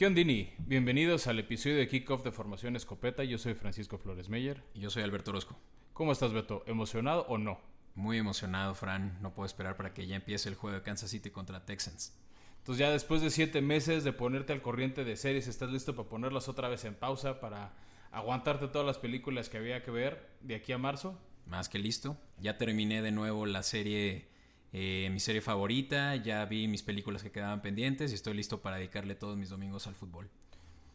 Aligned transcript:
¿Qué 0.00 0.06
ondini? 0.06 0.48
Bienvenidos 0.56 1.26
al 1.26 1.40
episodio 1.40 1.76
de 1.76 1.86
Kickoff 1.86 2.24
de 2.24 2.32
Formación 2.32 2.74
Escopeta. 2.74 3.22
Yo 3.22 3.36
soy 3.36 3.52
Francisco 3.52 3.98
Flores 3.98 4.30
Meyer. 4.30 4.62
Y 4.72 4.80
yo 4.80 4.88
soy 4.88 5.02
Alberto 5.02 5.30
Orozco. 5.30 5.58
¿Cómo 5.92 6.12
estás, 6.12 6.32
Beto? 6.32 6.64
¿Emocionado 6.66 7.26
o 7.28 7.36
no? 7.36 7.60
Muy 7.94 8.16
emocionado, 8.16 8.74
Fran. 8.74 9.18
No 9.20 9.34
puedo 9.34 9.44
esperar 9.44 9.76
para 9.76 9.92
que 9.92 10.06
ya 10.06 10.16
empiece 10.16 10.48
el 10.48 10.54
juego 10.54 10.74
de 10.74 10.82
Kansas 10.82 11.10
City 11.10 11.28
contra 11.28 11.66
Texans. 11.66 12.16
Entonces 12.60 12.78
ya 12.78 12.90
después 12.90 13.20
de 13.20 13.28
siete 13.28 13.60
meses 13.60 14.02
de 14.02 14.14
ponerte 14.14 14.54
al 14.54 14.62
corriente 14.62 15.04
de 15.04 15.18
series, 15.18 15.48
¿estás 15.48 15.68
listo 15.68 15.94
para 15.94 16.08
ponerlas 16.08 16.48
otra 16.48 16.70
vez 16.70 16.86
en 16.86 16.94
pausa 16.94 17.38
para 17.38 17.74
aguantarte 18.10 18.68
todas 18.68 18.86
las 18.86 18.96
películas 18.96 19.50
que 19.50 19.58
había 19.58 19.82
que 19.82 19.90
ver 19.90 20.30
de 20.40 20.54
aquí 20.54 20.72
a 20.72 20.78
marzo? 20.78 21.20
Más 21.44 21.68
que 21.68 21.78
listo. 21.78 22.16
Ya 22.38 22.56
terminé 22.56 23.02
de 23.02 23.12
nuevo 23.12 23.44
la 23.44 23.62
serie, 23.62 24.29
eh, 24.72 25.08
mi 25.12 25.18
serie 25.18 25.40
favorita, 25.40 26.14
ya 26.16 26.44
vi 26.44 26.68
mis 26.68 26.82
películas 26.82 27.22
que 27.22 27.32
quedaban 27.32 27.60
pendientes 27.60 28.12
y 28.12 28.14
estoy 28.14 28.34
listo 28.34 28.60
para 28.60 28.76
dedicarle 28.76 29.14
todos 29.14 29.36
mis 29.36 29.48
domingos 29.48 29.86
al 29.86 29.94
fútbol. 29.94 30.30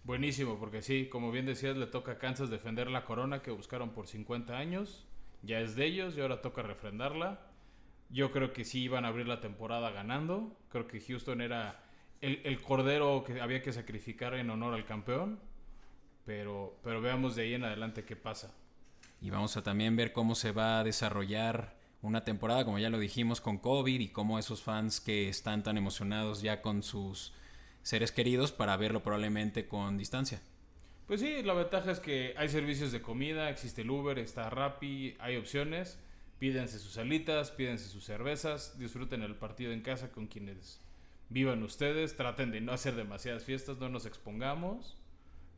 Buenísimo, 0.06 0.60
porque 0.60 0.82
sí, 0.82 1.08
como 1.10 1.32
bien 1.32 1.46
decías, 1.46 1.76
le 1.76 1.88
toca 1.88 2.14
a 2.14 2.18
Kansas 2.18 2.50
defender 2.50 2.90
la 2.90 3.06
corona 3.06 3.42
que 3.42 3.52
buscaron 3.52 3.90
por 3.90 4.08
50 4.08 4.56
años. 4.56 5.06
Ya 5.42 5.60
es 5.60 5.76
de 5.76 5.86
ellos 5.86 6.16
y 6.16 6.22
ahora 6.22 6.42
toca 6.42 6.62
refrendarla. 6.62 7.42
Yo 8.10 8.32
creo 8.32 8.54
que 8.54 8.64
sí 8.64 8.84
iban 8.84 9.04
a 9.04 9.10
abrir 9.10 9.28
la 9.28 9.42
temporada 9.42 9.90
ganando. 9.90 10.56
Creo 10.70 10.88
que 10.88 11.02
Houston 11.02 11.42
era 11.42 11.84
el, 12.22 12.40
el 12.44 12.62
cordero 12.62 13.24
que 13.26 13.42
había 13.42 13.62
que 13.62 13.74
sacrificar 13.74 14.36
en 14.36 14.50
honor 14.52 14.76
al 14.76 14.86
campeón. 14.86 15.40
Pero, 16.24 16.80
pero 16.84 17.02
veamos 17.02 17.36
de 17.36 17.44
ahí 17.44 17.54
en 17.56 17.64
adelante 17.64 18.06
qué 18.06 18.16
pasa. 18.16 18.54
Y 19.22 19.32
vamos 19.32 19.58
a 19.58 19.64
también 19.64 19.96
ver 19.96 20.14
cómo 20.14 20.36
se 20.36 20.52
va 20.52 20.80
a 20.80 20.84
desarrollar 20.84 21.76
una 22.06 22.24
temporada, 22.24 22.66
como 22.66 22.80
ya 22.80 22.90
lo 22.90 23.00
dijimos, 23.00 23.42
con 23.42 23.58
COVID 23.58 24.00
y 24.00 24.10
cómo 24.10 24.40
esos 24.40 24.62
fans 24.62 25.00
que 25.02 25.30
están 25.30 25.64
tan 25.64 25.78
emocionados 25.78 26.42
ya 26.42 26.62
con 26.62 26.84
sus 26.84 27.34
seres 27.82 28.12
queridos 28.12 28.52
para 28.52 28.78
verlo 28.78 29.04
probablemente 29.04 29.68
con 29.68 29.98
distancia. 29.98 30.42
Pues 31.08 31.20
sí, 31.20 31.44
la 31.44 31.54
ventaja 31.54 31.92
es 31.92 32.00
que 32.00 32.34
hay 32.38 32.50
servicios 32.50 32.92
de 32.92 33.02
comida, 33.02 33.50
existe 33.50 33.84
el 33.84 33.92
Uber, 33.92 34.18
está 34.18 34.50
Rappi, 34.50 35.16
hay 35.20 35.38
opciones. 35.38 36.00
Pídense 36.40 36.80
sus 36.80 36.98
alitas, 36.98 37.52
pídense 37.52 37.88
sus 37.88 38.04
cervezas, 38.04 38.78
disfruten 38.78 39.22
el 39.22 39.36
partido 39.36 39.72
en 39.72 39.82
casa 39.82 40.12
con 40.12 40.28
quienes 40.28 40.82
vivan 41.30 41.64
ustedes, 41.64 42.18
traten 42.18 42.52
de 42.52 42.60
no 42.60 42.72
hacer 42.72 42.96
demasiadas 42.96 43.44
fiestas, 43.44 43.78
no 43.78 43.88
nos 43.88 44.06
expongamos, 44.06 44.98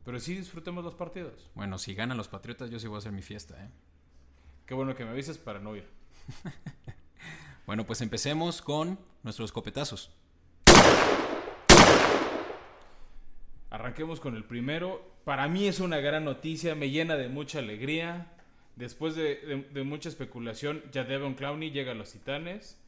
pero 0.04 0.20
sí 0.20 0.34
disfrutemos 0.34 0.84
los 0.84 0.94
partidos. 0.94 1.50
Bueno, 1.54 1.78
si 1.78 1.94
ganan 1.94 2.16
los 2.16 2.28
Patriotas, 2.28 2.70
yo 2.70 2.78
sí 2.78 2.86
voy 2.86 2.96
a 2.96 2.98
hacer 2.98 3.12
mi 3.12 3.22
fiesta, 3.22 3.62
¿eh? 3.64 3.70
Qué 4.66 4.74
bueno 4.74 4.94
que 4.94 5.04
me 5.04 5.10
avises 5.10 5.38
para 5.38 5.58
no 5.58 5.74
ir. 5.74 5.86
bueno, 7.66 7.84
pues 7.86 8.00
empecemos 8.00 8.62
con 8.62 8.98
nuestros 9.22 9.52
copetazos. 9.52 10.10
Arranquemos 13.70 14.20
con 14.20 14.34
el 14.34 14.44
primero. 14.44 15.18
Para 15.24 15.46
mí 15.48 15.66
es 15.66 15.80
una 15.80 15.98
gran 15.98 16.24
noticia, 16.24 16.74
me 16.74 16.90
llena 16.90 17.16
de 17.16 17.28
mucha 17.28 17.58
alegría. 17.58 18.32
Después 18.76 19.14
de, 19.16 19.84
mucha 19.84 20.08
especulación, 20.08 20.82
ya 20.92 21.04
Devon 21.04 21.34
Clowney 21.34 21.70
llega 21.70 21.92
a 21.92 21.94
los 21.94 22.12
Titanes. 22.12 22.80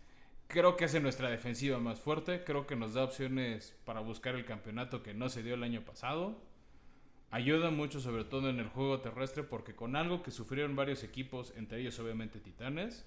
Creo 0.47 0.77
que 0.77 0.86
hace 0.86 1.00
nuestra 1.00 1.28
defensiva 1.28 1.78
más 1.78 2.00
fuerte. 2.00 2.44
Creo 2.44 2.66
que 2.66 2.77
nos 2.77 2.94
da 2.94 3.04
opciones 3.04 3.77
para 3.84 4.00
buscar 4.00 4.36
el 4.36 4.44
campeonato 4.44 5.02
que 5.02 5.14
no 5.14 5.28
se 5.28 5.42
dio 5.42 5.54
el 5.54 5.62
año 5.62 5.84
pasado. 5.84 6.41
Ayuda 7.30 7.70
mucho, 7.70 8.00
sobre 8.00 8.25
todo 8.25 8.50
en 8.50 8.58
el 8.58 8.69
juego 8.69 9.00
terrestre, 9.00 9.42
porque 9.42 9.76
con 9.76 9.94
algo 9.94 10.22
que 10.22 10.31
sufrieron 10.31 10.75
varios 10.75 11.04
equipos, 11.04 11.53
entre 11.56 11.81
ellos 11.81 11.98
obviamente 12.00 12.41
Titanes, 12.41 13.04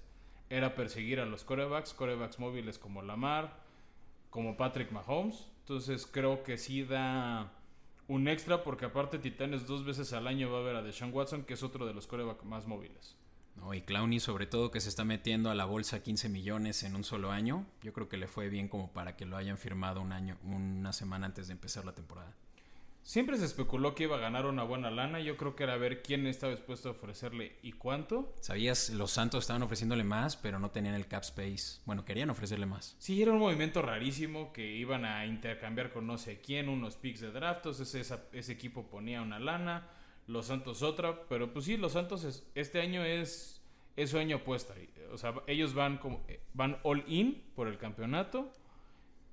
era 0.50 0.74
perseguir 0.74 1.20
a 1.20 1.26
los 1.26 1.44
corebacks, 1.44 1.94
corebacks 1.94 2.38
móviles 2.38 2.78
como 2.78 3.02
Lamar, 3.02 3.56
como 4.30 4.56
Patrick 4.56 4.92
Mahomes. 4.92 5.48
Entonces 5.60 6.06
creo 6.06 6.42
que 6.42 6.58
sí 6.58 6.84
da 6.84 7.52
un 8.08 8.28
extra 8.28 8.62
porque 8.62 8.84
aparte 8.84 9.18
Titanes 9.18 9.66
dos 9.66 9.84
veces 9.84 10.12
al 10.12 10.26
año 10.26 10.52
va 10.52 10.58
a 10.58 10.62
ver 10.62 10.76
a 10.76 10.82
Deshaun 10.82 11.12
Watson, 11.12 11.44
que 11.44 11.54
es 11.54 11.62
otro 11.62 11.86
de 11.86 11.94
los 11.94 12.06
coreback 12.06 12.42
más 12.44 12.66
móviles. 12.66 13.16
No, 13.56 13.72
y 13.72 13.82
Clowney 13.82 14.20
sobre 14.20 14.46
todo 14.46 14.70
que 14.70 14.80
se 14.80 14.88
está 14.88 15.04
metiendo 15.04 15.50
a 15.50 15.54
la 15.54 15.64
bolsa 15.64 16.02
15 16.02 16.28
millones 16.28 16.82
en 16.82 16.96
un 16.96 17.04
solo 17.04 17.30
año. 17.30 17.66
Yo 17.82 17.92
creo 17.92 18.08
que 18.08 18.16
le 18.16 18.26
fue 18.26 18.48
bien 18.48 18.68
como 18.68 18.92
para 18.92 19.16
que 19.16 19.26
lo 19.26 19.36
hayan 19.36 19.58
firmado 19.58 20.00
un 20.00 20.12
año, 20.12 20.36
una 20.42 20.92
semana 20.92 21.26
antes 21.26 21.46
de 21.46 21.52
empezar 21.52 21.84
la 21.84 21.94
temporada. 21.94 22.34
Siempre 23.04 23.36
se 23.36 23.44
especuló 23.44 23.94
que 23.94 24.04
iba 24.04 24.16
a 24.16 24.18
ganar 24.18 24.46
una 24.46 24.62
buena 24.62 24.90
lana. 24.90 25.20
Yo 25.20 25.36
creo 25.36 25.54
que 25.54 25.64
era 25.64 25.76
ver 25.76 26.02
quién 26.02 26.26
estaba 26.26 26.54
dispuesto 26.54 26.88
a 26.88 26.92
ofrecerle 26.92 27.58
y 27.62 27.72
cuánto. 27.72 28.32
Sabías, 28.40 28.88
los 28.88 29.10
Santos 29.10 29.44
estaban 29.44 29.62
ofreciéndole 29.62 30.04
más, 30.04 30.36
pero 30.36 30.58
no 30.58 30.70
tenían 30.70 30.94
el 30.94 31.06
cap 31.06 31.22
space. 31.22 31.82
Bueno, 31.84 32.06
querían 32.06 32.30
ofrecerle 32.30 32.64
más. 32.64 32.96
Sí, 32.98 33.20
era 33.20 33.32
un 33.32 33.40
movimiento 33.40 33.82
rarísimo 33.82 34.54
que 34.54 34.74
iban 34.74 35.04
a 35.04 35.26
intercambiar 35.26 35.92
con 35.92 36.06
no 36.06 36.16
sé 36.16 36.40
quién, 36.40 36.70
unos 36.70 36.96
picks 36.96 37.20
de 37.20 37.30
draftos. 37.30 37.78
Ese, 37.78 38.00
ese 38.32 38.52
equipo 38.52 38.84
ponía 38.88 39.20
una 39.20 39.38
lana, 39.38 39.86
los 40.26 40.46
Santos 40.46 40.82
otra. 40.82 41.28
Pero 41.28 41.52
pues 41.52 41.66
sí, 41.66 41.76
los 41.76 41.92
Santos 41.92 42.46
este 42.54 42.80
año 42.80 43.04
es, 43.04 43.60
es 43.96 44.08
su 44.08 44.18
año 44.18 44.36
apuesta. 44.36 44.72
O 45.12 45.18
sea, 45.18 45.34
ellos 45.46 45.74
van, 45.74 45.98
como, 45.98 46.24
van 46.54 46.78
all 46.82 47.04
in 47.06 47.42
por 47.54 47.68
el 47.68 47.76
campeonato. 47.76 48.50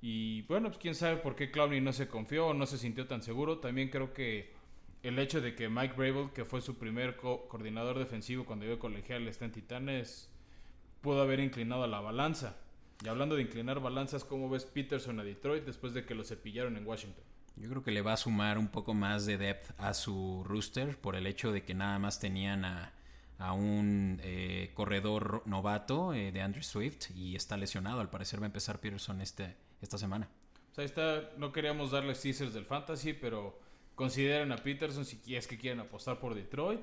Y 0.02 0.42
bueno, 0.44 0.70
pues 0.70 0.80
quién 0.80 0.96
sabe 0.96 1.18
por 1.18 1.36
qué 1.36 1.52
Clowney 1.52 1.80
no 1.80 1.94
se 1.94 2.08
confió 2.08 2.48
o 2.48 2.54
no 2.54 2.66
se 2.66 2.80
sintió 2.80 3.08
tan 3.08 3.22
seguro. 3.22 3.60
También 3.60 3.90
creo 3.90 4.14
que 4.14 4.52
el 5.04 5.20
hecho 5.20 5.42
de 5.42 5.56
que 5.56 5.70
Mike 5.70 5.94
Brable, 5.96 6.32
que 6.34 6.44
fue 6.44 6.62
su 6.62 6.78
primer 6.78 7.16
co 7.16 7.48
coordinador 7.48 8.00
defensivo 8.00 8.46
cuando 8.46 8.66
iba 8.66 8.80
colegial, 8.80 9.28
está 9.28 9.46
en 9.46 9.52
Titanes, 9.52 10.30
pudo 11.02 11.22
haber 11.22 11.40
inclinado 11.40 11.84
a 11.84 11.88
la 11.88 12.00
balanza. 12.00 12.58
Y 13.04 13.08
hablando 13.08 13.36
de 13.36 13.44
inclinar 13.44 13.80
balanzas, 13.80 14.24
¿cómo 14.24 14.50
ves 14.50 14.66
Peterson 14.66 15.20
a 15.20 15.24
Detroit 15.24 15.66
después 15.66 15.94
de 15.94 16.06
que 16.06 16.16
lo 16.16 16.24
cepillaron 16.24 16.78
en 16.78 16.86
Washington? 16.86 17.24
Yo 17.56 17.70
creo 17.70 17.84
que 17.84 17.92
le 17.92 18.02
va 18.02 18.14
a 18.14 18.18
sumar 18.18 18.58
un 18.58 18.70
poco 18.70 18.94
más 18.94 19.26
de 19.26 19.38
depth 19.38 19.80
a 19.80 19.94
su 19.94 20.44
rooster 20.46 20.98
por 20.98 21.16
el 21.16 21.28
hecho 21.28 21.52
de 21.52 21.64
que 21.64 21.74
nada 21.74 22.00
más 22.00 22.20
tenían 22.20 22.64
a, 22.66 22.94
a 23.38 23.54
un 23.54 24.20
eh, 24.24 24.72
corredor 24.74 25.44
novato 25.46 26.14
eh, 26.14 26.32
de 26.32 26.42
Andrew 26.42 26.64
Swift 26.64 27.12
y 27.16 27.36
está 27.36 27.58
lesionado. 27.58 28.00
Al 28.00 28.10
parecer 28.10 28.40
va 28.40 28.46
a 28.46 28.48
empezar 28.48 28.80
Peterson 28.80 29.22
este, 29.22 29.58
esta 29.82 29.98
semana. 29.98 30.30
O 30.72 30.76
sea, 30.76 30.86
está, 30.86 31.32
no 31.38 31.52
queríamos 31.52 31.92
darles 31.92 32.22
teasers 32.22 32.54
del 32.54 32.66
fantasy, 32.66 33.14
pero 33.14 33.60
consideren 33.96 34.52
a 34.52 34.58
Peterson 34.58 35.06
si 35.06 35.36
es 35.36 35.48
que 35.48 35.58
quieren 35.58 35.80
apostar 35.80 36.20
por 36.20 36.34
Detroit. 36.34 36.82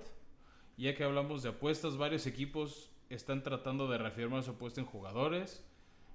Ya 0.76 0.94
que 0.94 1.04
hablamos 1.04 1.42
de 1.42 1.48
apuestas, 1.48 1.96
varios 1.96 2.26
equipos 2.26 2.90
están 3.08 3.42
tratando 3.42 3.88
de 3.88 3.98
reafirmar 3.98 4.42
su 4.42 4.52
apuesta 4.52 4.80
en 4.80 4.86
jugadores. 4.86 5.64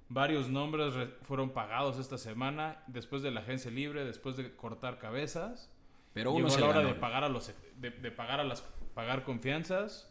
Varios 0.08 0.48
nombres 0.48 0.94
fueron 1.22 1.50
pagados 1.50 1.98
esta 1.98 2.18
semana 2.18 2.82
después 2.86 3.22
de 3.22 3.30
la 3.30 3.40
agencia 3.40 3.70
libre, 3.70 4.04
después 4.04 4.36
de 4.36 4.54
cortar 4.54 4.98
cabezas. 4.98 5.70
Pero 6.12 6.32
uno 6.32 6.48
Llegó 6.48 6.60
la 6.60 6.68
hora 6.68 6.84
de 6.84 6.94
pagar 6.94 7.24
a 7.24 7.28
los 7.28 7.52
de, 7.76 7.90
de, 7.90 8.10
pagar 8.10 8.38
a 8.38 8.44
las 8.44 8.62
pagar 8.94 9.24
confianzas. 9.24 10.08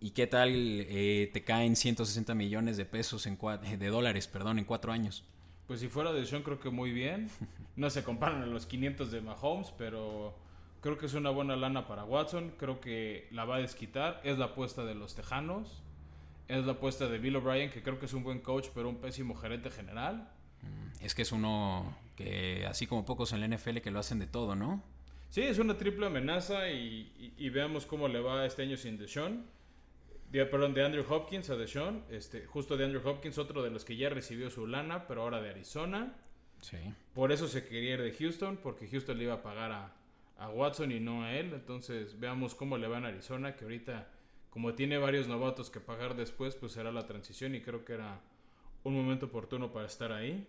¿Y 0.00 0.10
qué 0.10 0.26
tal 0.26 0.50
eh, 0.52 1.30
te 1.32 1.44
caen 1.44 1.76
160 1.76 2.34
millones 2.34 2.76
de 2.76 2.84
pesos 2.84 3.26
en 3.26 3.38
de 3.78 3.86
dólares, 3.88 4.26
perdón, 4.26 4.58
en 4.58 4.64
cuatro 4.64 4.90
años? 4.90 5.24
Pues 5.66 5.80
si 5.80 5.88
fuera 5.88 6.12
de 6.12 6.24
Sean 6.26 6.42
creo 6.42 6.60
que 6.60 6.70
muy 6.70 6.92
bien. 6.92 7.30
No 7.74 7.88
se 7.88 8.04
comparan 8.04 8.42
a 8.42 8.46
los 8.46 8.66
500 8.66 9.10
de 9.10 9.22
Mahomes, 9.22 9.72
pero 9.78 10.36
creo 10.82 10.98
que 10.98 11.06
es 11.06 11.14
una 11.14 11.30
buena 11.30 11.56
lana 11.56 11.86
para 11.86 12.04
Watson. 12.04 12.52
Creo 12.58 12.82
que 12.82 13.28
la 13.30 13.46
va 13.46 13.56
a 13.56 13.58
desquitar. 13.60 14.20
Es 14.24 14.36
la 14.36 14.44
apuesta 14.46 14.84
de 14.84 14.94
los 14.94 15.14
Tejanos. 15.14 15.82
Es 16.48 16.66
la 16.66 16.72
apuesta 16.72 17.08
de 17.08 17.16
Bill 17.16 17.36
O'Brien, 17.36 17.70
que 17.70 17.82
creo 17.82 17.98
que 17.98 18.04
es 18.04 18.12
un 18.12 18.24
buen 18.24 18.40
coach, 18.40 18.68
pero 18.74 18.90
un 18.90 18.96
pésimo 18.96 19.34
gerente 19.34 19.70
general. 19.70 20.28
Mm, 20.60 21.02
es 21.02 21.14
que 21.14 21.22
es 21.22 21.32
uno 21.32 21.96
que, 22.14 22.66
así 22.66 22.86
como 22.86 23.06
pocos 23.06 23.32
en 23.32 23.40
la 23.40 23.48
NFL, 23.48 23.78
que 23.78 23.90
lo 23.90 24.00
hacen 24.00 24.18
de 24.18 24.26
todo, 24.26 24.54
¿no? 24.54 24.82
Sí, 25.30 25.40
es 25.40 25.58
una 25.58 25.78
triple 25.78 26.04
amenaza 26.04 26.68
y, 26.68 27.10
y, 27.18 27.32
y 27.38 27.48
veamos 27.48 27.86
cómo 27.86 28.06
le 28.06 28.20
va 28.20 28.44
este 28.44 28.64
año 28.64 28.76
sin 28.76 28.98
Deshaun 28.98 29.46
de, 30.32 30.46
perdón, 30.46 30.72
de 30.72 30.82
Andrew 30.82 31.04
Hopkins 31.06 31.50
a 31.50 31.56
Deshaun, 31.56 32.04
este, 32.10 32.46
justo 32.46 32.78
de 32.78 32.86
Andrew 32.86 33.06
Hopkins, 33.06 33.36
otro 33.36 33.62
de 33.62 33.70
los 33.70 33.84
que 33.84 33.96
ya 33.96 34.08
recibió 34.08 34.48
su 34.48 34.66
lana, 34.66 35.06
pero 35.06 35.22
ahora 35.22 35.42
de 35.42 35.50
Arizona. 35.50 36.14
Sí. 36.62 36.78
Por 37.12 37.32
eso 37.32 37.48
se 37.48 37.66
quería 37.66 37.94
ir 37.94 38.02
de 38.02 38.12
Houston, 38.12 38.56
porque 38.56 38.88
Houston 38.88 39.18
le 39.18 39.24
iba 39.24 39.34
a 39.34 39.42
pagar 39.42 39.72
a, 39.72 39.92
a 40.38 40.48
Watson 40.48 40.90
y 40.90 41.00
no 41.00 41.22
a 41.22 41.34
él. 41.34 41.52
Entonces 41.52 42.18
veamos 42.18 42.54
cómo 42.54 42.78
le 42.78 42.88
va 42.88 42.96
en 42.96 43.04
Arizona, 43.04 43.56
que 43.56 43.64
ahorita, 43.64 44.08
como 44.48 44.72
tiene 44.72 44.96
varios 44.96 45.28
novatos 45.28 45.68
que 45.68 45.80
pagar 45.80 46.16
después, 46.16 46.54
pues 46.54 46.72
será 46.72 46.92
la 46.92 47.06
transición 47.06 47.54
y 47.54 47.60
creo 47.60 47.84
que 47.84 47.92
era 47.92 48.18
un 48.84 48.94
momento 48.94 49.26
oportuno 49.26 49.70
para 49.70 49.86
estar 49.86 50.12
ahí. 50.12 50.46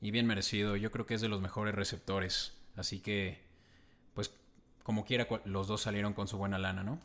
Y 0.00 0.10
bien 0.10 0.26
merecido, 0.26 0.74
yo 0.74 0.90
creo 0.90 1.06
que 1.06 1.14
es 1.14 1.20
de 1.20 1.28
los 1.28 1.40
mejores 1.40 1.76
receptores. 1.76 2.60
Así 2.74 2.98
que, 2.98 3.38
pues, 4.14 4.36
como 4.82 5.04
quiera, 5.04 5.28
los 5.44 5.68
dos 5.68 5.82
salieron 5.82 6.12
con 6.12 6.26
su 6.26 6.38
buena 6.38 6.58
lana, 6.58 6.82
¿no? 6.82 7.00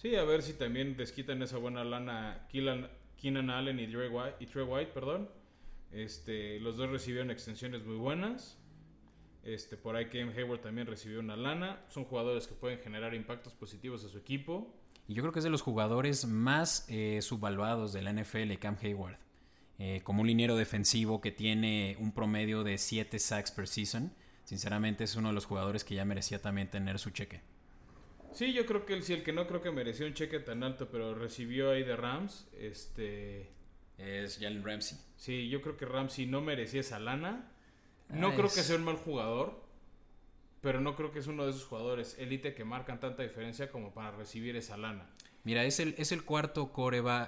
Sí, 0.00 0.16
a 0.16 0.24
ver 0.24 0.40
si 0.40 0.54
también 0.54 0.96
desquitan 0.96 1.42
esa 1.42 1.58
buena 1.58 1.84
lana 1.84 2.46
Keenan 2.48 3.50
Allen 3.50 3.78
y 3.78 3.86
Trey 3.86 4.08
White, 4.08 4.36
y 4.40 4.46
Trey 4.46 4.64
White 4.64 4.92
perdón. 4.94 5.28
Este, 5.92 6.58
los 6.60 6.78
dos 6.78 6.88
recibieron 6.88 7.30
extensiones 7.30 7.84
muy 7.84 7.96
buenas. 7.96 8.56
Este, 9.44 9.76
por 9.76 9.96
ahí 9.96 10.06
Cam 10.06 10.30
Hayward 10.30 10.62
también 10.62 10.86
recibió 10.86 11.20
una 11.20 11.36
lana. 11.36 11.84
Son 11.90 12.04
jugadores 12.06 12.46
que 12.46 12.54
pueden 12.54 12.78
generar 12.78 13.12
impactos 13.12 13.52
positivos 13.52 14.02
a 14.02 14.08
su 14.08 14.16
equipo. 14.16 14.74
Y 15.06 15.12
yo 15.12 15.22
creo 15.22 15.34
que 15.34 15.40
es 15.40 15.44
de 15.44 15.50
los 15.50 15.60
jugadores 15.60 16.24
más 16.26 16.86
eh, 16.88 17.20
subvaluados 17.20 17.92
de 17.92 18.00
la 18.00 18.14
NFL, 18.14 18.54
Cam 18.58 18.78
Hayward. 18.80 19.18
Eh, 19.78 20.00
como 20.02 20.22
un 20.22 20.28
liniero 20.28 20.56
defensivo 20.56 21.20
que 21.20 21.30
tiene 21.30 21.98
un 22.00 22.12
promedio 22.12 22.64
de 22.64 22.78
7 22.78 23.18
sacks 23.18 23.50
per 23.50 23.68
season. 23.68 24.14
sinceramente 24.44 25.04
es 25.04 25.14
uno 25.14 25.28
de 25.28 25.34
los 25.34 25.44
jugadores 25.44 25.84
que 25.84 25.94
ya 25.94 26.06
merecía 26.06 26.40
también 26.40 26.70
tener 26.70 26.98
su 26.98 27.10
cheque. 27.10 27.42
Sí, 28.32 28.52
yo 28.52 28.64
creo 28.66 28.86
que 28.86 28.94
él 28.94 29.02
sí, 29.02 29.12
el 29.12 29.22
que 29.22 29.32
no 29.32 29.46
creo 29.46 29.60
que 29.60 29.70
merecía 29.70 30.06
un 30.06 30.14
cheque 30.14 30.40
tan 30.40 30.62
alto, 30.62 30.88
pero 30.90 31.14
recibió 31.14 31.70
ahí 31.72 31.82
de 31.82 31.96
Rams, 31.96 32.48
este... 32.58 33.50
Es 34.00 34.38
Jalen 34.38 34.64
Ramsey. 34.64 34.98
Sí, 35.16 35.48
yo 35.50 35.60
creo 35.60 35.76
que 35.76 35.84
Ramsey 35.84 36.24
no 36.24 36.40
merecía 36.40 36.80
esa 36.80 36.98
lana. 36.98 37.52
No 38.08 38.28
ah, 38.28 38.34
creo 38.34 38.48
que 38.48 38.62
sea 38.62 38.76
un 38.76 38.84
mal 38.84 38.96
jugador, 38.96 39.62
pero 40.62 40.80
no 40.80 40.96
creo 40.96 41.12
que 41.12 41.18
es 41.18 41.26
uno 41.26 41.44
de 41.44 41.50
esos 41.50 41.66
jugadores 41.66 42.16
élite 42.18 42.54
que 42.54 42.64
marcan 42.64 42.98
tanta 42.98 43.22
diferencia 43.22 43.70
como 43.70 43.92
para 43.92 44.10
recibir 44.12 44.56
esa 44.56 44.78
lana. 44.78 45.06
Mira, 45.44 45.64
es 45.64 45.80
el, 45.80 45.94
es 45.96 46.12
el 46.12 46.24
cuarto 46.24 46.70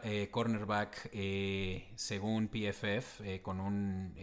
eh, 0.04 0.28
cornerback 0.30 1.10
eh, 1.12 1.88
según 1.94 2.48
PFF 2.48 3.20
eh, 3.20 3.40
con 3.42 3.60
un 3.60 4.14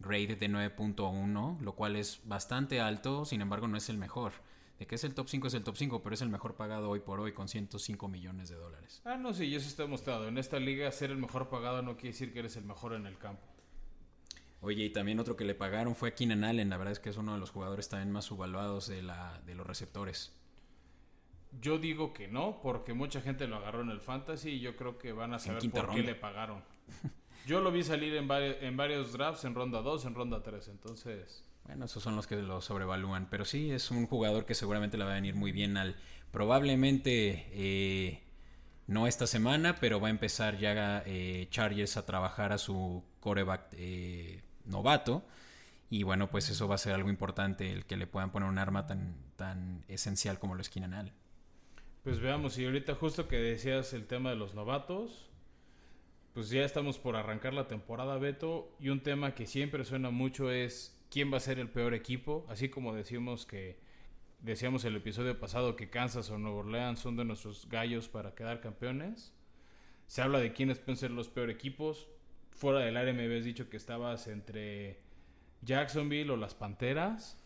grade 0.00 0.36
de 0.36 0.48
9.1, 0.48 1.60
lo 1.60 1.72
cual 1.74 1.96
es 1.96 2.20
bastante 2.24 2.80
alto, 2.80 3.24
sin 3.24 3.40
embargo 3.40 3.68
no 3.68 3.76
es 3.76 3.88
el 3.88 3.98
mejor. 3.98 4.32
De 4.78 4.86
que 4.86 4.94
es 4.94 5.02
el 5.02 5.14
top 5.14 5.28
5 5.28 5.48
es 5.48 5.54
el 5.54 5.64
top 5.64 5.76
5, 5.76 6.02
pero 6.02 6.14
es 6.14 6.22
el 6.22 6.28
mejor 6.28 6.54
pagado 6.54 6.88
hoy 6.88 7.00
por 7.00 7.18
hoy 7.18 7.32
con 7.32 7.48
105 7.48 8.08
millones 8.08 8.48
de 8.48 8.54
dólares. 8.54 9.02
Ah, 9.04 9.16
no, 9.16 9.34
sí, 9.34 9.52
eso 9.52 9.66
está 9.66 9.82
demostrado. 9.82 10.28
En 10.28 10.38
esta 10.38 10.60
liga 10.60 10.90
ser 10.92 11.10
el 11.10 11.18
mejor 11.18 11.48
pagado 11.48 11.82
no 11.82 11.96
quiere 11.96 12.10
decir 12.10 12.32
que 12.32 12.38
eres 12.38 12.56
el 12.56 12.64
mejor 12.64 12.94
en 12.94 13.06
el 13.06 13.18
campo. 13.18 13.42
Oye, 14.60 14.84
y 14.84 14.90
también 14.90 15.18
otro 15.18 15.36
que 15.36 15.44
le 15.44 15.54
pagaron 15.54 15.96
fue 15.96 16.10
a 16.10 16.14
Keenan 16.14 16.44
Allen. 16.44 16.70
La 16.70 16.76
verdad 16.76 16.92
es 16.92 17.00
que 17.00 17.10
es 17.10 17.16
uno 17.16 17.34
de 17.34 17.40
los 17.40 17.50
jugadores 17.50 17.88
también 17.88 18.12
más 18.12 18.26
subvaluados 18.26 18.86
de, 18.86 19.02
la, 19.02 19.40
de 19.46 19.54
los 19.54 19.66
receptores. 19.66 20.32
Yo 21.60 21.78
digo 21.78 22.12
que 22.12 22.28
no, 22.28 22.60
porque 22.60 22.92
mucha 22.92 23.20
gente 23.20 23.48
lo 23.48 23.56
agarró 23.56 23.82
en 23.82 23.90
el 23.90 24.00
fantasy 24.00 24.50
y 24.50 24.60
yo 24.60 24.76
creo 24.76 24.98
que 24.98 25.12
van 25.12 25.34
a 25.34 25.38
saber 25.38 25.68
por 25.70 25.90
qué 25.90 26.02
le 26.02 26.14
pagaron. 26.14 26.62
Yo 27.46 27.60
lo 27.60 27.72
vi 27.72 27.82
salir 27.82 28.14
en, 28.14 28.30
en 28.30 28.76
varios 28.76 29.14
drafts, 29.14 29.44
en 29.46 29.54
ronda 29.54 29.80
2, 29.80 30.04
en 30.04 30.14
ronda 30.14 30.42
3, 30.42 30.68
entonces... 30.68 31.47
Bueno, 31.68 31.84
esos 31.84 32.02
son 32.02 32.16
los 32.16 32.26
que 32.26 32.36
lo 32.36 32.62
sobrevalúan. 32.62 33.28
Pero 33.30 33.44
sí, 33.44 33.70
es 33.70 33.90
un 33.90 34.06
jugador 34.06 34.46
que 34.46 34.54
seguramente 34.54 34.96
le 34.96 35.04
va 35.04 35.12
a 35.12 35.14
venir 35.14 35.34
muy 35.34 35.52
bien 35.52 35.76
al. 35.76 35.96
Probablemente 36.30 37.46
eh, 37.52 38.22
no 38.86 39.06
esta 39.06 39.26
semana, 39.26 39.76
pero 39.76 40.00
va 40.00 40.08
a 40.08 40.10
empezar 40.10 40.58
ya 40.58 41.02
eh, 41.04 41.46
Chargers 41.50 41.98
a 41.98 42.06
trabajar 42.06 42.52
a 42.52 42.58
su 42.58 43.04
coreback 43.20 43.68
eh, 43.72 44.42
novato. 44.64 45.26
Y 45.90 46.04
bueno, 46.04 46.30
pues 46.30 46.48
eso 46.48 46.68
va 46.68 46.76
a 46.76 46.78
ser 46.78 46.94
algo 46.94 47.10
importante, 47.10 47.70
el 47.70 47.84
que 47.84 47.98
le 47.98 48.06
puedan 48.06 48.32
poner 48.32 48.48
un 48.48 48.58
arma 48.58 48.86
tan, 48.86 49.16
tan 49.36 49.84
esencial 49.88 50.38
como 50.38 50.54
lo 50.54 50.62
es 50.62 50.70
Keenan 50.70 51.12
Pues 52.02 52.18
veamos, 52.18 52.58
y 52.58 52.64
ahorita 52.64 52.94
justo 52.94 53.28
que 53.28 53.36
decías 53.36 53.92
el 53.92 54.06
tema 54.06 54.30
de 54.30 54.36
los 54.36 54.54
novatos, 54.54 55.30
pues 56.34 56.50
ya 56.50 56.62
estamos 56.62 56.98
por 56.98 57.16
arrancar 57.16 57.54
la 57.54 57.68
temporada, 57.68 58.18
Beto, 58.18 58.70
y 58.80 58.90
un 58.90 59.00
tema 59.00 59.34
que 59.34 59.46
siempre 59.46 59.84
suena 59.86 60.10
mucho 60.10 60.50
es 60.50 60.97
quién 61.10 61.32
va 61.32 61.38
a 61.38 61.40
ser 61.40 61.58
el 61.58 61.68
peor 61.68 61.94
equipo, 61.94 62.46
así 62.48 62.68
como 62.68 62.94
decimos 62.94 63.46
que 63.46 63.78
decíamos 64.40 64.84
el 64.84 64.96
episodio 64.96 65.38
pasado 65.38 65.76
que 65.76 65.90
Kansas 65.90 66.30
o 66.30 66.38
Nueva 66.38 66.58
Orleans 66.58 67.00
son 67.00 67.16
de 67.16 67.24
nuestros 67.24 67.68
gallos 67.68 68.08
para 68.08 68.34
quedar 68.34 68.60
campeones. 68.60 69.32
Se 70.06 70.22
habla 70.22 70.38
de 70.38 70.52
quiénes 70.52 70.78
pueden 70.78 70.96
ser 70.96 71.10
los 71.10 71.28
peores 71.28 71.56
equipos. 71.56 72.08
Fuera 72.52 72.80
del 72.80 72.96
área 72.96 73.12
me 73.12 73.24
habías 73.24 73.44
dicho 73.44 73.68
que 73.68 73.76
estabas 73.76 74.26
entre 74.26 75.00
Jacksonville 75.62 76.30
o 76.30 76.36
las 76.36 76.54
Panteras. 76.54 77.36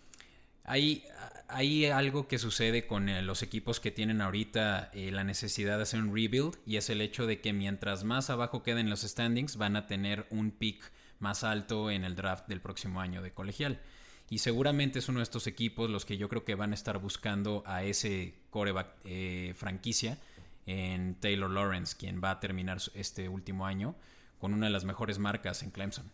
Hay, 0.65 1.05
hay 1.49 1.87
algo 1.87 2.29
que 2.29 2.39
sucede 2.39 2.87
con 2.87 3.09
eh, 3.09 3.21
los 3.21 3.43
equipos 3.43 3.81
que 3.81 3.91
tienen 3.91 4.21
ahorita 4.21 4.93
eh, 4.95 5.11
la 5.11 5.25
necesidad 5.25 5.77
de 5.77 5.83
hacer 5.83 6.01
un 6.01 6.15
rebuild 6.15 6.57
y 6.65 6.77
es 6.77 6.89
el 6.89 7.01
hecho 7.01 7.27
de 7.27 7.41
que 7.41 7.53
mientras 7.53 8.05
más 8.05 8.31
abajo 8.31 8.63
queden 8.63 8.89
los 8.89 9.01
standings 9.01 9.57
van 9.57 9.75
a 9.75 9.89
tener 9.89 10.25
un 10.31 10.53
pick 10.53 10.93
más 11.23 11.45
alto 11.45 11.91
en 11.91 12.05
el 12.05 12.15
draft 12.15 12.49
del 12.49 12.61
próximo 12.61 13.01
año 13.01 13.23
de 13.23 13.33
colegial. 13.33 13.81
Y 14.29 14.39
seguramente 14.39 14.99
es 14.99 15.09
uno 15.09 15.19
de 15.19 15.25
estos 15.25 15.47
equipos 15.47 15.91
los 15.91 16.05
que 16.05 16.17
yo 16.17 16.29
creo 16.29 16.45
que 16.45 16.55
van 16.55 16.73
a 16.73 16.75
estar 16.75 16.99
buscando 16.99 17.63
a 17.67 17.85
ese 17.85 18.35
coreback 18.51 18.97
eh, 19.05 19.53
franquicia 19.57 20.19
en 20.67 21.17
Taylor 21.17 21.51
Lawrence, 21.51 21.97
quien 21.99 22.23
va 22.23 22.31
a 22.31 22.41
terminar 22.41 22.79
este 22.95 23.29
último 23.29 23.67
año 23.67 23.95
con 24.39 24.55
una 24.55 24.67
de 24.67 24.73
las 24.73 24.85
mejores 24.85 25.19
marcas 25.19 25.63
en 25.63 25.71
Clemson. 25.71 26.11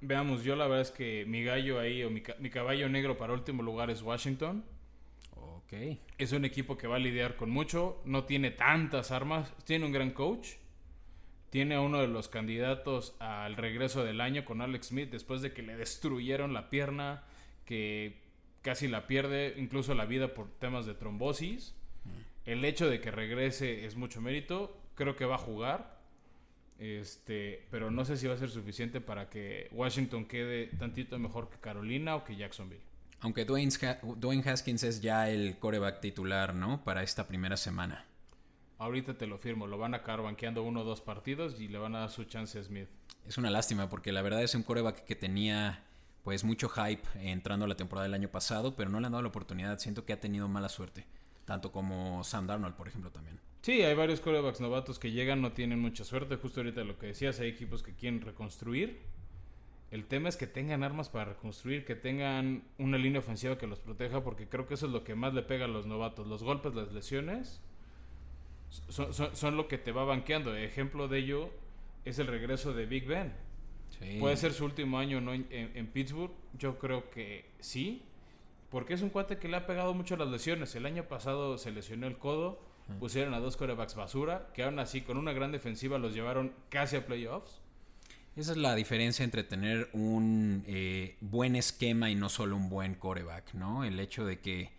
Veamos, 0.00 0.42
yo 0.42 0.56
la 0.56 0.66
verdad 0.66 0.80
es 0.80 0.90
que 0.90 1.24
mi 1.26 1.44
gallo 1.44 1.78
ahí, 1.78 2.02
o 2.04 2.10
mi, 2.10 2.22
mi 2.38 2.48
caballo 2.48 2.88
negro 2.88 3.18
para 3.18 3.34
último 3.34 3.62
lugar 3.62 3.90
es 3.90 4.00
Washington. 4.00 4.64
Ok. 5.36 5.72
Es 6.16 6.32
un 6.32 6.44
equipo 6.44 6.78
que 6.78 6.86
va 6.86 6.96
a 6.96 6.98
lidiar 6.98 7.36
con 7.36 7.50
mucho, 7.50 8.00
no 8.04 8.24
tiene 8.24 8.50
tantas 8.50 9.10
armas, 9.10 9.52
tiene 9.64 9.84
un 9.84 9.92
gran 9.92 10.10
coach 10.10 10.59
tiene 11.50 11.74
a 11.74 11.80
uno 11.80 12.00
de 12.00 12.08
los 12.08 12.28
candidatos 12.28 13.14
al 13.18 13.56
regreso 13.56 14.04
del 14.04 14.20
año 14.20 14.44
con 14.44 14.62
Alex 14.62 14.88
Smith 14.88 15.10
después 15.10 15.42
de 15.42 15.52
que 15.52 15.62
le 15.62 15.76
destruyeron 15.76 16.54
la 16.54 16.70
pierna, 16.70 17.24
que 17.66 18.16
casi 18.62 18.88
la 18.88 19.06
pierde, 19.06 19.54
incluso 19.58 19.94
la 19.94 20.06
vida 20.06 20.34
por 20.34 20.48
temas 20.58 20.86
de 20.86 20.94
trombosis. 20.94 21.74
El 22.44 22.64
hecho 22.64 22.88
de 22.88 23.00
que 23.00 23.10
regrese 23.10 23.84
es 23.84 23.96
mucho 23.96 24.20
mérito. 24.20 24.76
Creo 24.94 25.16
que 25.16 25.24
va 25.24 25.34
a 25.34 25.38
jugar. 25.38 26.00
Este, 26.78 27.66
pero 27.70 27.90
no 27.90 28.06
sé 28.06 28.16
si 28.16 28.26
va 28.26 28.34
a 28.34 28.38
ser 28.38 28.48
suficiente 28.48 29.02
para 29.02 29.28
que 29.28 29.68
Washington 29.72 30.24
quede 30.24 30.68
tantito 30.78 31.18
mejor 31.18 31.50
que 31.50 31.58
Carolina 31.58 32.16
o 32.16 32.24
que 32.24 32.36
Jacksonville. 32.36 32.82
Aunque 33.20 33.44
Dwayne, 33.44 34.42
Haskins 34.46 34.82
es 34.82 35.02
ya 35.02 35.28
el 35.28 35.58
coreback 35.58 36.00
titular, 36.00 36.54
¿no? 36.54 36.82
Para 36.82 37.02
esta 37.02 37.28
primera 37.28 37.58
semana. 37.58 38.06
Ahorita 38.80 39.12
te 39.18 39.26
lo 39.26 39.36
firmo, 39.36 39.66
lo 39.66 39.76
van 39.76 39.92
a 39.92 39.98
acabar 39.98 40.22
banqueando 40.22 40.62
uno 40.62 40.80
o 40.80 40.84
dos 40.84 41.02
partidos 41.02 41.60
y 41.60 41.68
le 41.68 41.76
van 41.76 41.94
a 41.94 42.00
dar 42.00 42.10
su 42.10 42.24
chance 42.24 42.58
a 42.58 42.64
Smith. 42.64 42.88
Es 43.26 43.36
una 43.36 43.50
lástima 43.50 43.90
porque 43.90 44.10
la 44.10 44.22
verdad 44.22 44.42
es 44.42 44.54
un 44.54 44.62
coreback 44.62 45.04
que 45.04 45.14
tenía 45.14 45.84
pues 46.22 46.44
mucho 46.44 46.70
hype 46.70 47.02
entrando 47.16 47.66
a 47.66 47.68
la 47.68 47.76
temporada 47.76 48.04
del 48.04 48.14
año 48.14 48.30
pasado, 48.30 48.76
pero 48.76 48.88
no 48.88 48.98
le 48.98 49.04
han 49.04 49.12
dado 49.12 49.20
la 49.20 49.28
oportunidad. 49.28 49.78
Siento 49.80 50.06
que 50.06 50.14
ha 50.14 50.20
tenido 50.20 50.48
mala 50.48 50.70
suerte, 50.70 51.04
tanto 51.44 51.72
como 51.72 52.24
Sam 52.24 52.46
Darnold, 52.46 52.74
por 52.74 52.88
ejemplo, 52.88 53.10
también. 53.10 53.38
Sí, 53.60 53.82
hay 53.82 53.94
varios 53.94 54.22
corebacks 54.22 54.62
novatos 54.62 54.98
que 54.98 55.12
llegan, 55.12 55.42
no 55.42 55.52
tienen 55.52 55.78
mucha 55.78 56.02
suerte. 56.02 56.36
Justo 56.36 56.60
ahorita 56.60 56.82
lo 56.82 56.98
que 56.98 57.08
decías, 57.08 57.38
hay 57.38 57.48
equipos 57.48 57.82
que 57.82 57.92
quieren 57.92 58.22
reconstruir. 58.22 59.02
El 59.90 60.06
tema 60.06 60.30
es 60.30 60.38
que 60.38 60.46
tengan 60.46 60.84
armas 60.84 61.10
para 61.10 61.26
reconstruir, 61.26 61.84
que 61.84 61.96
tengan 61.96 62.64
una 62.78 62.96
línea 62.96 63.18
ofensiva 63.18 63.58
que 63.58 63.66
los 63.66 63.80
proteja, 63.80 64.24
porque 64.24 64.48
creo 64.48 64.66
que 64.66 64.72
eso 64.72 64.86
es 64.86 64.92
lo 64.92 65.04
que 65.04 65.14
más 65.14 65.34
le 65.34 65.42
pega 65.42 65.66
a 65.66 65.68
los 65.68 65.84
novatos. 65.84 66.26
Los 66.26 66.42
golpes, 66.42 66.74
las 66.74 66.90
lesiones 66.92 67.60
son, 68.88 69.56
lo 69.56 69.68
que 69.68 69.78
te 69.78 69.92
va 69.92 70.04
banqueando. 70.04 70.56
Ejemplo 70.56 71.08
de 71.08 71.18
ello 71.18 71.50
es 72.04 72.18
el 72.18 72.26
regreso 72.26 72.72
de 72.72 72.86
Big 72.86 73.06
Ben. 73.06 73.32
Puede 74.18 74.36
ser 74.36 74.52
su 74.52 74.64
último 74.64 74.98
año 74.98 75.20
¿no? 75.20 75.34
en, 75.34 75.86
Pittsburgh. 75.88 76.32
Yo 76.58 76.78
creo 76.78 77.10
que 77.10 77.50
sí. 77.60 78.02
Porque 78.70 78.94
es 78.94 79.02
un 79.02 79.10
cuate 79.10 79.38
que 79.38 79.48
le 79.48 79.56
ha 79.56 79.66
pegado 79.66 79.92
mucho 79.94 80.16
las 80.16 80.28
lesiones. 80.28 80.74
El 80.74 80.86
año 80.86 81.04
pasado 81.04 81.58
se 81.58 81.70
lesionó 81.70 82.06
el 82.06 82.16
codo. 82.16 82.60
Pusieron 82.98 83.34
a 83.34 83.40
dos 83.40 83.56
corebacks 83.56 83.94
basura. 83.94 84.50
Que 84.54 84.62
aún 84.62 84.78
así, 84.78 85.02
con 85.02 85.16
una 85.16 85.32
gran 85.32 85.52
defensiva, 85.52 85.98
los 85.98 86.14
llevaron 86.14 86.52
casi 86.70 86.96
a 86.96 87.06
playoffs. 87.06 87.60
Esa 88.36 88.52
es 88.52 88.58
la 88.58 88.74
diferencia 88.74 89.24
entre 89.24 89.42
tener 89.42 89.90
un 89.92 90.64
eh, 90.66 91.16
buen 91.20 91.56
esquema 91.56 92.10
y 92.10 92.14
no 92.14 92.28
solo 92.28 92.56
un 92.56 92.68
buen 92.68 92.94
coreback, 92.94 93.54
¿no? 93.54 93.84
El 93.84 93.98
hecho 93.98 94.24
de 94.24 94.38
que, 94.38 94.70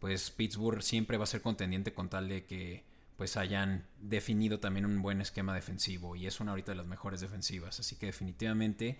pues, 0.00 0.30
Pittsburgh 0.32 0.82
siempre 0.82 1.16
va 1.16 1.24
a 1.24 1.28
ser 1.28 1.40
contendiente 1.40 1.94
con 1.94 2.08
tal 2.08 2.28
de 2.28 2.44
que 2.44 2.84
pues 3.16 3.36
hayan 3.36 3.86
definido 4.00 4.60
también 4.60 4.86
un 4.86 5.02
buen 5.02 5.20
esquema 5.20 5.54
defensivo 5.54 6.16
y 6.16 6.26
es 6.26 6.40
una 6.40 6.52
ahorita 6.52 6.72
de 6.72 6.76
las 6.76 6.86
mejores 6.86 7.20
defensivas. 7.20 7.80
Así 7.80 7.96
que 7.96 8.06
definitivamente 8.06 8.98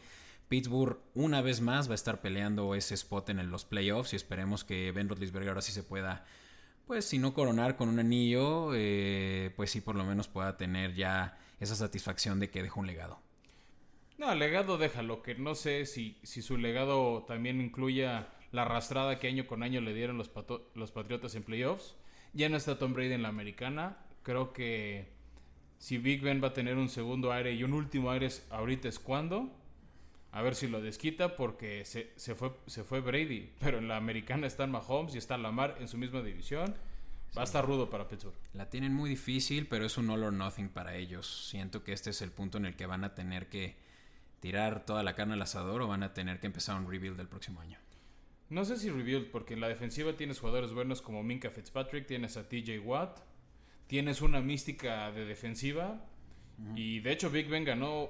Pittsburgh 0.48 0.98
una 1.14 1.40
vez 1.40 1.60
más 1.60 1.88
va 1.88 1.92
a 1.92 1.96
estar 1.96 2.20
peleando 2.20 2.74
ese 2.74 2.94
spot 2.94 3.30
en 3.30 3.50
los 3.50 3.64
playoffs 3.64 4.12
y 4.12 4.16
esperemos 4.16 4.64
que 4.64 4.92
Ben 4.92 5.08
Roethlisberger 5.08 5.50
ahora 5.50 5.62
sí 5.62 5.72
se 5.72 5.82
pueda, 5.82 6.24
pues 6.86 7.04
si 7.04 7.18
no 7.18 7.34
coronar 7.34 7.76
con 7.76 7.88
un 7.88 7.98
anillo, 7.98 8.70
eh, 8.74 9.52
pues 9.56 9.70
sí 9.70 9.80
por 9.80 9.96
lo 9.96 10.04
menos 10.04 10.28
pueda 10.28 10.56
tener 10.56 10.94
ya 10.94 11.38
esa 11.60 11.74
satisfacción 11.74 12.38
de 12.40 12.50
que 12.50 12.62
dejó 12.62 12.80
un 12.80 12.86
legado. 12.86 13.20
No, 14.18 14.34
legado 14.34 14.78
déjalo, 14.78 15.22
que 15.22 15.34
no 15.34 15.54
sé 15.54 15.84
si, 15.84 16.18
si 16.22 16.40
su 16.40 16.56
legado 16.56 17.24
también 17.24 17.60
incluya 17.60 18.28
la 18.52 18.62
arrastrada 18.62 19.18
que 19.18 19.28
año 19.28 19.46
con 19.46 19.62
año 19.62 19.80
le 19.80 19.92
dieron 19.92 20.16
los, 20.16 20.30
los 20.74 20.90
Patriotas 20.90 21.34
en 21.34 21.42
playoffs. 21.42 21.96
Ya 22.32 22.48
no 22.48 22.56
está 22.56 22.78
Tom 22.78 22.94
Brady 22.94 23.12
en 23.12 23.22
la 23.22 23.28
americana. 23.28 23.98
Creo 24.26 24.52
que 24.52 25.06
si 25.78 25.98
Big 25.98 26.20
Ben 26.20 26.42
va 26.42 26.48
a 26.48 26.52
tener 26.52 26.76
un 26.76 26.88
segundo 26.88 27.30
aire 27.30 27.52
y 27.52 27.62
un 27.62 27.72
último 27.72 28.10
aire 28.10 28.28
ahorita 28.50 28.88
es 28.88 28.98
cuando. 28.98 29.56
A 30.32 30.42
ver 30.42 30.56
si 30.56 30.66
lo 30.66 30.80
desquita 30.80 31.36
porque 31.36 31.84
se, 31.84 32.10
se, 32.16 32.34
fue, 32.34 32.50
se 32.66 32.82
fue 32.82 33.00
Brady. 33.00 33.52
Pero 33.60 33.78
en 33.78 33.86
la 33.86 33.96
americana 33.96 34.48
están 34.48 34.72
Mahomes 34.72 35.14
y 35.14 35.18
está 35.18 35.38
Lamar 35.38 35.76
en 35.78 35.86
su 35.86 35.96
misma 35.96 36.22
división. 36.22 36.74
Va 37.38 37.42
a 37.42 37.44
estar 37.44 37.64
rudo 37.64 37.88
para 37.88 38.08
Pittsburgh. 38.08 38.34
La 38.52 38.68
tienen 38.68 38.92
muy 38.92 39.08
difícil, 39.08 39.68
pero 39.68 39.86
es 39.86 39.96
un 39.96 40.10
all 40.10 40.24
or 40.24 40.32
nothing 40.32 40.70
para 40.70 40.96
ellos. 40.96 41.48
Siento 41.48 41.84
que 41.84 41.92
este 41.92 42.10
es 42.10 42.20
el 42.20 42.32
punto 42.32 42.58
en 42.58 42.66
el 42.66 42.74
que 42.74 42.86
van 42.86 43.04
a 43.04 43.14
tener 43.14 43.48
que 43.48 43.76
tirar 44.40 44.84
toda 44.84 45.04
la 45.04 45.14
carne 45.14 45.34
al 45.34 45.42
asador 45.42 45.82
o 45.82 45.86
van 45.86 46.02
a 46.02 46.14
tener 46.14 46.40
que 46.40 46.48
empezar 46.48 46.74
un 46.74 46.90
rebuild 46.90 47.16
del 47.16 47.28
próximo 47.28 47.60
año. 47.60 47.78
No 48.50 48.64
sé 48.64 48.76
si 48.76 48.90
rebuild, 48.90 49.30
porque 49.30 49.54
en 49.54 49.60
la 49.60 49.68
defensiva 49.68 50.16
tienes 50.16 50.40
jugadores 50.40 50.72
buenos 50.72 51.00
como 51.00 51.22
Minka 51.22 51.50
Fitzpatrick, 51.50 52.08
tienes 52.08 52.36
a 52.36 52.48
TJ 52.48 52.80
Watt, 52.80 53.20
tienes 53.86 54.22
una 54.22 54.40
mística 54.40 55.10
de 55.12 55.24
defensiva. 55.24 56.04
Y 56.74 57.00
de 57.00 57.12
hecho, 57.12 57.30
Big 57.30 57.48
Ben 57.48 57.64
ganó 57.64 58.08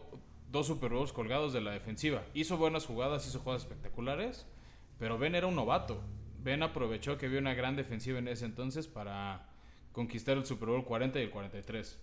dos 0.52 0.68
Super 0.68 0.90
Bowls 0.92 1.12
colgados 1.12 1.52
de 1.52 1.61
la 1.61 1.73
defensiva. 1.73 2.25
Hizo 2.33 2.56
buenas 2.56 2.87
jugadas, 2.87 3.26
hizo 3.26 3.40
jugadas 3.40 3.62
espectaculares. 3.62 4.47
Pero 4.99 5.18
Ben 5.18 5.35
era 5.35 5.47
un 5.47 5.56
novato. 5.56 6.00
Ben 6.42 6.62
aprovechó 6.62 7.18
que 7.18 7.26
había 7.26 7.40
una 7.40 7.54
gran 7.54 7.76
defensiva 7.76 8.18
en 8.18 8.28
ese 8.28 8.45
entonces 8.45 8.87
para 8.87 9.49
conquistar 9.92 10.37
el 10.37 10.47
Super 10.47 10.68
Bowl 10.68 10.85
40 10.85 11.18
y 11.18 11.23
el 11.25 11.30
43. 11.30 11.99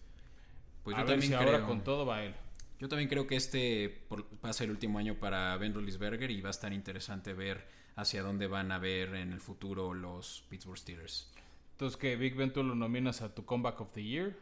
Pues 0.83 0.95
A 0.95 0.99
yo 0.99 1.05
ver 1.05 1.13
también 1.13 1.31
si 1.31 1.37
creo. 1.37 1.53
ahora 1.55 1.65
con 1.65 1.83
todo 1.83 2.05
va 2.05 2.23
él. 2.23 2.35
Yo 2.79 2.89
también 2.89 3.07
creo 3.07 3.25
que 3.25 3.37
este 3.37 4.01
va 4.43 4.49
a 4.49 4.53
ser 4.53 4.65
el 4.65 4.71
último 4.71 4.99
año 4.99 5.15
para 5.15 5.55
Ben 5.57 5.73
Roethlisberger 5.73 6.29
y 6.29 6.41
va 6.41 6.49
a 6.49 6.51
estar 6.51 6.73
interesante 6.73 7.33
ver 7.33 7.65
hacia 7.95 8.21
dónde 8.21 8.47
van 8.47 8.71
a 8.73 8.79
ver 8.79 9.15
en 9.15 9.31
el 9.31 9.39
futuro 9.39 9.93
los 9.93 10.43
Pittsburgh 10.49 10.77
Steelers. 10.77 11.31
Entonces, 11.73 11.97
que 11.97 12.15
Big 12.15 12.35
Ben 12.35 12.53
tú 12.53 12.63
lo 12.63 12.75
nominas 12.75 13.21
a 13.21 13.35
tu 13.35 13.45
Comeback 13.45 13.81
of 13.81 13.91
the 13.93 14.03
Year. 14.03 14.37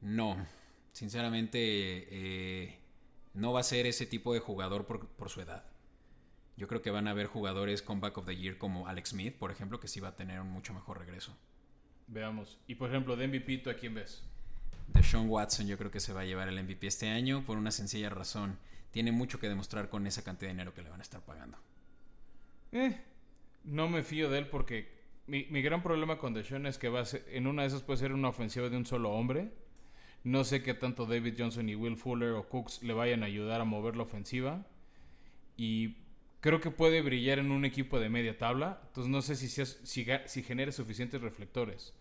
No, 0.00 0.36
sinceramente 0.92 1.58
eh, 1.60 2.78
no 3.34 3.52
va 3.52 3.60
a 3.60 3.64
ser 3.64 3.86
ese 3.86 4.06
tipo 4.06 4.34
de 4.34 4.40
jugador 4.40 4.86
por, 4.86 5.06
por 5.08 5.30
su 5.30 5.40
edad. 5.40 5.64
Yo 6.56 6.66
creo 6.66 6.82
que 6.82 6.90
van 6.90 7.06
a 7.06 7.12
haber 7.12 7.26
jugadores 7.26 7.82
comeback 7.82 8.18
of 8.18 8.26
the 8.26 8.36
year 8.36 8.58
como 8.58 8.88
Alex 8.88 9.10
Smith, 9.10 9.36
por 9.36 9.52
ejemplo, 9.52 9.78
que 9.78 9.86
sí 9.86 10.00
va 10.00 10.08
a 10.08 10.16
tener 10.16 10.40
un 10.40 10.50
mucho 10.50 10.74
mejor 10.74 10.98
regreso. 10.98 11.36
Veamos. 12.08 12.58
Y 12.66 12.74
por 12.74 12.90
ejemplo, 12.90 13.14
de 13.14 13.28
MVP, 13.28 13.58
¿tú 13.58 13.70
a 13.70 13.74
quién 13.74 13.94
ves? 13.94 14.24
De 14.88 15.02
Sean 15.04 15.28
Watson 15.28 15.68
yo 15.68 15.78
creo 15.78 15.92
que 15.92 16.00
se 16.00 16.12
va 16.12 16.22
a 16.22 16.24
llevar 16.24 16.48
el 16.48 16.60
MVP 16.60 16.88
este 16.88 17.08
año 17.10 17.44
por 17.44 17.58
una 17.58 17.70
sencilla 17.70 18.10
razón. 18.10 18.58
Tiene 18.90 19.12
mucho 19.12 19.38
que 19.38 19.48
demostrar 19.48 19.88
con 19.88 20.06
esa 20.08 20.24
cantidad 20.24 20.48
de 20.48 20.54
dinero 20.54 20.74
que 20.74 20.82
le 20.82 20.90
van 20.90 20.98
a 20.98 21.04
estar 21.04 21.20
pagando. 21.20 21.58
Eh, 22.72 23.00
no 23.62 23.88
me 23.88 24.02
fío 24.02 24.28
de 24.28 24.38
él 24.38 24.48
porque 24.48 24.97
mi, 25.28 25.62
gran 25.62 25.82
problema 25.82 26.18
con 26.18 26.34
Deshaun 26.34 26.66
es 26.66 26.78
que 26.78 26.88
va 26.88 27.00
a 27.00 27.04
ser- 27.04 27.24
en 27.30 27.46
una 27.46 27.62
de 27.62 27.68
esas 27.68 27.82
puede 27.82 27.98
ser 27.98 28.12
una 28.12 28.28
ofensiva 28.28 28.68
de 28.68 28.76
un 28.76 28.86
solo 28.86 29.10
hombre. 29.10 29.52
No 30.24 30.42
sé 30.44 30.62
qué 30.62 30.74
tanto 30.74 31.06
David 31.06 31.34
Johnson 31.38 31.68
y 31.68 31.74
Will 31.76 31.96
Fuller 31.96 32.30
o 32.32 32.48
Cooks 32.48 32.82
le 32.82 32.92
vayan 32.94 33.22
a 33.22 33.26
ayudar 33.26 33.60
a 33.60 33.64
mover 33.64 33.96
la 33.96 34.02
ofensiva. 34.02 34.66
Y 35.56 35.96
creo 36.40 36.60
que 36.60 36.70
puede 36.70 37.02
brillar 37.02 37.38
en 37.38 37.50
un 37.52 37.64
equipo 37.64 38.00
de 38.00 38.08
media 38.08 38.36
tabla. 38.38 38.80
Entonces 38.88 39.10
no 39.10 39.22
sé 39.22 39.36
si, 39.36 39.48
seas- 39.48 39.80
si 39.84 40.42
genere 40.42 40.72
suficientes 40.72 41.20
reflectores. 41.20 41.94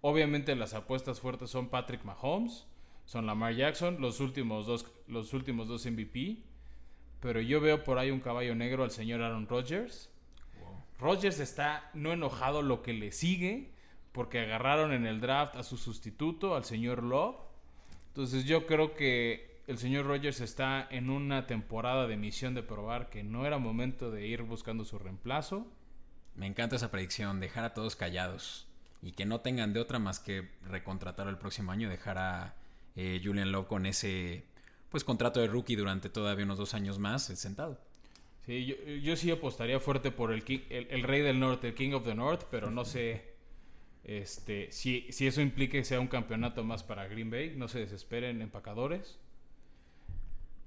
Obviamente 0.00 0.54
las 0.54 0.74
apuestas 0.74 1.20
fuertes 1.20 1.50
son 1.50 1.68
Patrick 1.68 2.04
Mahomes, 2.04 2.66
son 3.06 3.26
Lamar 3.26 3.54
Jackson, 3.54 3.96
los 4.00 4.20
últimos 4.20 4.66
dos, 4.66 4.86
los 5.08 5.32
últimos 5.32 5.66
dos 5.68 5.86
MVP. 5.86 6.42
Pero 7.20 7.40
yo 7.40 7.60
veo 7.60 7.82
por 7.84 7.98
ahí 7.98 8.10
un 8.10 8.20
caballo 8.20 8.54
negro 8.54 8.84
al 8.84 8.90
señor 8.90 9.22
Aaron 9.22 9.48
Rodgers. 9.48 10.10
Rodgers 10.98 11.40
está 11.40 11.90
no 11.94 12.12
enojado 12.12 12.62
lo 12.62 12.82
que 12.82 12.92
le 12.92 13.12
sigue 13.12 13.74
porque 14.12 14.40
agarraron 14.40 14.92
en 14.92 15.06
el 15.06 15.20
draft 15.20 15.56
a 15.56 15.64
su 15.64 15.76
sustituto, 15.76 16.54
al 16.54 16.64
señor 16.64 17.02
Love. 17.02 17.36
Entonces 18.08 18.44
yo 18.44 18.64
creo 18.66 18.94
que 18.94 19.60
el 19.66 19.76
señor 19.78 20.06
Rodgers 20.06 20.40
está 20.40 20.86
en 20.90 21.10
una 21.10 21.46
temporada 21.48 22.06
de 22.06 22.16
misión 22.16 22.54
de 22.54 22.62
probar 22.62 23.10
que 23.10 23.24
no 23.24 23.44
era 23.44 23.58
momento 23.58 24.12
de 24.12 24.26
ir 24.26 24.42
buscando 24.42 24.84
su 24.84 24.98
reemplazo. 24.98 25.66
Me 26.36 26.46
encanta 26.46 26.76
esa 26.76 26.92
predicción, 26.92 27.40
dejar 27.40 27.64
a 27.64 27.74
todos 27.74 27.96
callados 27.96 28.68
y 29.02 29.12
que 29.12 29.26
no 29.26 29.40
tengan 29.40 29.72
de 29.72 29.80
otra 29.80 29.98
más 29.98 30.20
que 30.20 30.50
recontratar 30.62 31.26
el 31.28 31.38
próximo 31.38 31.72
año, 31.72 31.88
dejar 31.88 32.18
a 32.18 32.54
eh, 32.94 33.20
Julian 33.22 33.50
Love 33.50 33.66
con 33.66 33.86
ese 33.86 34.44
pues 34.90 35.02
contrato 35.02 35.40
de 35.40 35.48
rookie 35.48 35.74
durante 35.74 36.08
todavía 36.08 36.44
unos 36.44 36.58
dos 36.58 36.74
años 36.74 37.00
más 37.00 37.24
sentado. 37.24 37.80
Sí, 38.46 38.66
yo, 38.66 38.74
yo 39.02 39.16
sí 39.16 39.30
apostaría 39.30 39.80
fuerte 39.80 40.10
por 40.10 40.32
el, 40.32 40.44
king- 40.44 40.64
el, 40.70 40.86
el 40.90 41.02
rey 41.02 41.22
del 41.22 41.40
norte, 41.40 41.68
el 41.68 41.74
King 41.74 41.92
of 41.94 42.04
the 42.04 42.14
North, 42.14 42.44
pero 42.50 42.70
no 42.70 42.84
sé 42.84 43.24
este, 44.04 44.70
si, 44.72 45.06
si 45.12 45.26
eso 45.26 45.40
implique 45.42 45.78
que 45.78 45.84
sea 45.84 46.00
un 46.00 46.08
campeonato 46.08 46.64
más 46.64 46.82
para 46.84 47.06
Green 47.08 47.30
Bay. 47.30 47.54
No 47.56 47.68
se 47.68 47.80
desesperen, 47.80 48.42
empacadores. 48.42 49.18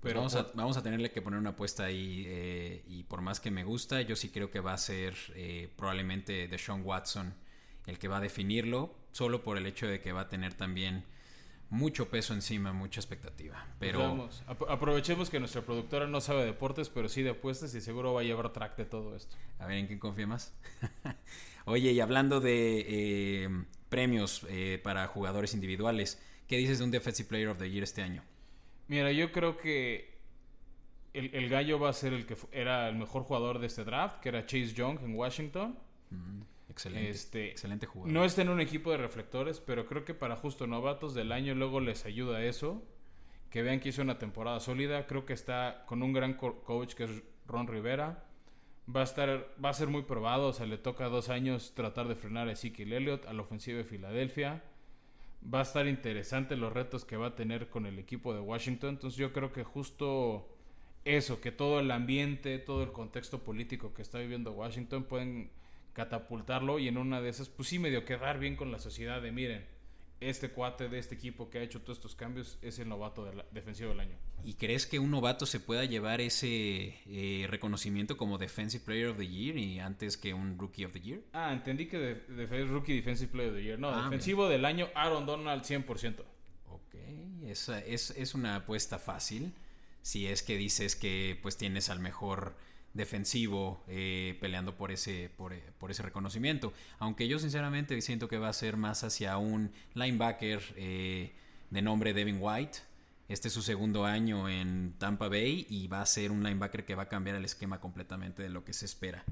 Pues 0.01 0.13
Pero 0.13 0.19
vamos, 0.19 0.36
a, 0.36 0.51
vamos 0.53 0.77
a 0.77 0.84
tenerle 0.84 1.12
que 1.12 1.22
poner 1.22 1.39
una 1.39 1.51
apuesta 1.51 1.86
ahí 1.86 2.24
eh, 2.27 2.84
y 2.88 3.03
por 3.03 3.22
más 3.22 3.39
que 3.39 3.51
me 3.51 3.63
gusta, 3.63 4.01
yo 4.01 4.15
sí 4.15 4.29
creo 4.29 4.51
que 4.51 4.60
va 4.60 4.74
a 4.74 4.77
ser 4.77 5.15
eh, 5.36 5.69
probablemente 5.75 6.48
Deshaun 6.48 6.81
Watson 6.84 7.34
el 7.88 7.98
que 8.00 8.07
va 8.07 8.17
a 8.17 8.22
definirlo, 8.22 8.93
solo 9.12 9.43
por 9.43 9.57
el 9.57 9.65
hecho 9.65 9.88
de 9.88 10.01
que 10.01 10.12
va 10.12 10.22
a 10.22 10.29
tener 10.29 10.53
también 10.53 11.05
mucho 11.69 12.09
peso 12.09 12.33
encima, 12.33 12.71
mucha 12.71 13.00
expectativa. 13.00 13.65
Pero 13.79 14.00
Vamos, 14.00 14.43
aprovechemos 14.47 15.29
que 15.29 15.39
nuestra 15.39 15.62
productora 15.62 16.07
no 16.07 16.21
sabe 16.21 16.41
de 16.41 16.47
deportes, 16.47 16.89
pero 16.89 17.09
sí 17.09 17.24
de 17.24 17.31
apuestas 17.31 17.74
y 17.75 17.81
seguro 17.81 18.13
va 18.13 18.21
a 18.21 18.24
llevar 18.24 18.53
track 18.53 18.77
de 18.77 18.86
todo 18.86 19.15
esto. 19.15 19.36
a 19.59 19.67
ver 19.67 19.77
en 19.77 19.88
quién 19.88 20.00
confía 20.00 20.27
más. 20.27 20.53
Oye, 21.65 21.91
y 21.91 22.00
hablando 22.00 22.39
de 22.39 22.86
eh, 22.88 23.50
premios 23.89 24.45
eh, 24.50 24.79
para 24.81 25.07
jugadores 25.07 25.53
individuales, 25.53 26.21
¿qué 26.47 26.57
dices 26.57 26.79
de 26.79 26.86
un 26.86 26.91
Defensive 26.91 27.27
Player 27.27 27.50
of 27.50 27.57
the 27.57 27.69
Year 27.69 27.83
este 27.83 28.01
año? 28.01 28.24
Mira, 28.88 29.12
yo 29.12 29.33
creo 29.33 29.57
que 29.57 30.17
el, 31.13 31.36
el 31.36 31.50
gallo 31.50 31.79
va 31.79 31.89
a 31.89 31.93
ser 31.93 32.13
el 32.13 32.25
que 32.25 32.38
era 32.53 32.88
el 32.88 32.95
mejor 32.95 33.24
jugador 33.24 33.59
de 33.59 33.67
este 33.67 33.83
draft, 33.83 34.21
que 34.21 34.29
era 34.29 34.45
Chase 34.45 34.74
Young 34.74 35.00
en 35.03 35.15
Washington. 35.15 35.77
Mm, 36.09 36.41
excelente, 36.69 37.09
Este, 37.09 37.51
excelente 37.51 37.86
jugador. 37.86 38.13
No 38.13 38.24
está 38.25 38.41
en 38.41 38.50
un 38.50 38.59
equipo 38.62 38.91
de 38.91 38.97
reflectores, 38.97 39.59
pero 39.59 39.86
creo 39.86 40.05
que 40.05 40.13
para 40.13 40.36
justo 40.36 40.67
novatos 40.67 41.13
del 41.13 41.31
año 41.31 41.55
luego 41.55 41.79
les 41.79 42.05
ayuda 42.05 42.43
eso. 42.43 42.83
Que 43.50 43.62
vean 43.62 43.79
que 43.79 43.89
hizo 43.89 44.01
una 44.01 44.19
temporada 44.19 44.59
sólida. 44.59 45.07
Creo 45.07 45.25
que 45.25 45.33
está 45.33 45.86
con 45.88 46.03
un 46.03 46.12
gran 46.13 46.33
co- 46.33 46.62
coach 46.63 46.93
que 46.95 47.05
es 47.05 47.24
Ron 47.47 47.67
Rivera. 47.67 48.25
Va 48.93 49.01
a 49.01 49.03
estar, 49.03 49.53
va 49.63 49.69
a 49.69 49.74
ser 49.74 49.88
muy 49.88 50.03
probado. 50.03 50.47
O 50.50 50.53
sea, 50.53 50.65
le 50.65 50.77
toca 50.77 51.07
dos 51.09 51.29
años 51.29 51.74
tratar 51.74 52.07
de 52.07 52.15
frenar 52.15 52.47
a 52.50 52.51
Ezekiel 52.53 52.93
Elliott 52.93 53.25
a 53.25 53.33
la 53.33 53.41
ofensiva 53.43 53.77
de 53.77 53.83
Filadelfia. 53.86 54.63
Va 55.53 55.59
a 55.59 55.63
estar 55.63 55.88
interesante 55.88 56.57
los 56.57 56.74
retos 56.74 57.05
que 57.05 57.15
va 57.15 57.27
a 57.27 57.36
tener 57.36 57.69
con 57.69 57.86
el 57.86 58.00
equipo 58.00 58.33
de 58.33 58.41
Washington. 58.41 58.89
Entonces 58.91 59.17
yo 59.17 59.31
creo 59.31 59.53
que 59.53 59.63
justo 59.63 60.50
eso, 61.05 61.39
que 61.39 61.53
todo 61.53 61.79
el 61.79 61.89
ambiente, 61.91 62.59
todo 62.59 62.83
el 62.83 62.91
contexto 62.91 63.43
político 63.43 63.93
que 63.93 64.01
está 64.01 64.19
viviendo 64.19 64.51
Washington 64.51 65.05
pueden 65.05 65.51
catapultarlo 65.98 66.80
y 66.80 66.88
en 66.88 66.98
una 66.98 67.20
de 67.22 67.30
esas, 67.30 67.50
pues 67.50 67.68
sí, 67.70 67.80
medio 67.80 68.06
quedar 68.06 68.39
bien 68.39 68.56
con 68.56 68.72
la 68.72 68.80
sociedad 68.80 69.22
de 69.22 69.32
miren, 69.32 69.66
este 70.20 70.50
cuate 70.50 70.89
de 70.89 70.98
este 71.00 71.13
equipo 71.16 71.50
que 71.50 71.60
ha 71.60 71.62
hecho 71.62 71.82
todos 71.82 71.98
estos 71.98 72.16
cambios 72.16 72.58
es 72.62 72.80
el 72.80 72.88
novato 72.89 73.25
del- 73.25 73.44
defensivo 73.51 73.89
del 73.89 74.00
año. 74.00 74.16
¿Y 74.44 74.54
crees 74.56 74.86
que 74.88 74.98
un 75.00 75.12
novato 75.12 75.46
se 75.46 75.60
pueda 75.60 75.86
llevar 75.86 76.22
ese 76.22 76.96
eh, 77.08 77.46
reconocimiento 77.50 78.16
como 78.18 78.38
Defensive 78.38 78.84
Player 78.86 79.08
of 79.10 79.18
the 79.18 79.27
Year 79.27 79.58
y 79.58 79.80
antes 79.80 80.18
que 80.18 80.34
un 80.34 80.58
Rookie 80.58 80.86
of 80.86 80.94
the 80.94 81.01
Year? 81.01 81.22
Ah, 81.34 81.51
entendí 81.54 81.88
que 81.88 81.98
de, 82.00 82.16
de- 82.16 82.66
Rookie 82.66 82.94
Defensive 82.96 83.32
Player 83.32 83.50
of 83.51 83.58
the 83.58 83.63
Year. 83.63 83.80
No, 83.80 83.89
Ah, 83.89 84.04
defensivo 84.06 84.48
del 84.48 84.66
año, 84.66 84.88
Aaron 84.96 85.25
Donald 85.25 85.63
100%. 85.63 86.24
Ok, 86.70 86.96
esa 87.46 87.80
es, 87.80 88.12
es 88.12 88.34
una 88.36 88.56
apuesta 88.58 88.98
fácil. 89.00 89.54
Si 90.01 90.25
es 90.27 90.42
que 90.42 90.56
dices 90.58 90.96
que 90.96 91.38
pues 91.42 91.58
tienes 91.58 91.89
al 91.89 92.00
mejor 92.00 92.56
defensivo 92.94 93.84
eh, 93.88 94.38
peleando 94.41 94.75
por 94.75 94.91
ese, 94.91 95.29
por, 95.38 95.53
eh, 95.53 95.62
por 95.77 95.91
ese 95.91 96.03
reconocimiento. 96.03 96.74
Aunque 97.00 97.27
yo 97.27 97.39
sinceramente 97.39 98.00
siento 98.01 98.27
que 98.27 98.38
va 98.38 98.50
a 98.50 98.53
ser 98.53 98.77
más 98.77 99.03
hacia 99.03 99.38
un 99.38 99.72
linebacker 99.94 100.62
eh, 100.75 101.34
de 101.70 101.82
nombre 101.82 102.13
Devin 102.13 102.38
White. 102.39 102.79
Este 103.29 103.50
es 103.50 103.53
su 103.53 103.62
segundo 103.62 104.06
año 104.06 104.48
en 104.50 104.94
Tampa 104.98 105.27
Bay 105.27 105.67
y 105.70 105.88
va 105.88 106.01
a 106.01 106.06
ser 106.06 106.32
un 106.32 106.44
linebacker 106.44 106.86
que 106.86 106.96
va 106.96 107.03
a 107.03 107.10
cambiar 107.10 107.36
el 107.36 107.46
esquema 107.46 107.79
completamente 107.79 108.41
de 108.41 108.50
lo 108.50 108.63
que 108.63 108.74
se 108.74 108.86
espera 108.86 109.25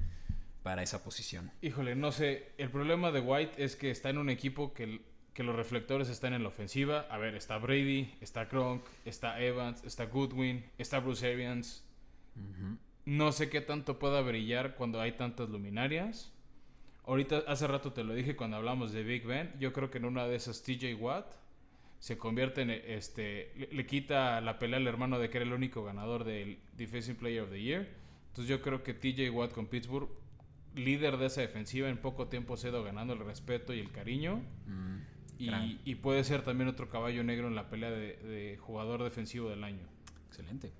para 0.63 0.83
esa 0.83 1.03
posición. 1.03 1.51
Híjole, 1.61 1.95
no 1.95 2.11
sé. 2.11 2.51
El 2.57 2.69
problema 2.69 3.11
de 3.11 3.21
White 3.21 3.63
es 3.63 3.75
que 3.75 3.91
está 3.91 4.09
en 4.09 4.17
un 4.17 4.29
equipo 4.29 4.73
que, 4.73 5.01
que 5.33 5.43
los 5.43 5.55
reflectores 5.55 6.09
están 6.09 6.33
en 6.33 6.43
la 6.43 6.49
ofensiva. 6.49 7.07
A 7.09 7.17
ver, 7.17 7.35
está 7.35 7.57
Brady, 7.57 8.13
está 8.19 8.45
Gronk, 8.45 8.83
está 9.05 9.39
Evans, 9.39 9.83
está 9.85 10.05
Goodwin, 10.05 10.65
está 10.77 10.99
Bruce 10.99 11.31
Arians. 11.31 11.83
No 13.05 13.31
sé 13.31 13.49
qué 13.49 13.61
tanto 13.61 13.99
pueda 13.99 14.21
brillar 14.21 14.75
cuando 14.75 14.99
hay 14.99 15.13
tantas 15.13 15.49
luminarias. 15.49 16.31
Ahorita, 17.05 17.43
hace 17.47 17.67
rato 17.67 17.93
te 17.93 18.03
lo 18.03 18.15
dije 18.15 18.35
cuando 18.35 18.57
hablamos 18.57 18.91
de 18.91 19.03
Big 19.03 19.25
Ben. 19.25 19.53
Yo 19.59 19.73
creo 19.73 19.91
que 19.91 19.99
en 19.99 20.05
una 20.05 20.25
de 20.25 20.35
esas 20.35 20.63
TJ 20.63 20.95
Watt 20.95 21.27
se 21.99 22.17
convierte 22.17 22.61
en 22.61 22.71
este. 22.71 23.51
Le, 23.55 23.69
le 23.71 23.85
quita 23.85 24.41
la 24.41 24.57
pelea 24.57 24.77
al 24.77 24.87
hermano 24.87 25.19
de 25.19 25.29
que 25.29 25.37
era 25.37 25.45
el 25.45 25.53
único 25.53 25.83
ganador 25.83 26.23
del 26.23 26.57
Defensive 26.77 27.17
Player 27.19 27.43
of 27.43 27.51
the 27.51 27.61
Year. 27.61 27.87
Entonces 28.29 28.49
yo 28.49 28.61
creo 28.61 28.83
que 28.83 28.93
TJ 28.93 29.29
Watt 29.29 29.53
con 29.53 29.67
Pittsburgh, 29.67 30.09
líder 30.73 31.17
de 31.17 31.27
esa 31.27 31.41
defensiva, 31.41 31.89
en 31.89 31.97
poco 31.97 32.27
tiempo 32.27 32.57
se 32.57 32.67
ha 32.67 32.69
ido 32.71 32.83
ganando 32.83 33.13
el 33.13 33.19
respeto 33.19 33.73
y 33.73 33.79
el 33.79 33.91
cariño. 33.91 34.41
Mm, 34.65 34.97
Y, 35.85 35.95
puede 35.95 36.23
ser 36.23 36.41
también 36.43 36.69
otro 36.69 36.89
caballo 36.89 37.23
negro 37.23 37.47
en 37.47 37.55
la 37.55 37.69
pelea 37.69 37.91
de, 37.91 38.17
de 38.17 38.57
jugador 38.57 39.03
defensivo 39.03 39.49
del 39.49 39.63
año. 39.63 39.87
Excelente. 40.27 40.71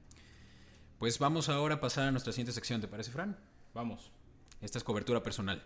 Pues 0.99 1.19
vamos 1.19 1.49
ahora 1.49 1.75
a 1.75 1.79
pasar 1.81 2.07
a 2.07 2.11
nuestra 2.11 2.31
siguiente 2.33 2.51
sección, 2.53 2.81
¿te 2.81 2.87
parece, 2.87 3.11
Fran? 3.11 3.37
Vamos. 3.73 4.11
Esta 4.61 4.77
es 4.77 4.83
cobertura 4.83 5.21
personal. 5.23 5.61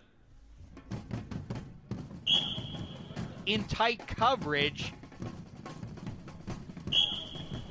in 3.46 3.66
tight 3.66 4.02
coverage. 4.16 4.94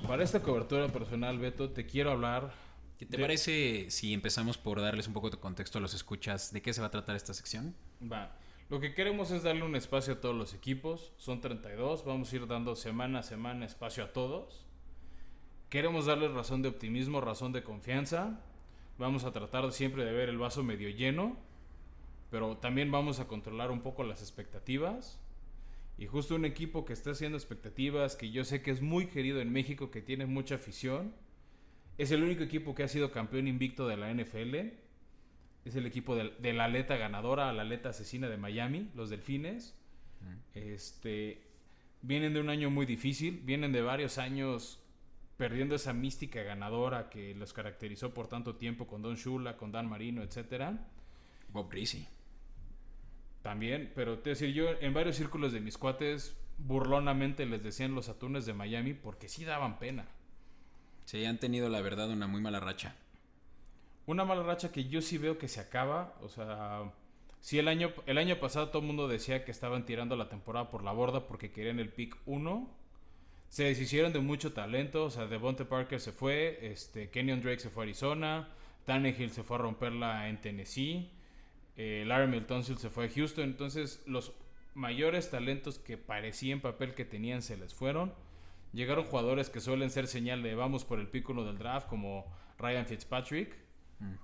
Para 0.08 0.24
esta 0.24 0.42
cobertura 0.42 0.88
personal, 0.88 1.38
Beto, 1.38 1.70
te 1.70 1.86
quiero 1.86 2.10
hablar. 2.10 2.52
¿Qué 2.98 3.06
te 3.06 3.16
de- 3.16 3.22
parece 3.22 3.90
si 3.90 4.12
empezamos 4.12 4.58
por 4.58 4.80
darles 4.80 5.06
un 5.06 5.12
poco 5.14 5.30
de 5.30 5.36
contexto 5.38 5.78
a 5.78 5.80
los 5.80 5.94
escuchas 5.94 6.52
de 6.52 6.62
qué 6.62 6.72
se 6.72 6.80
va 6.80 6.88
a 6.88 6.90
tratar 6.90 7.14
esta 7.14 7.32
sección? 7.32 7.76
Va. 8.02 8.32
Lo 8.70 8.80
que 8.80 8.92
queremos 8.92 9.30
es 9.30 9.44
darle 9.44 9.62
un 9.62 9.76
espacio 9.76 10.14
a 10.14 10.20
todos 10.20 10.34
los 10.34 10.52
equipos. 10.52 11.12
Son 11.16 11.40
32. 11.40 12.04
Vamos 12.04 12.32
a 12.32 12.36
ir 12.36 12.46
dando 12.48 12.74
semana 12.74 13.20
a 13.20 13.22
semana 13.22 13.64
espacio 13.64 14.02
a 14.02 14.12
todos. 14.12 14.64
Queremos 15.68 16.06
darles 16.06 16.32
razón 16.32 16.62
de 16.62 16.68
optimismo, 16.68 17.20
razón 17.20 17.52
de 17.52 17.62
confianza. 17.62 18.40
Vamos 18.96 19.24
a 19.24 19.32
tratar 19.32 19.70
siempre 19.70 20.02
de 20.04 20.12
ver 20.12 20.30
el 20.30 20.38
vaso 20.38 20.62
medio 20.62 20.88
lleno, 20.88 21.36
pero 22.30 22.56
también 22.56 22.90
vamos 22.90 23.20
a 23.20 23.28
controlar 23.28 23.70
un 23.70 23.82
poco 23.82 24.02
las 24.02 24.22
expectativas. 24.22 25.20
Y 25.98 26.06
justo 26.06 26.36
un 26.36 26.46
equipo 26.46 26.86
que 26.86 26.94
está 26.94 27.10
haciendo 27.10 27.36
expectativas, 27.36 28.16
que 28.16 28.30
yo 28.30 28.44
sé 28.44 28.62
que 28.62 28.70
es 28.70 28.80
muy 28.80 29.08
querido 29.08 29.42
en 29.42 29.52
México, 29.52 29.90
que 29.90 30.00
tiene 30.00 30.24
mucha 30.24 30.54
afición. 30.54 31.12
Es 31.98 32.12
el 32.12 32.22
único 32.22 32.42
equipo 32.42 32.74
que 32.74 32.84
ha 32.84 32.88
sido 32.88 33.12
campeón 33.12 33.46
invicto 33.46 33.86
de 33.86 33.98
la 33.98 34.10
NFL. 34.10 34.54
Es 35.66 35.76
el 35.76 35.84
equipo 35.84 36.16
de, 36.16 36.32
de 36.38 36.54
la 36.54 36.64
aleta 36.64 36.96
ganadora, 36.96 37.52
la 37.52 37.60
aleta 37.60 37.90
asesina 37.90 38.30
de 38.30 38.38
Miami, 38.38 38.88
los 38.94 39.10
Delfines. 39.10 39.74
Este, 40.54 41.42
vienen 42.00 42.32
de 42.32 42.40
un 42.40 42.48
año 42.48 42.70
muy 42.70 42.86
difícil, 42.86 43.42
vienen 43.44 43.72
de 43.72 43.82
varios 43.82 44.16
años 44.16 44.80
perdiendo 45.38 45.76
esa 45.76 45.94
mística 45.94 46.42
ganadora 46.42 47.08
que 47.08 47.34
los 47.34 47.54
caracterizó 47.54 48.12
por 48.12 48.26
tanto 48.26 48.56
tiempo 48.56 48.86
con 48.86 49.00
Don 49.00 49.14
Shula, 49.14 49.56
con 49.56 49.72
Dan 49.72 49.88
Marino, 49.88 50.22
etcétera. 50.22 50.76
Bob 51.52 51.70
Greasy. 51.70 52.06
También, 53.40 53.92
pero 53.94 54.18
te 54.18 54.30
decir, 54.30 54.52
yo 54.52 54.68
en 54.80 54.92
varios 54.92 55.16
círculos 55.16 55.52
de 55.52 55.60
mis 55.60 55.78
cuates 55.78 56.36
burlonamente 56.58 57.46
les 57.46 57.62
decían 57.62 57.94
los 57.94 58.08
atunes 58.08 58.46
de 58.46 58.52
Miami 58.52 58.94
porque 58.94 59.28
sí 59.28 59.44
daban 59.44 59.78
pena. 59.78 60.06
Sí, 61.04 61.24
han 61.24 61.38
tenido 61.38 61.68
la 61.68 61.80
verdad 61.80 62.10
una 62.10 62.26
muy 62.26 62.40
mala 62.40 62.58
racha. 62.58 62.96
Una 64.06 64.24
mala 64.24 64.42
racha 64.42 64.72
que 64.72 64.88
yo 64.88 65.00
sí 65.00 65.18
veo 65.18 65.38
que 65.38 65.46
se 65.46 65.60
acaba, 65.60 66.16
o 66.20 66.28
sea, 66.28 66.92
sí 67.40 67.60
el 67.60 67.68
año 67.68 67.92
el 68.06 68.18
año 68.18 68.40
pasado 68.40 68.70
todo 68.70 68.80
el 68.80 68.88
mundo 68.88 69.06
decía 69.06 69.44
que 69.44 69.52
estaban 69.52 69.86
tirando 69.86 70.16
la 70.16 70.28
temporada 70.28 70.68
por 70.68 70.82
la 70.82 70.90
borda 70.90 71.28
porque 71.28 71.52
querían 71.52 71.78
el 71.78 71.90
pick 71.90 72.16
1. 72.26 72.77
Se 73.48 73.64
deshicieron 73.64 74.12
de 74.12 74.20
mucho 74.20 74.52
talento, 74.52 75.04
o 75.04 75.10
sea, 75.10 75.26
Devonte 75.26 75.64
Parker 75.64 76.00
se 76.00 76.12
fue, 76.12 76.58
este 76.62 77.10
Kenyon 77.10 77.40
Drake 77.40 77.60
se 77.60 77.70
fue 77.70 77.82
a 77.82 77.84
Arizona, 77.84 78.48
Tannehill 78.84 79.30
se 79.30 79.42
fue 79.42 79.56
a 79.56 79.60
romperla 79.60 80.28
en 80.28 80.40
Tennessee 80.40 81.10
eh, 81.78 82.02
Larry 82.04 82.26
Miltonsil 82.26 82.76
se 82.76 82.90
fue 82.90 83.06
a 83.06 83.08
Houston. 83.08 83.44
Entonces, 83.44 84.02
los 84.04 84.32
mayores 84.74 85.30
talentos 85.30 85.78
que 85.78 85.96
parecía 85.96 86.52
en 86.52 86.60
papel 86.60 86.94
que 86.94 87.04
tenían 87.04 87.40
se 87.40 87.56
les 87.56 87.72
fueron. 87.72 88.12
Llegaron 88.72 89.04
jugadores 89.04 89.48
que 89.48 89.60
suelen 89.60 89.90
ser 89.90 90.08
señal 90.08 90.42
de 90.42 90.54
vamos 90.56 90.84
por 90.84 90.98
el 90.98 91.06
pico 91.06 91.32
del 91.44 91.56
draft, 91.56 91.88
como 91.88 92.26
Ryan 92.58 92.84
Fitzpatrick. 92.84 93.56
Mm. 94.00 94.14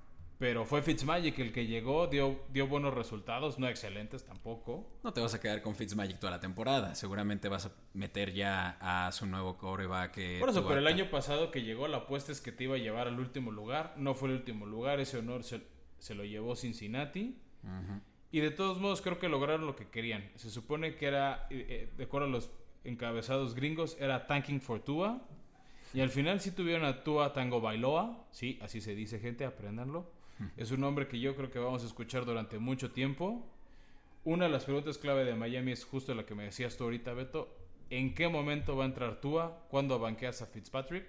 Pero 0.44 0.66
fue 0.66 0.82
Fitzmagic 0.82 1.38
el 1.38 1.52
que 1.52 1.66
llegó, 1.66 2.06
dio, 2.06 2.38
dio 2.52 2.66
buenos 2.66 2.92
resultados, 2.92 3.58
no 3.58 3.66
excelentes 3.66 4.26
tampoco. 4.26 4.86
No 5.02 5.10
te 5.10 5.22
vas 5.22 5.32
a 5.32 5.40
quedar 5.40 5.62
con 5.62 5.74
Fitzmagic 5.74 6.18
toda 6.18 6.32
la 6.32 6.40
temporada. 6.40 6.94
Seguramente 6.94 7.48
vas 7.48 7.64
a 7.64 7.72
meter 7.94 8.34
ya 8.34 8.76
a 8.78 9.10
su 9.12 9.24
nuevo 9.24 9.56
coreback. 9.56 10.40
Por 10.40 10.50
eso, 10.50 10.68
pero 10.68 10.80
el 10.80 10.86
año 10.86 11.08
pasado 11.08 11.50
que 11.50 11.62
llegó, 11.62 11.88
la 11.88 11.96
apuesta 11.96 12.30
es 12.30 12.42
que 12.42 12.52
te 12.52 12.64
iba 12.64 12.74
a 12.74 12.78
llevar 12.78 13.08
al 13.08 13.18
último 13.18 13.52
lugar. 13.52 13.94
No 13.96 14.12
fue 14.12 14.28
el 14.28 14.34
último 14.34 14.66
lugar, 14.66 15.00
ese 15.00 15.16
honor 15.16 15.44
se, 15.44 15.62
se 15.98 16.14
lo 16.14 16.26
llevó 16.26 16.56
Cincinnati. 16.56 17.40
Y 18.30 18.40
de 18.40 18.50
todos 18.50 18.78
modos 18.78 19.00
creo 19.00 19.18
que 19.18 19.30
lograron 19.30 19.64
lo 19.64 19.74
que 19.76 19.88
querían. 19.88 20.30
Se 20.34 20.50
supone 20.50 20.96
que 20.96 21.06
era, 21.06 21.46
eh, 21.48 21.64
eh, 21.70 21.92
de 21.96 22.04
acuerdo 22.04 22.28
a 22.28 22.30
los 22.30 22.50
encabezados 22.84 23.54
gringos, 23.54 23.96
era 23.98 24.26
Tanking 24.26 24.60
for 24.60 24.80
Tua. 24.80 25.26
Y 25.94 26.02
al 26.02 26.10
final 26.10 26.38
sí 26.40 26.50
tuvieron 26.50 26.84
a 26.84 27.02
Tua 27.02 27.32
Tango 27.32 27.62
Bailoa. 27.62 28.26
Sí, 28.30 28.58
así 28.60 28.82
se 28.82 28.94
dice 28.94 29.20
gente, 29.20 29.46
apréndanlo. 29.46 30.12
Es 30.56 30.70
un 30.70 30.80
nombre 30.80 31.08
que 31.08 31.20
yo 31.20 31.36
creo 31.36 31.50
que 31.50 31.58
vamos 31.58 31.82
a 31.82 31.86
escuchar 31.86 32.24
durante 32.24 32.58
mucho 32.58 32.90
tiempo. 32.90 33.44
Una 34.24 34.46
de 34.46 34.50
las 34.50 34.64
preguntas 34.64 34.98
clave 34.98 35.24
de 35.24 35.34
Miami 35.34 35.72
es 35.72 35.84
justo 35.84 36.14
la 36.14 36.24
que 36.24 36.34
me 36.34 36.44
decías 36.44 36.76
tú 36.76 36.84
ahorita, 36.84 37.12
Beto. 37.12 37.54
¿En 37.90 38.14
qué 38.14 38.28
momento 38.28 38.76
va 38.76 38.84
a 38.84 38.86
entrar 38.86 39.20
Tua? 39.20 39.66
¿Cuándo 39.68 39.98
banqueas 39.98 40.40
a 40.42 40.46
Fitzpatrick? 40.46 41.06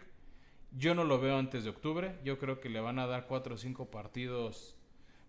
Yo 0.77 0.93
no 0.93 1.05
lo 1.05 1.19
veo 1.19 1.37
antes 1.37 1.63
de 1.63 1.69
octubre. 1.69 2.19
Yo 2.23 2.37
creo 2.37 2.59
que 2.59 2.69
le 2.69 2.81
van 2.81 2.99
a 2.99 3.07
dar 3.07 3.27
cuatro 3.27 3.55
o 3.55 3.57
cinco 3.57 3.89
partidos 3.89 4.75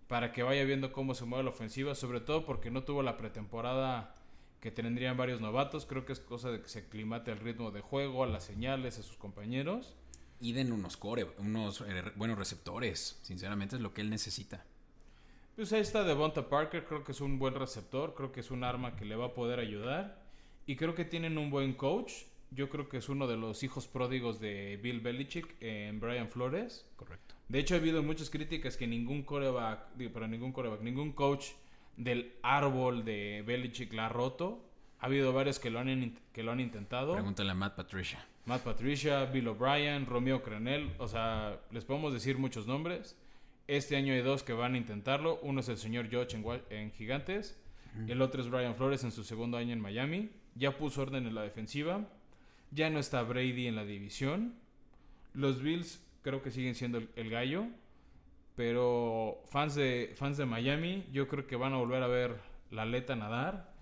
para 0.08 0.32
que 0.32 0.42
vaya 0.42 0.64
viendo 0.64 0.92
cómo 0.92 1.14
se 1.14 1.24
mueve 1.24 1.44
la 1.44 1.50
ofensiva, 1.50 1.94
sobre 1.94 2.20
todo 2.20 2.44
porque 2.44 2.70
no 2.70 2.82
tuvo 2.82 3.02
la 3.02 3.16
pretemporada 3.16 4.16
que 4.60 4.70
tendrían 4.72 5.16
varios 5.16 5.40
novatos. 5.40 5.86
Creo 5.86 6.04
que 6.04 6.12
es 6.12 6.20
cosa 6.20 6.50
de 6.50 6.60
que 6.60 6.68
se 6.68 6.80
aclimate 6.80 7.30
al 7.30 7.38
ritmo 7.38 7.70
de 7.70 7.80
juego, 7.80 8.24
a 8.24 8.26
las 8.26 8.44
señales, 8.44 8.98
a 8.98 9.02
sus 9.02 9.16
compañeros. 9.16 9.94
Y 10.40 10.52
den 10.52 10.72
unos 10.72 10.96
core, 10.96 11.26
unos 11.38 11.80
eh, 11.80 12.02
buenos 12.16 12.38
receptores. 12.38 13.18
Sinceramente 13.22 13.76
es 13.76 13.82
lo 13.82 13.94
que 13.94 14.02
él 14.02 14.10
necesita. 14.10 14.64
Pues 15.56 15.72
ahí 15.72 15.80
está 15.80 16.04
Devonta 16.04 16.50
Parker, 16.50 16.84
creo 16.84 17.02
que 17.02 17.12
es 17.12 17.22
un 17.22 17.38
buen 17.38 17.54
receptor, 17.54 18.14
creo 18.14 18.30
que 18.30 18.40
es 18.40 18.50
un 18.50 18.62
arma 18.62 18.94
que 18.94 19.06
le 19.06 19.16
va 19.16 19.26
a 19.26 19.34
poder 19.34 19.58
ayudar. 19.58 20.22
Y 20.66 20.76
creo 20.76 20.94
que 20.94 21.06
tienen 21.06 21.38
un 21.38 21.48
buen 21.48 21.72
coach. 21.72 22.12
Yo 22.50 22.68
creo 22.68 22.88
que 22.88 22.98
es 22.98 23.08
uno 23.08 23.26
de 23.26 23.36
los 23.36 23.62
hijos 23.62 23.88
pródigos 23.88 24.38
de 24.38 24.78
Bill 24.82 25.00
Belichick 25.00 25.56
en 25.60 25.98
Brian 25.98 26.28
Flores. 26.28 26.84
Correcto. 26.96 27.34
De 27.48 27.58
hecho, 27.58 27.74
ha 27.74 27.78
habido 27.78 28.02
muchas 28.02 28.28
críticas 28.28 28.76
que 28.76 28.86
ningún 28.86 29.22
coreback, 29.22 29.94
digo, 29.96 30.10
pero 30.12 30.28
ningún 30.28 30.52
coreback, 30.52 30.82
ningún 30.82 31.12
coach 31.12 31.46
del 31.96 32.34
árbol 32.42 33.04
de 33.04 33.42
Belichick 33.46 33.92
la 33.92 34.06
ha 34.06 34.08
roto. 34.08 34.65
Ha 35.00 35.06
habido 35.06 35.32
varios 35.32 35.58
que 35.58 35.70
lo 35.70 35.78
han, 35.78 36.18
que 36.32 36.42
lo 36.42 36.52
han 36.52 36.60
intentado. 36.60 37.14
Pregúntale 37.14 37.50
a 37.50 37.54
Matt 37.54 37.76
Patricia. 37.76 38.24
Matt 38.46 38.62
Patricia, 38.62 39.24
Bill 39.26 39.48
O'Brien, 39.48 40.06
Romeo 40.06 40.42
Crenel. 40.42 40.92
O 40.98 41.08
sea, 41.08 41.60
les 41.70 41.84
podemos 41.84 42.12
decir 42.12 42.38
muchos 42.38 42.66
nombres. 42.66 43.16
Este 43.66 43.96
año 43.96 44.12
hay 44.14 44.22
dos 44.22 44.42
que 44.42 44.52
van 44.52 44.74
a 44.74 44.78
intentarlo. 44.78 45.40
Uno 45.42 45.60
es 45.60 45.68
el 45.68 45.76
señor 45.76 46.08
George 46.08 46.40
en, 46.70 46.92
Gigantes. 46.92 47.58
Y 48.06 48.12
el 48.12 48.22
otro 48.22 48.42
es 48.42 48.50
Brian 48.50 48.76
Flores 48.76 49.02
en 49.04 49.10
su 49.10 49.24
segundo 49.24 49.56
año 49.56 49.72
en 49.72 49.80
Miami. 49.80 50.30
Ya 50.54 50.76
puso 50.76 51.02
orden 51.02 51.26
en 51.26 51.34
la 51.34 51.42
defensiva. 51.42 52.06
Ya 52.70 52.90
no 52.90 52.98
está 52.98 53.22
Brady 53.22 53.66
en 53.66 53.74
la 53.74 53.84
división. 53.84 54.54
Los 55.34 55.60
Bills 55.60 56.00
creo 56.22 56.42
que 56.42 56.50
siguen 56.50 56.74
siendo 56.74 57.02
el, 57.16 57.30
gallo. 57.30 57.66
Pero 58.54 59.42
fans 59.48 59.74
de, 59.74 60.14
fans 60.16 60.36
de 60.36 60.46
Miami, 60.46 61.04
yo 61.12 61.26
creo 61.26 61.46
que 61.46 61.56
van 61.56 61.72
a 61.72 61.76
volver 61.76 62.02
a 62.02 62.06
ver 62.06 62.36
la 62.70 62.82
aleta 62.82 63.16
nadar. 63.16 63.75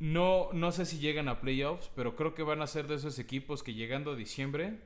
No, 0.00 0.50
no 0.52 0.72
sé 0.72 0.86
si 0.86 0.98
llegan 0.98 1.28
a 1.28 1.40
playoffs, 1.40 1.90
pero 1.94 2.14
creo 2.14 2.34
que 2.34 2.42
van 2.42 2.62
a 2.62 2.66
ser 2.66 2.86
de 2.86 2.94
esos 2.94 3.18
equipos 3.18 3.62
que 3.62 3.74
llegando 3.74 4.12
a 4.12 4.16
diciembre 4.16 4.78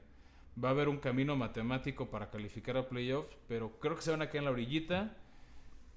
va 0.62 0.68
a 0.68 0.72
haber 0.72 0.88
un 0.88 0.98
camino 0.98 1.36
matemático 1.36 2.10
para 2.10 2.30
calificar 2.30 2.76
a 2.76 2.88
playoffs, 2.88 3.36
pero 3.48 3.78
creo 3.78 3.96
que 3.96 4.02
se 4.02 4.10
van 4.10 4.22
a 4.22 4.28
quedar 4.28 4.42
en 4.42 4.44
la 4.46 4.50
orillita. 4.52 5.16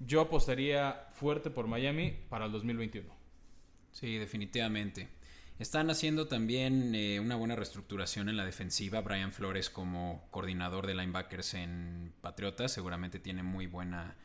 Yo 0.00 0.20
apostaría 0.20 1.08
fuerte 1.12 1.50
por 1.50 1.66
Miami 1.66 2.14
para 2.28 2.46
el 2.46 2.52
2021. 2.52 3.08
Sí, 3.92 4.18
definitivamente. 4.18 5.08
Están 5.58 5.88
haciendo 5.88 6.28
también 6.28 6.94
eh, 6.94 7.18
una 7.18 7.34
buena 7.36 7.56
reestructuración 7.56 8.28
en 8.28 8.36
la 8.36 8.44
defensiva. 8.44 9.00
Brian 9.00 9.32
Flores 9.32 9.70
como 9.70 10.26
coordinador 10.30 10.86
de 10.86 10.94
linebackers 10.94 11.54
en 11.54 12.12
Patriotas 12.20 12.72
seguramente 12.72 13.18
tiene 13.20 13.42
muy 13.42 13.66
buena 13.66 14.16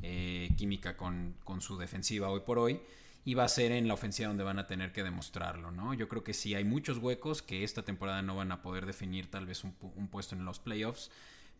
eh, 0.00 0.48
química 0.56 0.96
con, 0.96 1.36
su 1.60 1.76
defensiva 1.76 2.30
hoy 2.30 2.40
por 2.40 2.58
hoy. 2.58 2.80
Y 3.24 3.34
va 3.34 3.44
a 3.44 3.48
ser 3.48 3.72
en 3.72 3.88
la 3.88 3.94
ofensiva 3.94 4.28
donde 4.28 4.44
van 4.44 4.58
a 4.58 4.66
tener 4.66 4.92
que 4.92 5.02
demostrarlo, 5.02 5.70
¿no? 5.70 5.92
Yo 5.92 6.08
creo 6.08 6.24
que 6.24 6.32
sí 6.32 6.54
hay 6.54 6.64
muchos 6.64 6.98
huecos 6.98 7.42
que 7.42 7.62
esta 7.62 7.82
temporada 7.82 8.22
no 8.22 8.36
van 8.36 8.52
a 8.52 8.62
poder 8.62 8.86
definir 8.86 9.30
tal 9.30 9.44
vez 9.44 9.64
un, 9.64 9.72
puesto 10.08 10.34
en 10.34 10.44
los 10.44 10.60
playoffs, 10.60 11.10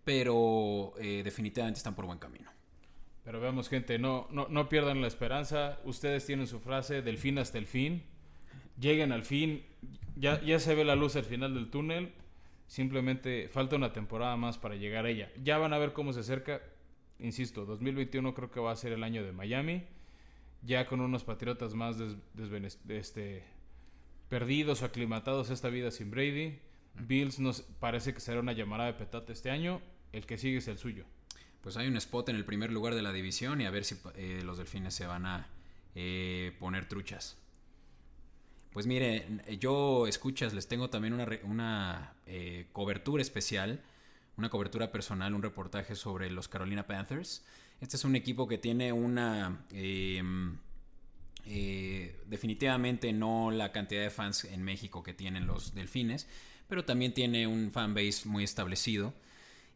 pero 0.05 0.95
eh, 0.99 1.23
definitivamente 1.23 1.79
están 1.79 1.95
por 1.95 2.07
buen 2.07 2.19
camino. 2.19 2.51
Pero 3.25 3.41
veamos, 3.41 3.69
gente, 3.69 3.99
no, 3.99 4.27
no, 4.31 4.47
no 4.49 4.69
pierdan 4.71 5.03
la 5.03 5.09
esperanza. 5.09 5.79
Ustedes 5.85 6.25
tienen 6.25 6.47
su 6.47 6.61
frase 6.61 7.03
del 7.03 7.19
fin 7.19 7.39
hasta 7.39 7.59
el 7.59 7.67
fin 7.67 8.03
lleguen 8.81 9.13
al 9.13 9.25
fin. 9.25 9.63
Ya, 10.17 10.41
ya 10.43 10.59
se 10.59 10.75
ve 10.75 10.85
la 10.85 10.97
luz 10.97 11.17
al 11.17 11.25
final 11.25 11.55
del 11.55 11.71
túnel. 11.71 12.13
Simplemente 12.67 13.49
falta 13.49 13.77
una 13.77 13.93
temporada 13.93 14.37
más 14.37 14.59
para 14.59 14.77
llegar 14.77 15.07
a 15.07 15.11
ella. 15.11 15.31
Ya 15.43 15.59
van 15.59 15.73
a 15.73 15.79
ver 15.79 15.93
cómo 15.93 16.13
se 16.13 16.21
acerca. 16.21 16.61
Insisto, 17.19 17.65
2021 17.65 18.35
creo 18.35 18.51
que 18.51 18.61
va 18.61 18.73
a 18.73 18.77
ser 18.77 18.93
el 18.93 19.03
año 19.03 19.25
de 19.25 19.33
Miami. 19.33 19.85
Ya 20.63 20.87
con 20.87 21.01
unos 21.01 21.25
patriotas 21.25 21.75
más 21.75 21.97
este, 22.89 23.45
perdidos 24.29 24.83
o 24.83 24.85
aclimatados 24.85 25.51
a 25.51 25.55
esta 25.55 25.69
vida 25.69 25.91
sin 25.91 26.11
Brady. 26.11 26.59
Bills 26.95 27.39
nos 27.39 27.63
parece 27.63 28.13
que 28.13 28.21
será 28.21 28.41
una 28.41 28.53
llamada 28.53 28.87
de 28.87 28.95
petate 28.95 29.33
este 29.33 29.51
año. 29.51 29.81
El 30.13 30.27
que 30.27 30.39
sigue 30.39 30.59
es 30.59 30.69
el 30.69 30.79
suyo. 30.79 31.05
Pues 31.61 31.77
hay 31.77 31.87
un 31.87 31.97
spot 31.97 32.29
en 32.29 32.37
el 32.37 32.45
primer 32.45 32.73
lugar 32.73 32.95
de 32.95 33.03
la 33.03 33.13
división 33.13 33.61
y 33.61 33.67
a 33.67 33.71
ver 33.71 33.85
si 33.85 33.97
eh, 34.15 34.43
los 34.45 34.59
delfines 34.59 34.95
se 34.95 35.07
van 35.07 35.27
a 35.27 35.49
eh, 35.95 36.57
poner 36.59 36.89
truchas. 36.89 37.37
Pues 38.73 38.87
mire, 38.87 39.27
yo 39.59 40.07
escuchas, 40.07 40.55
les 40.55 40.69
tengo 40.69 40.91
también 40.91 41.15
una, 41.15 41.27
una 41.43 42.15
eh, 42.27 42.69
cobertura 42.73 43.23
especial, 43.23 43.83
una 44.37 44.51
cobertura 44.51 44.93
personal, 44.93 45.35
un 45.35 45.43
reportaje 45.43 45.95
sobre 45.97 46.31
los 46.31 46.49
Carolina 46.49 46.87
Panthers. 46.87 47.45
Este 47.81 47.97
es 47.97 48.05
un 48.05 48.17
equipo 48.17 48.49
que 48.49 48.59
tiene 48.59 48.93
una... 48.93 49.65
Em, 49.73 50.59
eh, 51.47 52.15
definitivamente 52.27 53.13
no 53.13 53.51
la 53.51 53.73
cantidad 53.73 54.03
de 54.03 54.11
fans 54.11 54.45
en 54.45 54.63
México 54.63 55.03
que 55.03 55.15
tienen 55.15 55.47
los 55.47 55.75
Delfines, 55.75 56.27
pero 56.69 56.85
también 56.85 57.15
tiene 57.15 57.47
un 57.47 57.71
fanbase 57.71 58.29
muy 58.29 58.45
establecido. 58.45 59.15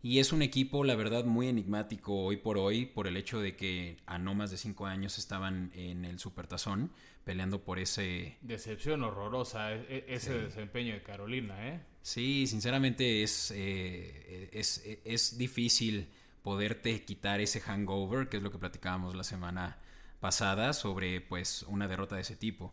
Y 0.02 0.18
es 0.18 0.32
un 0.32 0.42
equipo, 0.42 0.82
la 0.82 0.96
verdad, 0.96 1.24
muy 1.24 1.46
enigmático 1.46 2.24
hoy 2.24 2.36
por 2.36 2.58
hoy, 2.58 2.86
por 2.86 3.06
el 3.06 3.16
hecho 3.16 3.40
de 3.40 3.54
que 3.54 3.98
a 4.04 4.18
no 4.18 4.34
más 4.34 4.50
de 4.50 4.56
cinco 4.56 4.86
años 4.86 5.16
estaban 5.16 5.70
en 5.74 6.04
el 6.04 6.18
Supertazón 6.18 6.90
peleando 7.24 7.62
por 7.62 7.78
ese... 7.78 8.36
Decepción 8.42 9.04
horrorosa 9.04 9.72
e, 9.72 10.04
e, 10.08 10.14
ese 10.14 10.34
desempeño 10.34 10.94
de 10.94 11.02
Carolina, 11.02 11.68
¿eh? 11.68 11.80
Sí, 12.02 12.48
sinceramente 12.48 13.22
es, 13.22 13.52
eh, 13.54 14.50
es, 14.52 14.82
es, 15.04 15.38
difícil 15.38 16.08
poderte 16.42 17.04
quitar 17.04 17.40
ese 17.40 17.60
hangover, 17.60 18.28
que 18.28 18.38
es 18.38 18.42
lo 18.42 18.50
que 18.50 18.58
platicábamos 18.58 19.14
la 19.14 19.24
semana 19.24 19.78
pasada 20.20 20.72
sobre 20.72 21.20
pues 21.20 21.64
una 21.68 21.88
derrota 21.88 22.16
de 22.16 22.22
ese 22.22 22.36
tipo. 22.36 22.72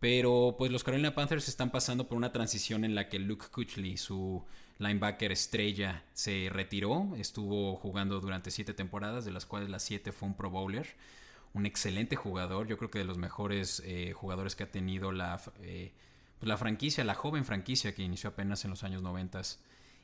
Pero 0.00 0.54
pues 0.56 0.70
los 0.70 0.84
Carolina 0.84 1.14
Panthers 1.14 1.48
están 1.48 1.70
pasando 1.70 2.06
por 2.06 2.16
una 2.16 2.32
transición 2.32 2.84
en 2.84 2.94
la 2.94 3.08
que 3.08 3.18
Luke 3.18 3.46
Kuechly, 3.50 3.96
su 3.96 4.44
linebacker 4.78 5.32
estrella, 5.32 6.04
se 6.12 6.48
retiró. 6.52 7.14
Estuvo 7.16 7.76
jugando 7.76 8.20
durante 8.20 8.50
siete 8.50 8.74
temporadas, 8.74 9.24
de 9.24 9.32
las 9.32 9.44
cuales 9.46 9.68
las 9.70 9.82
siete 9.82 10.12
fue 10.12 10.28
un 10.28 10.34
Pro 10.34 10.50
Bowler. 10.50 10.86
Un 11.54 11.66
excelente 11.66 12.14
jugador, 12.14 12.68
yo 12.68 12.76
creo 12.76 12.90
que 12.90 12.98
de 12.98 13.04
los 13.04 13.18
mejores 13.18 13.82
eh, 13.86 14.12
jugadores 14.12 14.54
que 14.54 14.64
ha 14.64 14.70
tenido 14.70 15.12
la, 15.12 15.40
eh, 15.62 15.92
pues, 16.38 16.48
la 16.48 16.56
franquicia, 16.58 17.02
la 17.04 17.14
joven 17.14 17.44
franquicia 17.44 17.94
que 17.94 18.02
inició 18.02 18.30
apenas 18.30 18.64
en 18.64 18.70
los 18.70 18.84
años 18.84 19.02
90. 19.02 19.40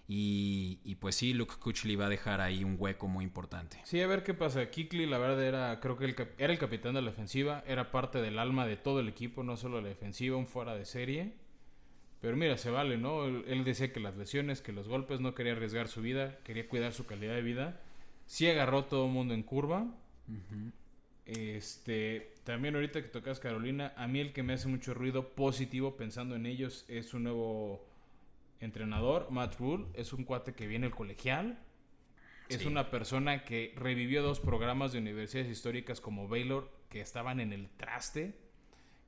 Y, 0.06 0.96
pues 1.00 1.14
sí, 1.14 1.32
Luke 1.32 1.54
Kuechly 1.58 1.96
va 1.96 2.06
a 2.06 2.10
dejar 2.10 2.42
ahí 2.42 2.62
un 2.62 2.76
hueco 2.78 3.08
muy 3.08 3.24
importante. 3.24 3.80
Sí, 3.84 4.00
a 4.02 4.06
ver 4.06 4.22
qué 4.22 4.34
pasa. 4.34 4.68
Kikli, 4.70 5.06
la 5.06 5.18
verdad, 5.18 5.42
era, 5.42 5.80
creo 5.80 5.96
que 5.96 6.04
el, 6.04 6.14
era 6.36 6.52
el 6.52 6.58
capitán 6.58 6.94
de 6.94 7.02
la 7.02 7.10
defensiva, 7.10 7.64
era 7.66 7.90
parte 7.90 8.20
del 8.20 8.38
alma 8.38 8.66
de 8.66 8.76
todo 8.76 9.00
el 9.00 9.08
equipo, 9.08 9.42
no 9.42 9.56
solo 9.56 9.80
la 9.80 9.88
defensiva, 9.88 10.36
un 10.36 10.46
fuera 10.46 10.74
de 10.74 10.84
serie. 10.84 11.32
Pero 12.20 12.36
mira, 12.36 12.58
se 12.58 12.70
vale, 12.70 12.98
¿no? 12.98 13.24
Él, 13.24 13.64
decía 13.64 13.92
que 13.92 14.00
las 14.00 14.16
lesiones, 14.16 14.60
que 14.60 14.72
los 14.72 14.88
golpes, 14.88 15.20
no 15.20 15.34
quería 15.34 15.52
arriesgar 15.52 15.88
su 15.88 16.02
vida, 16.02 16.38
quería 16.44 16.68
cuidar 16.68 16.92
su 16.92 17.06
calidad 17.06 17.34
de 17.34 17.42
vida. 17.42 17.80
Sí 18.26 18.46
agarró 18.46 18.84
todo 18.84 19.06
el 19.06 19.12
mundo 19.12 19.34
en 19.34 19.42
curva. 19.42 19.86
Este, 21.26 22.32
también 22.44 22.74
ahorita 22.74 23.02
que 23.02 23.08
tocas 23.08 23.40
Carolina, 23.40 23.94
a 23.96 24.06
mí 24.06 24.20
el 24.20 24.32
que 24.34 24.42
me 24.42 24.52
hace 24.52 24.68
mucho 24.68 24.92
ruido 24.92 25.34
positivo 25.34 25.96
pensando 25.96 26.36
en 26.36 26.46
ellos 26.46 26.84
es 26.88 27.14
un 27.14 27.24
nuevo 27.24 27.86
entrenador, 28.60 29.30
Matt 29.30 29.56
Rule, 29.58 29.86
es 29.94 30.12
un 30.12 30.24
cuate 30.24 30.54
que 30.54 30.66
viene 30.66 30.86
el 30.86 30.94
colegial. 30.94 31.58
Es 32.48 32.66
una 32.66 32.90
persona 32.90 33.44
que 33.44 33.72
revivió 33.76 34.22
dos 34.22 34.38
programas 34.38 34.92
de 34.92 34.98
universidades 34.98 35.50
históricas 35.50 36.00
como 36.00 36.28
Baylor 36.28 36.70
que 36.90 37.00
estaban 37.00 37.40
en 37.40 37.52
el 37.52 37.70
traste, 37.70 38.38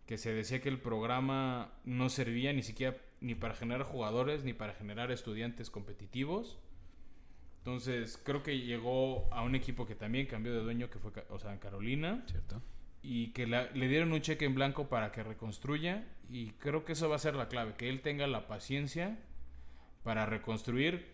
que 0.06 0.16
se 0.16 0.32
decía 0.32 0.60
que 0.60 0.70
el 0.70 0.80
programa 0.80 1.74
no 1.84 2.08
servía 2.08 2.52
ni 2.52 2.62
siquiera 2.62 2.96
ni 3.20 3.34
para 3.34 3.54
generar 3.54 3.82
jugadores 3.82 4.44
ni 4.44 4.52
para 4.52 4.72
generar 4.72 5.10
estudiantes 5.10 5.70
competitivos. 5.70 6.58
Entonces, 7.58 8.20
creo 8.22 8.42
que 8.42 8.60
llegó 8.60 9.32
a 9.32 9.42
un 9.42 9.54
equipo 9.54 9.86
que 9.86 9.96
también 9.96 10.26
cambió 10.26 10.54
de 10.54 10.62
dueño, 10.62 10.88
que 10.88 10.98
fue, 10.98 11.10
o 11.30 11.38
sea, 11.38 11.52
en 11.52 11.58
Carolina. 11.58 12.24
Cierto. 12.26 12.62
Y 13.02 13.32
que 13.32 13.46
le 13.46 13.88
dieron 13.88 14.12
un 14.12 14.20
cheque 14.20 14.44
en 14.44 14.54
blanco 14.54 14.88
para 14.88 15.12
que 15.12 15.22
reconstruya. 15.22 16.06
Y 16.30 16.52
creo 16.52 16.84
que 16.84 16.92
eso 16.92 17.08
va 17.08 17.16
a 17.16 17.20
ser 17.20 17.34
la 17.34 17.48
clave, 17.48 17.74
que 17.76 17.88
él 17.88 18.02
tenga 18.02 18.26
la 18.26 18.46
paciencia 18.46 19.18
para 20.06 20.24
reconstruir, 20.24 21.04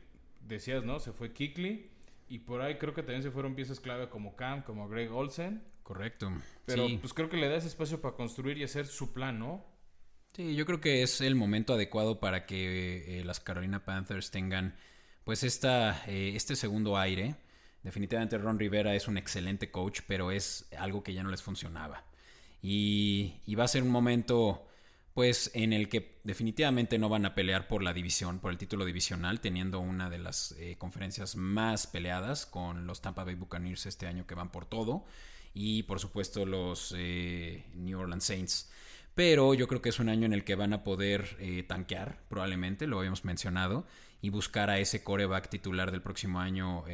decías, 0.46 0.84
¿no? 0.84 1.00
Se 1.00 1.12
fue 1.12 1.32
Kikli. 1.32 1.88
Y 2.28 2.40
por 2.40 2.60
ahí 2.60 2.76
creo 2.76 2.92
que 2.92 3.02
también 3.02 3.22
se 3.22 3.30
fueron 3.30 3.54
piezas 3.54 3.80
clave 3.80 4.10
como 4.10 4.36
Cam, 4.36 4.62
como 4.64 4.86
Greg 4.86 5.10
Olsen. 5.10 5.62
Correcto. 5.82 6.30
Pero 6.66 6.86
pues 7.00 7.14
creo 7.14 7.30
que 7.30 7.38
le 7.38 7.48
da 7.48 7.56
ese 7.56 7.68
espacio 7.68 8.02
para 8.02 8.14
construir 8.14 8.58
y 8.58 8.64
hacer 8.64 8.86
su 8.86 9.14
plan, 9.14 9.38
¿no? 9.38 9.64
Sí, 10.36 10.54
yo 10.54 10.66
creo 10.66 10.82
que 10.82 11.02
es 11.02 11.22
el 11.22 11.36
momento 11.36 11.72
adecuado 11.72 12.20
para 12.20 12.44
que 12.44 13.20
eh, 13.20 13.24
las 13.24 13.40
Carolina 13.40 13.82
Panthers 13.82 14.30
tengan 14.30 14.74
pues 15.24 15.42
esta, 15.42 16.04
eh, 16.06 16.32
este 16.36 16.54
segundo 16.54 16.98
aire. 16.98 17.36
Definitivamente 17.82 18.36
Ron 18.36 18.58
Rivera 18.58 18.94
es 18.94 19.08
un 19.08 19.16
excelente 19.16 19.70
coach, 19.70 20.00
pero 20.06 20.30
es 20.30 20.68
algo 20.78 21.02
que 21.02 21.14
ya 21.14 21.22
no 21.22 21.30
les 21.30 21.40
funcionaba. 21.40 22.04
Y, 22.60 23.40
y 23.46 23.54
va 23.54 23.64
a 23.64 23.68
ser 23.68 23.84
un 23.84 23.90
momento 23.90 24.66
pues 25.14 25.50
en 25.54 25.72
el 25.72 25.88
que 25.88 26.20
definitivamente 26.24 26.98
no 26.98 27.08
van 27.08 27.26
a 27.26 27.34
pelear 27.34 27.68
por 27.68 27.82
la 27.82 27.92
división, 27.92 28.38
por 28.38 28.50
el 28.50 28.58
título 28.58 28.84
divisional, 28.84 29.40
teniendo 29.40 29.80
una 29.80 30.08
de 30.08 30.18
las 30.18 30.52
eh, 30.58 30.76
conferencias 30.78 31.36
más 31.36 31.86
peleadas 31.86 32.46
con 32.46 32.86
los 32.86 33.02
Tampa 33.02 33.24
Bay 33.24 33.34
Buccaneers 33.34 33.86
este 33.86 34.06
año 34.06 34.26
que 34.26 34.34
van 34.34 34.50
por 34.50 34.64
todo 34.64 35.04
y 35.52 35.82
por 35.82 36.00
supuesto 36.00 36.46
los 36.46 36.94
eh, 36.96 37.66
New 37.74 37.98
Orleans 37.98 38.24
Saints. 38.24 38.70
Pero 39.14 39.52
yo 39.52 39.68
creo 39.68 39.82
que 39.82 39.90
es 39.90 39.98
un 39.98 40.08
año 40.08 40.24
en 40.24 40.32
el 40.32 40.44
que 40.44 40.54
van 40.54 40.72
a 40.72 40.82
poder 40.82 41.36
eh, 41.38 41.62
tanquear, 41.64 42.22
probablemente, 42.30 42.86
lo 42.86 42.98
habíamos 42.98 43.26
mencionado, 43.26 43.86
y 44.22 44.30
buscar 44.30 44.70
a 44.70 44.78
ese 44.78 45.04
coreback 45.04 45.50
titular 45.50 45.90
del 45.90 46.00
próximo 46.00 46.40
año 46.40 46.84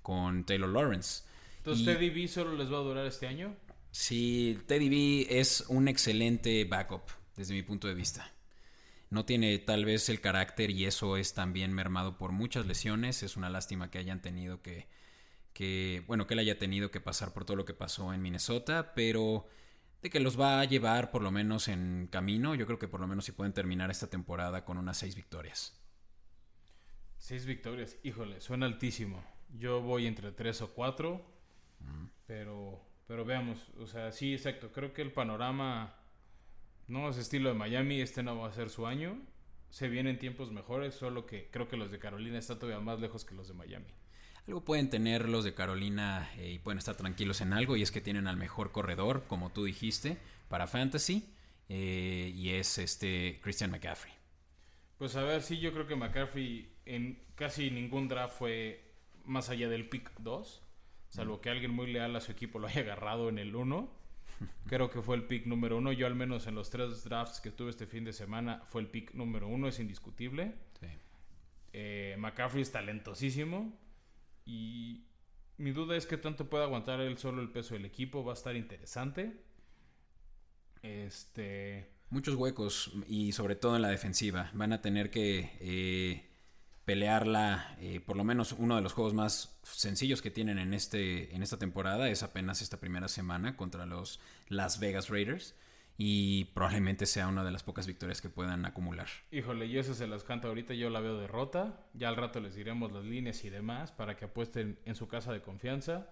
con 0.00 0.44
Taylor 0.44 0.70
Lawrence. 0.70 1.24
Entonces, 1.58 1.84
¿Teddy 1.84 2.08
B 2.08 2.28
solo 2.28 2.54
les 2.54 2.72
va 2.72 2.78
a 2.78 2.80
durar 2.80 3.04
este 3.04 3.26
año? 3.26 3.54
Sí, 3.90 4.58
Teddy 4.66 4.88
B 4.88 5.26
es 5.28 5.64
un 5.68 5.88
excelente 5.88 6.64
backup 6.64 7.02
desde 7.36 7.54
mi 7.54 7.62
punto 7.62 7.88
de 7.88 7.94
vista. 7.94 8.32
No 9.08 9.24
tiene 9.24 9.58
tal 9.58 9.84
vez 9.84 10.08
el 10.08 10.20
carácter 10.20 10.70
y 10.70 10.84
eso 10.84 11.16
es 11.16 11.34
también 11.34 11.72
mermado 11.72 12.18
por 12.18 12.32
muchas 12.32 12.66
lesiones. 12.66 13.22
Es 13.22 13.36
una 13.36 13.50
lástima 13.50 13.90
que 13.90 13.98
hayan 13.98 14.20
tenido 14.20 14.62
que, 14.62 14.88
que, 15.52 16.02
bueno, 16.06 16.26
que 16.26 16.34
él 16.34 16.40
haya 16.40 16.58
tenido 16.58 16.90
que 16.90 17.00
pasar 17.00 17.32
por 17.32 17.44
todo 17.44 17.56
lo 17.56 17.64
que 17.64 17.74
pasó 17.74 18.12
en 18.12 18.20
Minnesota, 18.20 18.94
pero 18.94 19.46
de 20.02 20.10
que 20.10 20.20
los 20.20 20.38
va 20.38 20.60
a 20.60 20.64
llevar 20.64 21.10
por 21.10 21.22
lo 21.22 21.30
menos 21.30 21.68
en 21.68 22.08
camino. 22.10 22.54
Yo 22.54 22.66
creo 22.66 22.78
que 22.78 22.88
por 22.88 23.00
lo 23.00 23.06
menos 23.06 23.24
si 23.24 23.32
pueden 23.32 23.52
terminar 23.52 23.90
esta 23.90 24.08
temporada 24.08 24.64
con 24.64 24.76
unas 24.76 24.98
seis 24.98 25.14
victorias. 25.14 25.80
Seis 27.18 27.46
victorias, 27.46 27.96
híjole, 28.02 28.40
suena 28.40 28.66
altísimo. 28.66 29.24
Yo 29.56 29.80
voy 29.80 30.06
entre 30.06 30.32
tres 30.32 30.60
o 30.62 30.74
cuatro, 30.74 31.24
pero, 32.26 32.84
pero 33.06 33.24
veamos, 33.24 33.68
o 33.78 33.86
sea, 33.86 34.10
sí, 34.12 34.34
exacto. 34.34 34.72
Creo 34.72 34.92
que 34.92 35.02
el 35.02 35.12
panorama 35.12 35.94
no 36.88 37.08
es 37.08 37.18
estilo 37.18 37.48
de 37.48 37.54
Miami, 37.54 38.00
este 38.00 38.22
no 38.22 38.38
va 38.38 38.48
a 38.48 38.52
ser 38.52 38.70
su 38.70 38.86
año. 38.86 39.18
Se 39.70 39.88
vienen 39.88 40.18
tiempos 40.18 40.52
mejores, 40.52 40.94
solo 40.94 41.26
que 41.26 41.48
creo 41.50 41.68
que 41.68 41.76
los 41.76 41.90
de 41.90 41.98
Carolina 41.98 42.38
están 42.38 42.58
todavía 42.58 42.80
más 42.80 43.00
lejos 43.00 43.24
que 43.24 43.34
los 43.34 43.48
de 43.48 43.54
Miami. 43.54 43.92
Algo 44.46 44.64
pueden 44.64 44.88
tener 44.88 45.28
los 45.28 45.42
de 45.42 45.54
Carolina 45.54 46.30
eh, 46.36 46.52
y 46.52 46.58
pueden 46.60 46.78
estar 46.78 46.94
tranquilos 46.94 47.40
en 47.40 47.52
algo, 47.52 47.76
y 47.76 47.82
es 47.82 47.90
que 47.90 48.00
tienen 48.00 48.28
al 48.28 48.36
mejor 48.36 48.70
corredor, 48.70 49.24
como 49.26 49.50
tú 49.50 49.64
dijiste, 49.64 50.18
para 50.48 50.68
Fantasy, 50.68 51.34
eh, 51.68 52.30
y 52.32 52.50
es 52.50 52.78
este 52.78 53.40
Christian 53.42 53.72
McCaffrey. 53.72 54.14
Pues 54.98 55.16
a 55.16 55.24
ver, 55.24 55.42
sí, 55.42 55.58
yo 55.58 55.72
creo 55.72 55.88
que 55.88 55.96
McCaffrey 55.96 56.72
en 56.86 57.20
casi 57.34 57.70
ningún 57.72 58.06
draft 58.06 58.38
fue 58.38 58.84
más 59.24 59.50
allá 59.50 59.68
del 59.68 59.88
pick 59.88 60.12
2, 60.20 60.62
salvo 61.08 61.40
que 61.40 61.50
alguien 61.50 61.72
muy 61.72 61.92
leal 61.92 62.14
a 62.14 62.20
su 62.20 62.30
equipo 62.30 62.60
lo 62.60 62.68
haya 62.68 62.82
agarrado 62.82 63.28
en 63.28 63.38
el 63.38 63.56
1 63.56 64.05
Creo 64.66 64.90
que 64.90 65.02
fue 65.02 65.16
el 65.16 65.24
pick 65.24 65.46
número 65.46 65.78
uno. 65.78 65.92
Yo 65.92 66.06
al 66.06 66.14
menos 66.14 66.46
en 66.46 66.54
los 66.54 66.70
tres 66.70 67.04
drafts 67.04 67.40
que 67.40 67.50
tuve 67.50 67.70
este 67.70 67.86
fin 67.86 68.04
de 68.04 68.12
semana 68.12 68.62
fue 68.66 68.82
el 68.82 68.88
pick 68.88 69.14
número 69.14 69.48
uno, 69.48 69.68
es 69.68 69.78
indiscutible. 69.80 70.54
Eh, 71.72 72.16
McCaffrey 72.18 72.62
es 72.62 72.72
talentosísimo. 72.72 73.78
Y 74.44 75.04
mi 75.58 75.72
duda 75.72 75.96
es 75.96 76.06
que 76.06 76.16
tanto 76.16 76.48
puede 76.48 76.64
aguantar 76.64 77.00
él 77.00 77.18
solo 77.18 77.42
el 77.42 77.50
peso 77.50 77.74
del 77.74 77.84
equipo. 77.84 78.24
Va 78.24 78.32
a 78.32 78.34
estar 78.34 78.56
interesante. 78.56 79.32
Este. 80.82 81.90
Muchos 82.08 82.36
huecos 82.36 82.92
y 83.08 83.32
sobre 83.32 83.56
todo 83.56 83.76
en 83.76 83.82
la 83.82 83.88
defensiva. 83.88 84.50
Van 84.54 84.72
a 84.72 84.80
tener 84.80 85.10
que 85.10 85.50
eh, 85.60 86.24
pelearla, 86.86 87.76
eh, 87.80 88.00
por 88.00 88.16
lo 88.16 88.22
menos 88.22 88.52
uno 88.52 88.76
de 88.76 88.80
los 88.80 88.92
juegos 88.92 89.12
más 89.12 89.58
sencillos 89.64 90.22
que 90.22 90.30
tienen 90.30 90.58
en, 90.58 90.72
este, 90.72 91.34
en 91.34 91.42
esta 91.42 91.58
temporada 91.58 92.08
es 92.08 92.22
apenas 92.22 92.62
esta 92.62 92.78
primera 92.78 93.08
semana 93.08 93.56
contra 93.56 93.86
los 93.86 94.20
Las 94.48 94.78
Vegas 94.78 95.10
Raiders 95.10 95.56
y 95.98 96.44
probablemente 96.46 97.06
sea 97.06 97.26
una 97.26 97.42
de 97.42 97.50
las 97.50 97.64
pocas 97.64 97.88
victorias 97.88 98.20
que 98.20 98.28
puedan 98.28 98.64
acumular. 98.66 99.08
Híjole, 99.32 99.66
y 99.66 99.78
eso 99.78 99.94
se 99.94 100.06
las 100.06 100.22
canta 100.22 100.46
ahorita, 100.46 100.74
yo 100.74 100.88
la 100.88 101.00
veo 101.00 101.18
derrota, 101.18 101.88
ya 101.92 102.08
al 102.08 102.16
rato 102.16 102.38
les 102.38 102.54
diremos 102.54 102.92
las 102.92 103.04
líneas 103.04 103.44
y 103.44 103.50
demás 103.50 103.90
para 103.90 104.16
que 104.16 104.26
apuesten 104.26 104.78
en 104.84 104.94
su 104.94 105.08
casa 105.08 105.32
de 105.32 105.42
confianza, 105.42 106.08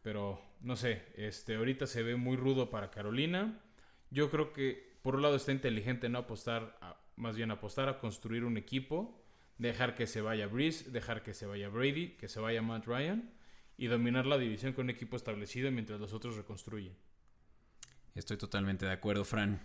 pero 0.00 0.40
no 0.60 0.76
sé, 0.76 1.02
este 1.16 1.56
ahorita 1.56 1.88
se 1.88 2.04
ve 2.04 2.14
muy 2.14 2.36
rudo 2.36 2.70
para 2.70 2.92
Carolina. 2.92 3.60
Yo 4.10 4.30
creo 4.30 4.52
que 4.52 4.96
por 5.02 5.16
un 5.16 5.22
lado 5.22 5.34
está 5.34 5.50
inteligente 5.50 6.08
no 6.08 6.20
apostar, 6.20 6.78
más 7.16 7.34
bien 7.34 7.50
apostar 7.50 7.88
a 7.88 7.98
construir 7.98 8.44
un 8.44 8.56
equipo 8.56 9.21
dejar 9.58 9.94
que 9.94 10.06
se 10.06 10.20
vaya 10.20 10.46
Breeze, 10.46 10.90
dejar 10.90 11.22
que 11.22 11.34
se 11.34 11.46
vaya 11.46 11.68
Brady, 11.68 12.16
que 12.16 12.28
se 12.28 12.40
vaya 12.40 12.62
Matt 12.62 12.86
Ryan 12.86 13.32
y 13.76 13.86
dominar 13.86 14.26
la 14.26 14.38
división 14.38 14.72
con 14.72 14.84
un 14.84 14.90
equipo 14.90 15.16
establecido 15.16 15.70
mientras 15.70 16.00
los 16.00 16.12
otros 16.12 16.36
reconstruyen. 16.36 16.96
Estoy 18.14 18.36
totalmente 18.36 18.86
de 18.86 18.92
acuerdo, 18.92 19.24
Fran. 19.24 19.60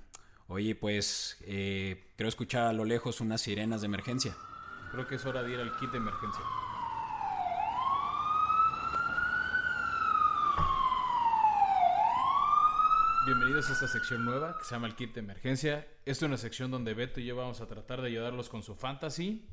Oye, 0.48 0.76
pues 0.76 1.38
eh, 1.42 2.12
creo 2.16 2.30
escuchar 2.30 2.68
a 2.68 2.74
lo 2.74 2.86
lejos 2.86 3.20
unas 3.20 3.42
sirenas 3.42 3.82
de 3.82 3.88
emergencia. 3.88 4.36
Creo 4.92 5.06
que 5.06 5.16
es 5.16 5.26
hora 5.26 5.44
de 5.44 5.54
ir 5.54 5.60
al 5.60 5.76
kit 5.78 5.92
de 5.92 5.98
emergencia. 5.98 6.42
Bienvenidos 13.26 13.70
a 13.70 13.74
esta 13.74 13.90
sección 13.90 14.24
nueva 14.24 14.58
que 14.58 14.64
se 14.64 14.74
llama 14.74 14.88
el 14.88 14.96
kit 14.96 15.14
de 15.14 15.20
emergencia. 15.20 15.86
Esta 16.06 16.26
es 16.26 16.30
una 16.30 16.38
sección 16.38 16.72
donde 16.72 16.94
Beto 16.94 17.20
y 17.20 17.26
yo 17.26 17.36
vamos 17.36 17.60
a 17.60 17.68
tratar 17.68 18.00
de 18.00 18.08
ayudarlos 18.08 18.48
con 18.48 18.64
su 18.64 18.74
fantasy 18.74 19.46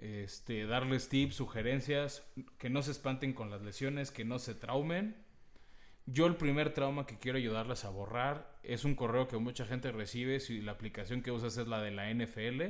este, 0.00 0.66
darles 0.66 1.08
tips, 1.08 1.36
sugerencias, 1.36 2.26
que 2.58 2.70
no 2.70 2.82
se 2.82 2.90
espanten 2.90 3.34
con 3.34 3.50
las 3.50 3.62
lesiones, 3.62 4.10
que 4.10 4.24
no 4.24 4.38
se 4.38 4.54
traumen. 4.54 5.16
Yo 6.06 6.26
el 6.26 6.36
primer 6.36 6.72
trauma 6.72 7.06
que 7.06 7.18
quiero 7.18 7.38
ayudarles 7.38 7.84
a 7.84 7.90
borrar 7.90 8.58
es 8.62 8.84
un 8.84 8.94
correo 8.94 9.28
que 9.28 9.36
mucha 9.36 9.66
gente 9.66 9.92
recibe 9.92 10.40
si 10.40 10.62
la 10.62 10.72
aplicación 10.72 11.22
que 11.22 11.30
usas 11.30 11.56
es 11.58 11.68
la 11.68 11.80
de 11.82 11.90
la 11.90 12.12
NFL, 12.12 12.62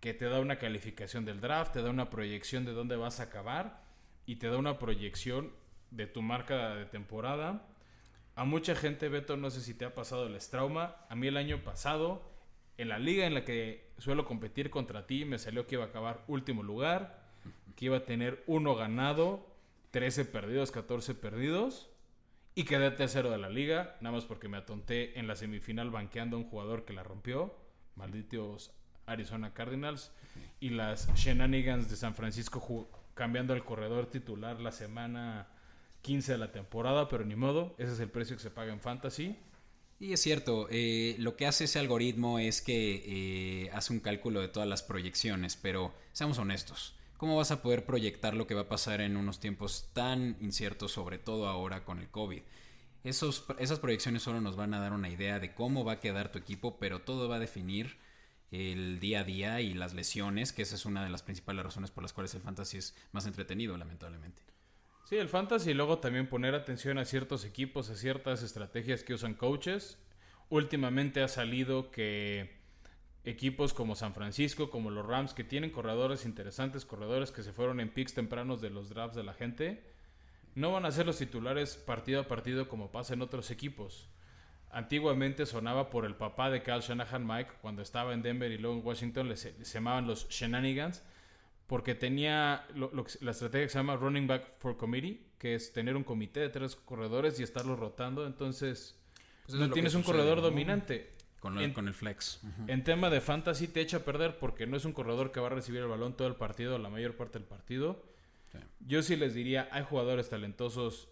que 0.00 0.14
te 0.14 0.26
da 0.26 0.40
una 0.40 0.58
calificación 0.58 1.24
del 1.24 1.40
draft, 1.40 1.72
te 1.72 1.82
da 1.82 1.90
una 1.90 2.10
proyección 2.10 2.64
de 2.64 2.72
dónde 2.72 2.96
vas 2.96 3.20
a 3.20 3.24
acabar, 3.24 3.84
y 4.24 4.36
te 4.36 4.48
da 4.48 4.56
una 4.56 4.78
proyección 4.78 5.52
de 5.90 6.06
tu 6.06 6.22
marca 6.22 6.76
de 6.76 6.86
temporada. 6.86 7.68
A 8.34 8.44
mucha 8.44 8.74
gente, 8.74 9.08
Beto, 9.08 9.36
no 9.36 9.50
sé 9.50 9.60
si 9.60 9.74
te 9.74 9.84
ha 9.84 9.94
pasado 9.94 10.26
el 10.26 10.38
trauma. 10.48 10.96
A 11.08 11.16
mí 11.16 11.26
el 11.26 11.36
año 11.36 11.62
pasado, 11.64 12.31
en 12.82 12.88
la 12.88 12.98
liga 12.98 13.26
en 13.26 13.34
la 13.34 13.44
que 13.44 13.92
suelo 13.98 14.24
competir 14.24 14.70
contra 14.70 15.06
ti, 15.06 15.24
me 15.24 15.38
salió 15.38 15.66
que 15.66 15.76
iba 15.76 15.84
a 15.84 15.88
acabar 15.88 16.24
último 16.26 16.62
lugar, 16.62 17.22
que 17.76 17.86
iba 17.86 17.98
a 17.98 18.04
tener 18.04 18.42
uno 18.46 18.74
ganado, 18.74 19.46
13 19.92 20.24
perdidos, 20.26 20.70
14 20.70 21.14
perdidos. 21.14 21.88
Y 22.54 22.64
quedé 22.64 22.90
tercero 22.90 23.30
de 23.30 23.38
la 23.38 23.48
liga, 23.48 23.96
nada 24.00 24.16
más 24.16 24.26
porque 24.26 24.48
me 24.48 24.58
atonté 24.58 25.18
en 25.18 25.26
la 25.26 25.36
semifinal 25.36 25.90
banqueando 25.90 26.36
a 26.36 26.40
un 26.40 26.50
jugador 26.50 26.84
que 26.84 26.92
la 26.92 27.02
rompió. 27.02 27.54
Malditos 27.96 28.72
Arizona 29.06 29.54
Cardinals. 29.54 30.12
Y 30.60 30.70
las 30.70 31.12
shenanigans 31.14 31.88
de 31.88 31.96
San 31.96 32.14
Francisco 32.14 32.88
cambiando 33.14 33.54
al 33.54 33.64
corredor 33.64 34.06
titular 34.06 34.60
la 34.60 34.72
semana 34.72 35.48
15 36.02 36.32
de 36.32 36.38
la 36.38 36.52
temporada, 36.52 37.08
pero 37.08 37.24
ni 37.24 37.36
modo, 37.36 37.74
ese 37.78 37.92
es 37.92 38.00
el 38.00 38.10
precio 38.10 38.36
que 38.36 38.42
se 38.42 38.50
paga 38.50 38.72
en 38.72 38.80
fantasy. 38.80 39.36
Y 40.02 40.14
es 40.14 40.20
cierto, 40.20 40.66
eh, 40.68 41.14
lo 41.20 41.36
que 41.36 41.46
hace 41.46 41.62
ese 41.62 41.78
algoritmo 41.78 42.40
es 42.40 42.60
que 42.60 43.04
eh, 43.06 43.70
hace 43.72 43.92
un 43.92 44.00
cálculo 44.00 44.40
de 44.40 44.48
todas 44.48 44.68
las 44.68 44.82
proyecciones, 44.82 45.54
pero 45.54 45.94
seamos 46.12 46.38
honestos, 46.38 46.96
¿cómo 47.18 47.36
vas 47.36 47.52
a 47.52 47.62
poder 47.62 47.86
proyectar 47.86 48.34
lo 48.34 48.48
que 48.48 48.54
va 48.56 48.62
a 48.62 48.68
pasar 48.68 49.00
en 49.00 49.16
unos 49.16 49.38
tiempos 49.38 49.90
tan 49.92 50.36
inciertos, 50.40 50.90
sobre 50.90 51.18
todo 51.18 51.46
ahora 51.46 51.84
con 51.84 52.00
el 52.00 52.08
COVID? 52.08 52.42
Esos, 53.04 53.44
esas 53.60 53.78
proyecciones 53.78 54.24
solo 54.24 54.40
nos 54.40 54.56
van 54.56 54.74
a 54.74 54.80
dar 54.80 54.92
una 54.92 55.08
idea 55.08 55.38
de 55.38 55.54
cómo 55.54 55.84
va 55.84 55.92
a 55.92 56.00
quedar 56.00 56.32
tu 56.32 56.38
equipo, 56.40 56.80
pero 56.80 57.02
todo 57.02 57.28
va 57.28 57.36
a 57.36 57.38
definir 57.38 57.96
el 58.50 58.98
día 58.98 59.20
a 59.20 59.24
día 59.24 59.60
y 59.60 59.72
las 59.72 59.94
lesiones, 59.94 60.52
que 60.52 60.62
esa 60.62 60.74
es 60.74 60.84
una 60.84 61.04
de 61.04 61.10
las 61.10 61.22
principales 61.22 61.64
razones 61.64 61.92
por 61.92 62.02
las 62.02 62.12
cuales 62.12 62.34
el 62.34 62.40
fantasy 62.42 62.78
es 62.78 62.96
más 63.12 63.26
entretenido, 63.26 63.76
lamentablemente. 63.76 64.42
Sí, 65.12 65.18
el 65.18 65.28
fantasy 65.28 65.72
y 65.72 65.74
luego 65.74 65.98
también 65.98 66.26
poner 66.26 66.54
atención 66.54 66.96
a 66.96 67.04
ciertos 67.04 67.44
equipos, 67.44 67.90
a 67.90 67.96
ciertas 67.96 68.42
estrategias 68.42 69.04
que 69.04 69.12
usan 69.12 69.34
coaches. 69.34 69.98
Últimamente 70.48 71.22
ha 71.22 71.28
salido 71.28 71.90
que 71.90 72.56
equipos 73.22 73.74
como 73.74 73.94
San 73.94 74.14
Francisco, 74.14 74.70
como 74.70 74.90
los 74.90 75.04
Rams, 75.04 75.34
que 75.34 75.44
tienen 75.44 75.68
corredores 75.68 76.24
interesantes, 76.24 76.86
corredores 76.86 77.30
que 77.30 77.42
se 77.42 77.52
fueron 77.52 77.78
en 77.80 77.90
picks 77.90 78.14
tempranos 78.14 78.62
de 78.62 78.70
los 78.70 78.88
drafts 78.88 79.14
de 79.14 79.22
la 79.22 79.34
gente, 79.34 79.84
no 80.54 80.72
van 80.72 80.86
a 80.86 80.90
ser 80.90 81.04
los 81.04 81.18
titulares 81.18 81.76
partido 81.76 82.22
a 82.22 82.26
partido 82.26 82.66
como 82.66 82.90
pasa 82.90 83.12
en 83.12 83.20
otros 83.20 83.50
equipos. 83.50 84.08
Antiguamente 84.70 85.44
sonaba 85.44 85.90
por 85.90 86.06
el 86.06 86.14
papá 86.14 86.48
de 86.48 86.62
Cal 86.62 86.80
Shanahan 86.80 87.26
Mike, 87.26 87.52
cuando 87.60 87.82
estaba 87.82 88.14
en 88.14 88.22
Denver 88.22 88.50
y 88.50 88.56
luego 88.56 88.78
en 88.78 88.86
Washington, 88.86 89.28
le 89.28 89.36
se 89.36 89.62
llamaban 89.62 90.06
los 90.06 90.26
Shenanigans 90.30 91.02
porque 91.72 91.94
tenía 91.94 92.66
la 92.74 93.30
estrategia 93.30 93.64
que 93.64 93.68
se 93.70 93.78
llama 93.78 93.96
Running 93.96 94.26
Back 94.26 94.58
for 94.58 94.76
Committee, 94.76 95.30
que 95.38 95.54
es 95.54 95.72
tener 95.72 95.96
un 95.96 96.04
comité 96.04 96.40
de 96.40 96.50
tres 96.50 96.76
corredores 96.76 97.40
y 97.40 97.44
estarlos 97.44 97.78
rotando. 97.78 98.26
Entonces, 98.26 99.00
pues 99.46 99.58
no 99.58 99.70
tienes 99.70 99.94
un 99.94 100.02
corredor 100.02 100.42
dominante. 100.42 101.14
Con, 101.40 101.58
el, 101.58 101.72
con 101.72 101.88
el 101.88 101.94
flex. 101.94 102.42
En 102.66 102.84
tema 102.84 103.08
de 103.08 103.22
fantasy 103.22 103.68
te 103.68 103.80
echa 103.80 103.96
a 103.96 104.00
perder 104.00 104.38
porque 104.38 104.66
no 104.66 104.76
es 104.76 104.84
un 104.84 104.92
corredor 104.92 105.32
que 105.32 105.40
va 105.40 105.46
a 105.46 105.50
recibir 105.50 105.80
el 105.80 105.88
balón 105.88 106.14
todo 106.14 106.28
el 106.28 106.36
partido, 106.36 106.78
la 106.78 106.90
mayor 106.90 107.16
parte 107.16 107.38
del 107.38 107.48
partido. 107.48 108.04
Yo 108.80 109.02
sí 109.02 109.16
les 109.16 109.32
diría, 109.32 109.70
hay 109.72 109.82
jugadores 109.82 110.28
talentosos 110.28 111.08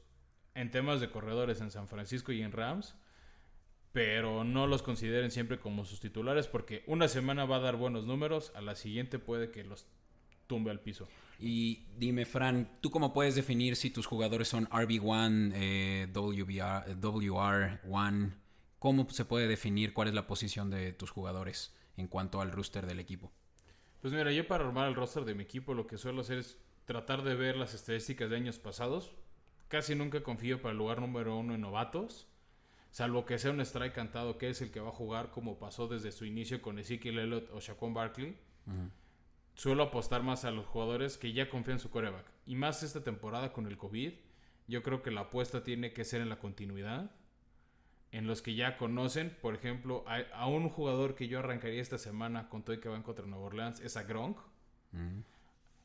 en 0.54 0.70
temas 0.70 1.00
de 1.00 1.08
corredores 1.08 1.62
en 1.62 1.70
San 1.70 1.88
Francisco 1.88 2.32
y 2.32 2.42
en 2.42 2.52
Rams, 2.52 2.96
pero 3.92 4.44
no 4.44 4.66
los 4.66 4.82
consideren 4.82 5.30
siempre 5.30 5.58
como 5.58 5.86
sus 5.86 6.00
titulares 6.00 6.48
porque 6.48 6.84
una 6.86 7.08
semana 7.08 7.46
va 7.46 7.56
a 7.56 7.60
dar 7.60 7.76
buenos 7.76 8.04
números, 8.04 8.52
a 8.54 8.60
la 8.60 8.74
siguiente 8.74 9.18
puede 9.18 9.50
que 9.50 9.64
los 9.64 9.86
tumbe 10.50 10.72
al 10.72 10.80
piso. 10.80 11.06
Y 11.38 11.86
dime, 11.96 12.26
Fran, 12.26 12.68
¿tú 12.80 12.90
cómo 12.90 13.12
puedes 13.12 13.36
definir 13.36 13.76
si 13.76 13.90
tus 13.90 14.04
jugadores 14.04 14.48
son 14.48 14.66
RB1, 14.68 15.52
eh, 15.54 16.08
WR, 16.12 17.00
WR1? 17.00 18.34
¿Cómo 18.80 19.08
se 19.10 19.24
puede 19.24 19.46
definir 19.46 19.92
cuál 19.92 20.08
es 20.08 20.14
la 20.14 20.26
posición 20.26 20.68
de 20.68 20.92
tus 20.92 21.10
jugadores 21.10 21.72
en 21.96 22.08
cuanto 22.08 22.40
al 22.40 22.50
roster 22.50 22.84
del 22.84 22.98
equipo? 22.98 23.30
Pues 24.00 24.12
mira, 24.12 24.32
yo 24.32 24.48
para 24.48 24.66
armar 24.66 24.88
el 24.88 24.96
roster 24.96 25.24
de 25.24 25.36
mi 25.36 25.44
equipo 25.44 25.72
lo 25.72 25.86
que 25.86 25.98
suelo 25.98 26.22
hacer 26.22 26.38
es 26.38 26.58
tratar 26.84 27.22
de 27.22 27.36
ver 27.36 27.56
las 27.56 27.74
estadísticas 27.74 28.28
de 28.28 28.34
años 28.34 28.58
pasados. 28.58 29.12
Casi 29.68 29.94
nunca 29.94 30.24
confío 30.24 30.60
para 30.60 30.72
el 30.72 30.78
lugar 30.78 31.00
número 31.00 31.38
uno 31.38 31.54
en 31.54 31.60
novatos. 31.60 32.26
Salvo 32.90 33.24
que 33.24 33.38
sea 33.38 33.52
un 33.52 33.60
strike 33.60 33.94
cantado 33.94 34.36
que 34.36 34.50
es 34.50 34.60
el 34.62 34.72
que 34.72 34.80
va 34.80 34.88
a 34.88 34.92
jugar 34.92 35.30
como 35.30 35.60
pasó 35.60 35.86
desde 35.86 36.10
su 36.10 36.24
inicio 36.24 36.60
con 36.60 36.80
Ezekiel 36.80 37.20
Elliott 37.20 37.48
o 37.52 37.60
Shaquan 37.60 37.94
Barkley 37.94 38.36
suelo 39.60 39.82
apostar 39.82 40.22
más 40.22 40.46
a 40.46 40.50
los 40.50 40.64
jugadores 40.64 41.18
que 41.18 41.34
ya 41.34 41.50
confían 41.50 41.74
en 41.74 41.80
su 41.80 41.90
coreback. 41.90 42.24
Y 42.46 42.54
más 42.54 42.82
esta 42.82 43.04
temporada 43.04 43.52
con 43.52 43.66
el 43.66 43.76
COVID, 43.76 44.14
yo 44.66 44.82
creo 44.82 45.02
que 45.02 45.10
la 45.10 45.20
apuesta 45.20 45.62
tiene 45.62 45.92
que 45.92 46.06
ser 46.06 46.22
en 46.22 46.30
la 46.30 46.38
continuidad. 46.38 47.10
En 48.10 48.26
los 48.26 48.40
que 48.40 48.54
ya 48.54 48.78
conocen, 48.78 49.36
por 49.42 49.54
ejemplo, 49.54 50.02
a, 50.08 50.46
un 50.46 50.70
jugador 50.70 51.14
que 51.14 51.28
yo 51.28 51.40
arrancaría 51.40 51.82
esta 51.82 51.98
semana 51.98 52.48
con 52.48 52.62
todo 52.62 52.74
y 52.74 52.80
que 52.80 52.88
van 52.88 53.02
contra 53.02 53.26
Nueva 53.26 53.44
Orleans 53.44 53.80
es 53.80 53.98
a 53.98 54.04
Gronk. 54.04 54.38
Mm. 54.92 55.20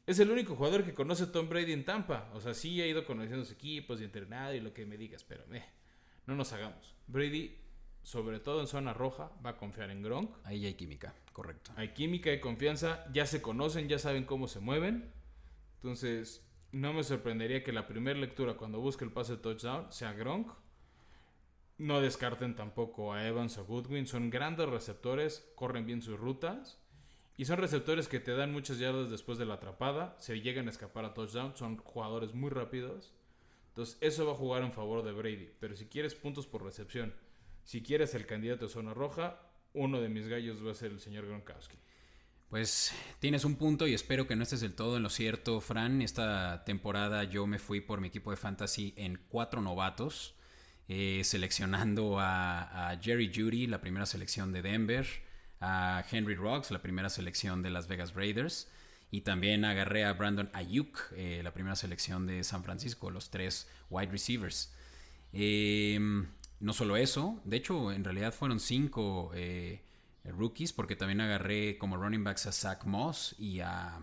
Es 0.07 0.19
el 0.19 0.31
único 0.31 0.55
jugador 0.55 0.85
que 0.85 0.93
conoce 0.93 1.27
Tom 1.27 1.49
Brady 1.49 1.73
en 1.73 1.83
Tampa. 1.83 2.31
O 2.33 2.39
sea, 2.39 2.53
sí 2.53 2.81
ha 2.81 2.87
ido 2.87 3.03
conociendo 3.03 3.43
sus 3.43 3.55
equipos 3.55 3.99
y 3.99 4.05
entrenado 4.05 4.53
y 4.53 4.61
lo 4.61 4.73
que 4.73 4.85
me 4.85 4.95
digas, 4.95 5.25
pero 5.25 5.43
eh, 5.53 5.65
no 6.27 6.35
nos 6.37 6.53
hagamos. 6.53 6.95
Brady 7.07 7.53
sobre 8.05 8.39
todo 8.39 8.61
en 8.61 8.67
zona 8.67 8.93
roja, 8.93 9.31
va 9.43 9.51
a 9.51 9.57
confiar 9.57 9.89
en 9.89 10.03
Gronk. 10.03 10.29
Ahí 10.43 10.63
hay 10.67 10.75
química, 10.75 11.15
correcto. 11.33 11.71
Hay 11.75 11.89
química 11.89 12.31
y 12.31 12.39
confianza, 12.39 13.03
ya 13.11 13.25
se 13.25 13.41
conocen, 13.41 13.89
ya 13.89 13.97
saben 13.97 14.25
cómo 14.25 14.47
se 14.47 14.59
mueven. 14.59 15.11
Entonces, 15.77 16.45
no 16.71 16.93
me 16.93 17.03
sorprendería 17.03 17.63
que 17.63 17.73
la 17.73 17.87
primera 17.87 18.19
lectura 18.19 18.57
cuando 18.57 18.79
busque 18.79 19.05
el 19.05 19.11
pase 19.11 19.33
de 19.33 19.37
touchdown 19.39 19.91
sea 19.91 20.13
Gronk. 20.13 20.53
No 21.79 21.99
descarten 21.99 22.55
tampoco 22.55 23.11
a 23.11 23.27
Evans 23.27 23.57
o 23.57 23.65
Goodwin, 23.65 24.05
son 24.05 24.29
grandes 24.29 24.69
receptores, 24.69 25.51
corren 25.55 25.87
bien 25.87 26.03
sus 26.03 26.19
rutas. 26.19 26.79
Y 27.37 27.45
son 27.45 27.57
receptores 27.57 28.07
que 28.07 28.19
te 28.19 28.35
dan 28.35 28.53
muchas 28.53 28.77
yardas 28.77 29.09
después 29.09 29.39
de 29.39 29.45
la 29.45 29.55
atrapada, 29.55 30.15
se 30.19 30.39
llegan 30.41 30.67
a 30.67 30.71
escapar 30.71 31.05
a 31.05 31.15
touchdown, 31.15 31.55
son 31.55 31.77
jugadores 31.77 32.35
muy 32.35 32.51
rápidos. 32.51 33.13
Entonces, 33.69 33.97
eso 33.99 34.27
va 34.27 34.33
a 34.33 34.37
jugar 34.37 34.61
en 34.61 34.71
favor 34.71 35.03
de 35.03 35.11
Brady. 35.11 35.49
Pero 35.59 35.75
si 35.75 35.87
quieres 35.87 36.13
puntos 36.13 36.45
por 36.45 36.63
recepción 36.63 37.13
si 37.65 37.81
quieres 37.81 38.13
el 38.13 38.27
candidato 38.27 38.67
de 38.67 38.71
zona 38.71 38.93
roja, 38.93 39.41
uno 39.73 39.99
de 39.99 40.07
mis 40.07 40.27
gallos 40.27 40.65
va 40.65 40.71
a 40.71 40.75
ser 40.75 40.91
el 40.91 40.99
señor 41.01 41.25
Gronkowski. 41.25 41.77
Pues 42.47 42.93
tienes 43.19 43.43
un 43.43 43.55
punto 43.55 43.87
y 43.87 43.95
espero 43.95 44.27
que 44.27 44.35
no 44.35 44.43
estés 44.43 44.61
del 44.61 44.75
todo 44.75 44.97
en 44.97 45.03
lo 45.03 45.09
cierto, 45.09 45.59
Fran. 45.59 46.03
Esta 46.03 46.63
temporada 46.63 47.23
yo 47.23 47.47
me 47.47 47.57
fui 47.57 47.81
por 47.81 48.01
mi 48.01 48.09
equipo 48.09 48.29
de 48.29 48.37
fantasy 48.37 48.93
en 48.97 49.19
cuatro 49.29 49.61
novatos, 49.61 50.35
eh, 50.87 51.21
seleccionando 51.25 52.17
a, 52.19 52.97
Jerry 53.01 53.31
Judy, 53.33 53.65
la 53.65 53.81
primera 53.81 54.05
selección 54.05 54.53
de 54.53 54.61
Denver, 54.61 55.07
a 55.59 56.05
Henry 56.09 56.35
Rocks, 56.35 56.69
la 56.69 56.83
primera 56.83 57.09
selección 57.09 57.63
de 57.63 57.71
Las 57.71 57.87
Vegas 57.87 58.13
Raiders, 58.13 58.69
y 59.09 59.21
también 59.21 59.65
agarré 59.65 60.05
a 60.05 60.13
Brandon 60.13 60.51
Ayuk, 60.53 60.99
eh, 61.15 61.41
la 61.43 61.51
primera 61.51 61.75
selección 61.75 62.27
de 62.27 62.43
San 62.43 62.63
Francisco, 62.63 63.09
los 63.09 63.31
tres 63.31 63.67
wide 63.89 64.11
receivers. 64.11 64.71
Eh, 65.33 65.99
no 66.59 66.73
solo 66.73 66.97
eso, 66.97 67.41
de 67.43 67.57
hecho, 67.57 67.91
en 67.91 68.03
realidad 68.03 68.33
fueron 68.33 68.59
cinco 68.59 69.31
eh, 69.33 69.81
rookies, 70.23 70.73
porque 70.73 70.95
también 70.95 71.21
agarré 71.21 71.77
como 71.77 71.97
running 71.97 72.23
backs 72.23 72.45
a 72.47 72.51
Zach 72.51 72.85
Moss 72.85 73.35
y 73.37 73.59
a 73.59 73.99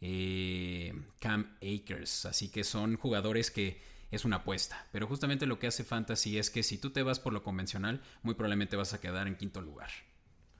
eh, 0.00 0.94
Cam 1.20 1.56
Akers. 1.56 2.26
Así 2.26 2.50
que 2.50 2.64
son 2.64 2.96
jugadores 2.96 3.50
que 3.50 3.80
es 4.10 4.24
una 4.24 4.36
apuesta. 4.36 4.86
Pero 4.92 5.06
justamente 5.06 5.46
lo 5.46 5.58
que 5.58 5.66
hace 5.66 5.84
Fantasy 5.84 6.38
es 6.38 6.50
que 6.50 6.62
si 6.62 6.78
tú 6.78 6.90
te 6.90 7.02
vas 7.02 7.20
por 7.20 7.32
lo 7.32 7.42
convencional, 7.42 8.02
muy 8.22 8.34
probablemente 8.34 8.76
vas 8.76 8.92
a 8.92 9.00
quedar 9.00 9.26
en 9.26 9.36
quinto 9.36 9.60
lugar. 9.60 9.90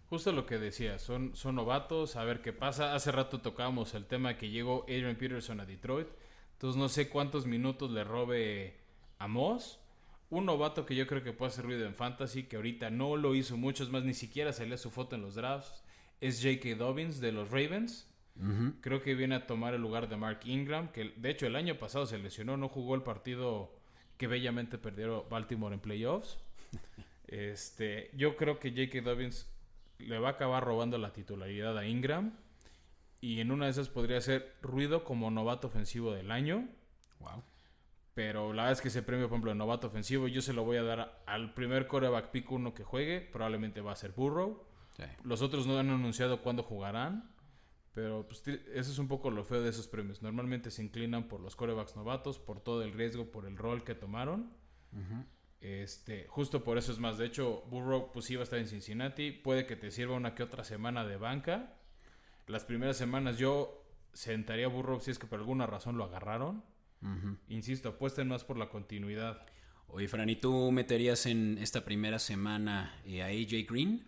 Justo 0.09 0.33
lo 0.33 0.45
que 0.45 0.59
decía, 0.59 0.99
son, 0.99 1.37
son 1.37 1.55
novatos, 1.55 2.17
a 2.17 2.25
ver 2.25 2.43
qué 2.43 2.53
pasa. 2.53 2.95
Hace 2.95 3.13
rato 3.13 3.41
tocábamos 3.41 3.95
el 3.95 4.07
tema 4.07 4.37
que 4.37 4.51
llegó 4.51 4.83
Adrian 4.85 5.17
Peterson 5.17 5.61
a 5.61 5.67
Detroit. 5.67 6.09
Entonces 6.53 6.79
no 6.79 6.89
sé 6.89 7.09
cuántos 7.09 7.47
minutos 7.47 7.91
le 7.91 8.05
robe 8.05 8.77
a 9.19 9.29
Moss 9.29 9.79
un 10.31 10.47
novato 10.47 10.87
que 10.87 10.95
yo 10.95 11.07
creo 11.07 11.23
que 11.23 11.33
puede 11.33 11.51
hacer 11.51 11.65
ruido 11.65 11.87
en 11.87 11.95
fantasy, 11.95 12.45
que 12.45 12.57
ahorita 12.57 12.89
no 12.91 13.17
lo 13.17 13.35
hizo 13.35 13.57
mucho, 13.57 13.83
es 13.83 13.91
más, 13.91 14.05
ni 14.05 14.15
siquiera 14.15 14.53
salía 14.53 14.79
su 14.79 14.91
foto 14.91 15.17
en 15.17 15.23
los 15.23 15.35
drafts, 15.35 15.83
es 16.21 16.43
J.K. 16.43 16.77
Dobbins 16.77 17.21
de 17.21 17.33
los 17.33 17.51
Ravens. 17.51 18.07
Creo 18.81 19.03
que 19.03 19.15
viene 19.15 19.35
a 19.35 19.47
tomar 19.47 19.75
el 19.75 19.83
lugar 19.83 20.09
de 20.09 20.17
Mark 20.17 20.41
Ingram, 20.45 20.93
que 20.93 21.13
de 21.15 21.31
hecho 21.31 21.47
el 21.47 21.57
año 21.57 21.77
pasado 21.79 22.07
se 22.07 22.17
lesionó, 22.17 22.57
no 22.57 22.71
jugó 22.71 22.95
el 22.95 23.03
partido 23.03 23.71
que 24.17 24.29
bellamente 24.29 24.79
perdió 24.79 25.27
Baltimore 25.29 25.75
en 25.75 25.81
playoffs. 25.81 26.39
este, 27.27 28.11
yo 28.15 28.37
creo 28.37 28.59
que 28.59 28.71
J.K. 28.71 29.03
Dobbins 29.03 29.47
le 29.99 30.19
va 30.19 30.29
a 30.29 30.33
acabar 30.33 30.65
robando 30.65 30.97
la 30.97 31.13
titularidad 31.13 31.77
a 31.77 31.87
Ingram. 31.87 32.33
Y 33.21 33.41
en 33.41 33.51
una 33.51 33.67
de 33.67 33.73
esas 33.73 33.91
podría 33.91 34.21
ser 34.23 34.57
ruido 34.63 35.05
como 35.05 35.31
novato 35.31 35.67
ofensivo 35.67 36.13
del 36.13 36.31
año. 36.31 36.67
Wow. 37.19 37.43
Pero 38.15 38.53
la 38.53 38.63
verdad 38.63 38.73
es 38.73 38.83
que 38.83 38.89
ese 38.89 39.03
premio, 39.03 39.29
por 39.29 39.37
ejemplo, 39.37 39.51
de 39.53 39.57
novato 39.57 39.87
ofensivo, 39.87 40.29
yo 40.29 40.43
se 40.43 40.53
lo 40.53 40.65
voy 40.65 40.77
a 40.77 40.83
dar 40.83 41.23
al 41.27 41.55
primer 41.55 41.87
coreback 41.87 42.31
pick 42.31 42.51
uno 42.51 42.75
que 42.75 42.85
juegue. 42.85 43.21
Probablemente 43.21 43.81
va 43.81 43.93
a 43.93 43.97
ser 43.97 44.13
Burrow. 44.13 44.65
Los 45.25 45.41
otros 45.41 45.67
no 45.67 45.79
han 45.79 45.89
anunciado 45.89 46.43
cuándo 46.43 46.63
jugarán. 46.63 47.31
Pero 47.95 48.27
pues, 48.29 48.47
eso 48.47 48.93
es 48.93 48.99
un 48.99 49.09
poco 49.09 49.31
lo 49.31 49.45
feo 49.45 49.63
de 49.63 49.71
esos 49.71 49.89
premios. 49.89 50.23
Normalmente 50.23 50.71
se 50.71 50.83
inclinan 50.83 51.29
por 51.29 51.41
los 51.41 51.57
corebacks 51.57 51.97
novatos, 51.97 52.39
por 52.39 52.61
todo 52.61 52.83
el 52.83 52.93
riesgo, 52.93 53.31
por 53.31 53.47
el 53.47 53.57
rol 53.57 53.85
que 53.85 53.95
tomaron. 53.95 54.53
Este, 55.61 56.27
justo 56.29 56.65
por 56.65 56.79
eso 56.79 56.93
es 56.93 56.99
más. 56.99 57.19
De 57.19 57.27
hecho, 57.27 57.63
Burrow 57.69 58.13
pues 58.13 58.31
iba 58.31 58.41
a 58.43 58.45
estar 58.45 58.59
en 58.59 58.69
Cincinnati. 58.69 59.33
Puede 59.33 59.67
que 59.67 59.77
te 59.77 59.91
sirva 59.91 60.15
una 60.15 60.35
que 60.35 60.43
otra 60.43 60.65
semana 60.65 61.05
de 61.05 61.17
banca. 61.17 61.75
Las 62.47 62.65
primeras 62.65 62.97
semanas 62.97 63.39
yo 63.39 63.85
sentaría 64.13 64.67
a 64.67 64.69
Burrow 64.69 65.01
si 65.01 65.11
es 65.11 65.19
que 65.19 65.27
por 65.27 65.39
alguna 65.39 65.67
razón 65.67 65.97
lo 65.97 66.05
agarraron. 66.05 66.65
Insisto, 67.49 67.91
apuesten 67.91 68.29
más 68.29 68.45
por 68.45 68.59
la 68.59 68.69
continuidad. 68.69 69.47
Oye, 69.89 70.07
Fran, 70.07 70.29
¿y 70.29 70.37
tú 70.37 70.71
meterías 70.71 71.27
en 71.27 71.59
esta 71.59 71.85
primera 71.85 72.19
semana 72.19 72.95
eh, 73.05 73.23
a 73.23 73.27
AJ 73.27 73.67
Green? 73.69 74.07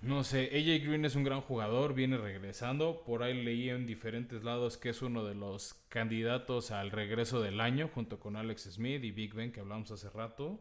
No 0.00 0.24
sé, 0.24 0.46
AJ 0.46 0.84
Green 0.86 1.04
es 1.04 1.14
un 1.14 1.24
gran 1.24 1.42
jugador, 1.42 1.94
viene 1.94 2.16
regresando. 2.16 3.04
Por 3.04 3.22
ahí 3.22 3.42
leí 3.44 3.68
en 3.68 3.86
diferentes 3.86 4.42
lados 4.42 4.76
que 4.76 4.88
es 4.88 5.02
uno 5.02 5.24
de 5.24 5.34
los 5.34 5.74
candidatos 5.88 6.70
al 6.70 6.90
regreso 6.90 7.40
del 7.40 7.60
año, 7.60 7.88
junto 7.92 8.18
con 8.18 8.36
Alex 8.36 8.62
Smith 8.72 9.04
y 9.04 9.10
Big 9.10 9.34
Ben, 9.34 9.52
que 9.52 9.60
hablamos 9.60 9.90
hace 9.90 10.10
rato. 10.10 10.58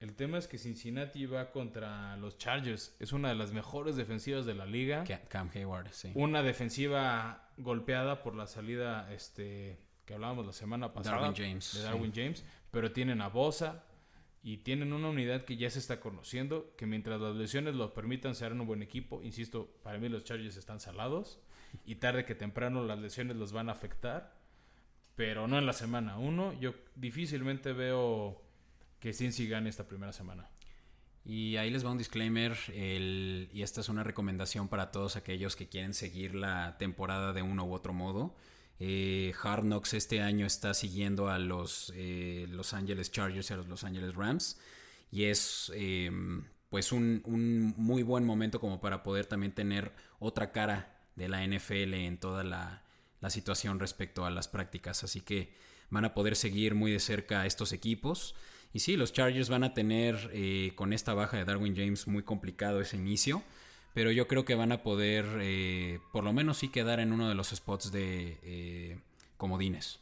El 0.00 0.14
tema 0.14 0.38
es 0.38 0.48
que 0.48 0.56
Cincinnati 0.56 1.26
va 1.26 1.50
contra 1.50 2.16
los 2.16 2.38
Chargers. 2.38 2.96
Es 2.98 3.12
una 3.12 3.28
de 3.28 3.34
las 3.34 3.52
mejores 3.52 3.96
defensivas 3.96 4.46
de 4.46 4.54
la 4.54 4.64
liga. 4.64 5.04
Ca- 5.04 5.20
Cam 5.28 5.50
Hayward, 5.54 5.92
sí. 5.92 6.10
Una 6.14 6.42
defensiva 6.42 7.50
golpeada 7.58 8.22
por 8.22 8.34
la 8.34 8.46
salida 8.46 9.12
este, 9.12 9.78
que 10.06 10.14
hablábamos 10.14 10.46
la 10.46 10.52
semana 10.54 10.92
pasada. 10.94 11.16
Darwin 11.20 11.34
James, 11.36 11.74
De 11.74 11.82
Darwin 11.82 12.12
James. 12.14 12.44
Pero 12.70 12.92
tienen 12.92 13.20
a 13.20 13.28
Bosa 13.28 13.84
y 14.42 14.58
tienen 14.58 14.94
una 14.94 15.10
unidad 15.10 15.44
que 15.44 15.58
ya 15.58 15.68
se 15.68 15.78
está 15.78 16.00
conociendo. 16.00 16.72
Que 16.78 16.86
mientras 16.86 17.20
las 17.20 17.36
lesiones 17.36 17.74
lo 17.74 17.92
permitan, 17.92 18.34
serán 18.34 18.58
un 18.62 18.66
buen 18.66 18.82
equipo. 18.82 19.22
Insisto, 19.22 19.68
para 19.82 19.98
mí 19.98 20.08
los 20.08 20.24
Chargers 20.24 20.56
están 20.56 20.80
salados. 20.80 21.40
Y 21.84 21.96
tarde 21.96 22.24
que 22.24 22.34
temprano 22.34 22.84
las 22.84 22.98
lesiones 23.00 23.36
los 23.36 23.52
van 23.52 23.68
a 23.68 23.72
afectar. 23.72 24.32
Pero 25.14 25.46
no 25.46 25.58
en 25.58 25.66
la 25.66 25.74
semana 25.74 26.16
uno. 26.16 26.58
Yo 26.58 26.72
difícilmente 26.96 27.74
veo 27.74 28.40
que 29.00 29.12
Cincy 29.12 29.48
gane 29.48 29.68
esta 29.68 29.88
primera 29.88 30.12
semana. 30.12 30.48
Y 31.24 31.56
ahí 31.56 31.70
les 31.70 31.84
va 31.84 31.90
un 31.90 31.98
disclaimer, 31.98 32.56
y 32.68 33.62
esta 33.62 33.80
es 33.80 33.88
una 33.88 34.04
recomendación 34.04 34.68
para 34.68 34.90
todos 34.90 35.16
aquellos 35.16 35.54
que 35.54 35.68
quieren 35.68 35.92
seguir 35.92 36.34
la 36.34 36.78
temporada 36.78 37.32
de 37.32 37.42
uno 37.42 37.64
u 37.64 37.72
otro 37.72 37.92
modo. 37.92 38.34
Eh, 38.78 39.34
Hard 39.42 39.64
Knocks 39.64 39.92
este 39.92 40.22
año 40.22 40.46
está 40.46 40.72
siguiendo 40.72 41.28
a 41.28 41.38
los 41.38 41.92
eh, 41.94 42.46
Los 42.48 42.72
Angeles 42.72 43.12
Chargers 43.12 43.50
y 43.50 43.52
a 43.52 43.56
los 43.58 43.68
Los 43.68 43.84
Angeles 43.84 44.14
Rams. 44.14 44.58
Y 45.10 45.24
es 45.24 45.70
eh, 45.74 46.10
pues 46.70 46.90
un, 46.90 47.22
un 47.26 47.74
muy 47.76 48.02
buen 48.02 48.24
momento 48.24 48.58
como 48.58 48.80
para 48.80 49.02
poder 49.02 49.26
también 49.26 49.52
tener 49.52 49.92
otra 50.18 50.52
cara 50.52 50.98
de 51.14 51.28
la 51.28 51.46
NFL 51.46 51.92
en 51.94 52.18
toda 52.18 52.42
la, 52.42 52.84
la 53.20 53.28
situación 53.28 53.78
respecto 53.80 54.24
a 54.24 54.30
las 54.30 54.48
prácticas. 54.48 55.04
Así 55.04 55.20
que 55.20 55.52
van 55.90 56.06
a 56.06 56.14
poder 56.14 56.34
seguir 56.34 56.74
muy 56.74 56.92
de 56.92 57.00
cerca 57.00 57.42
a 57.42 57.46
estos 57.46 57.72
equipos. 57.72 58.34
Y 58.72 58.80
sí, 58.80 58.96
los 58.96 59.12
Chargers 59.12 59.48
van 59.48 59.64
a 59.64 59.74
tener 59.74 60.30
eh, 60.32 60.72
con 60.76 60.92
esta 60.92 61.14
baja 61.14 61.36
de 61.36 61.44
Darwin 61.44 61.74
James 61.76 62.06
muy 62.06 62.22
complicado 62.22 62.80
ese 62.80 62.96
inicio. 62.96 63.42
Pero 63.92 64.12
yo 64.12 64.28
creo 64.28 64.44
que 64.44 64.54
van 64.54 64.70
a 64.70 64.82
poder, 64.82 65.26
eh, 65.40 65.98
por 66.12 66.22
lo 66.22 66.32
menos 66.32 66.58
sí 66.58 66.68
quedar 66.68 67.00
en 67.00 67.12
uno 67.12 67.28
de 67.28 67.34
los 67.34 67.48
spots 67.48 67.90
de 67.90 68.38
eh, 68.42 68.98
comodines. 69.36 69.98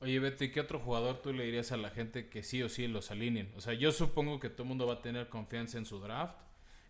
Oye, 0.00 0.18
Betty, 0.18 0.50
¿qué 0.50 0.60
otro 0.60 0.80
jugador 0.80 1.20
tú 1.20 1.32
le 1.32 1.44
dirías 1.44 1.70
a 1.72 1.76
la 1.76 1.90
gente 1.90 2.28
que 2.28 2.42
sí 2.42 2.62
o 2.62 2.68
sí 2.68 2.88
los 2.88 3.10
alineen? 3.10 3.52
O 3.54 3.60
sea, 3.60 3.74
yo 3.74 3.92
supongo 3.92 4.40
que 4.40 4.48
todo 4.48 4.62
el 4.62 4.68
mundo 4.70 4.86
va 4.86 4.94
a 4.94 5.02
tener 5.02 5.28
confianza 5.28 5.78
en 5.78 5.84
su 5.84 6.00
draft. 6.00 6.36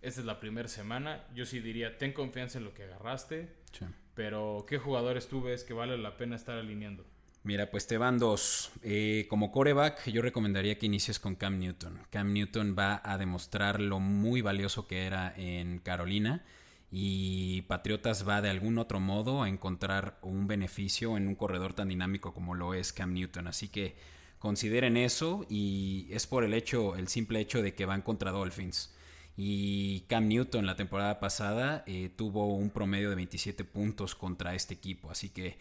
Esta 0.00 0.20
es 0.20 0.26
la 0.26 0.38
primera 0.38 0.68
semana. 0.68 1.26
Yo 1.34 1.44
sí 1.44 1.60
diría, 1.60 1.98
ten 1.98 2.12
confianza 2.12 2.58
en 2.58 2.64
lo 2.64 2.72
que 2.72 2.84
agarraste. 2.84 3.48
Sí. 3.72 3.84
Pero, 4.14 4.64
¿qué 4.68 4.78
jugadores 4.78 5.28
tú 5.28 5.42
ves 5.42 5.64
que 5.64 5.74
vale 5.74 5.98
la 5.98 6.16
pena 6.16 6.36
estar 6.36 6.56
alineando? 6.56 7.04
Mira, 7.44 7.70
pues 7.70 7.88
te 7.88 7.98
van 7.98 8.18
dos. 8.18 8.70
Eh, 8.82 9.26
como 9.28 9.50
coreback, 9.50 10.08
yo 10.08 10.22
recomendaría 10.22 10.78
que 10.78 10.86
inicies 10.86 11.18
con 11.18 11.34
Cam 11.34 11.58
Newton. 11.58 11.98
Cam 12.10 12.32
Newton 12.32 12.76
va 12.78 13.00
a 13.04 13.18
demostrar 13.18 13.80
lo 13.80 13.98
muy 13.98 14.42
valioso 14.42 14.86
que 14.86 15.06
era 15.06 15.34
en 15.36 15.80
Carolina. 15.80 16.44
Y 16.92 17.62
Patriotas 17.62 18.28
va 18.28 18.42
de 18.42 18.50
algún 18.50 18.78
otro 18.78 19.00
modo 19.00 19.42
a 19.42 19.48
encontrar 19.48 20.18
un 20.22 20.46
beneficio 20.46 21.16
en 21.16 21.26
un 21.26 21.34
corredor 21.34 21.74
tan 21.74 21.88
dinámico 21.88 22.32
como 22.32 22.54
lo 22.54 22.74
es 22.74 22.92
Cam 22.92 23.12
Newton. 23.12 23.48
Así 23.48 23.68
que 23.68 23.96
consideren 24.38 24.96
eso. 24.96 25.44
Y 25.48 26.06
es 26.12 26.28
por 26.28 26.44
el 26.44 26.54
hecho, 26.54 26.94
el 26.94 27.08
simple 27.08 27.40
hecho 27.40 27.60
de 27.60 27.74
que 27.74 27.86
van 27.86 28.02
contra 28.02 28.30
Dolphins. 28.30 28.94
Y 29.36 30.02
Cam 30.02 30.28
Newton 30.28 30.64
la 30.64 30.76
temporada 30.76 31.18
pasada 31.18 31.82
eh, 31.88 32.08
tuvo 32.14 32.54
un 32.54 32.70
promedio 32.70 33.10
de 33.10 33.16
27 33.16 33.64
puntos 33.64 34.14
contra 34.14 34.54
este 34.54 34.74
equipo. 34.74 35.10
Así 35.10 35.30
que 35.30 35.58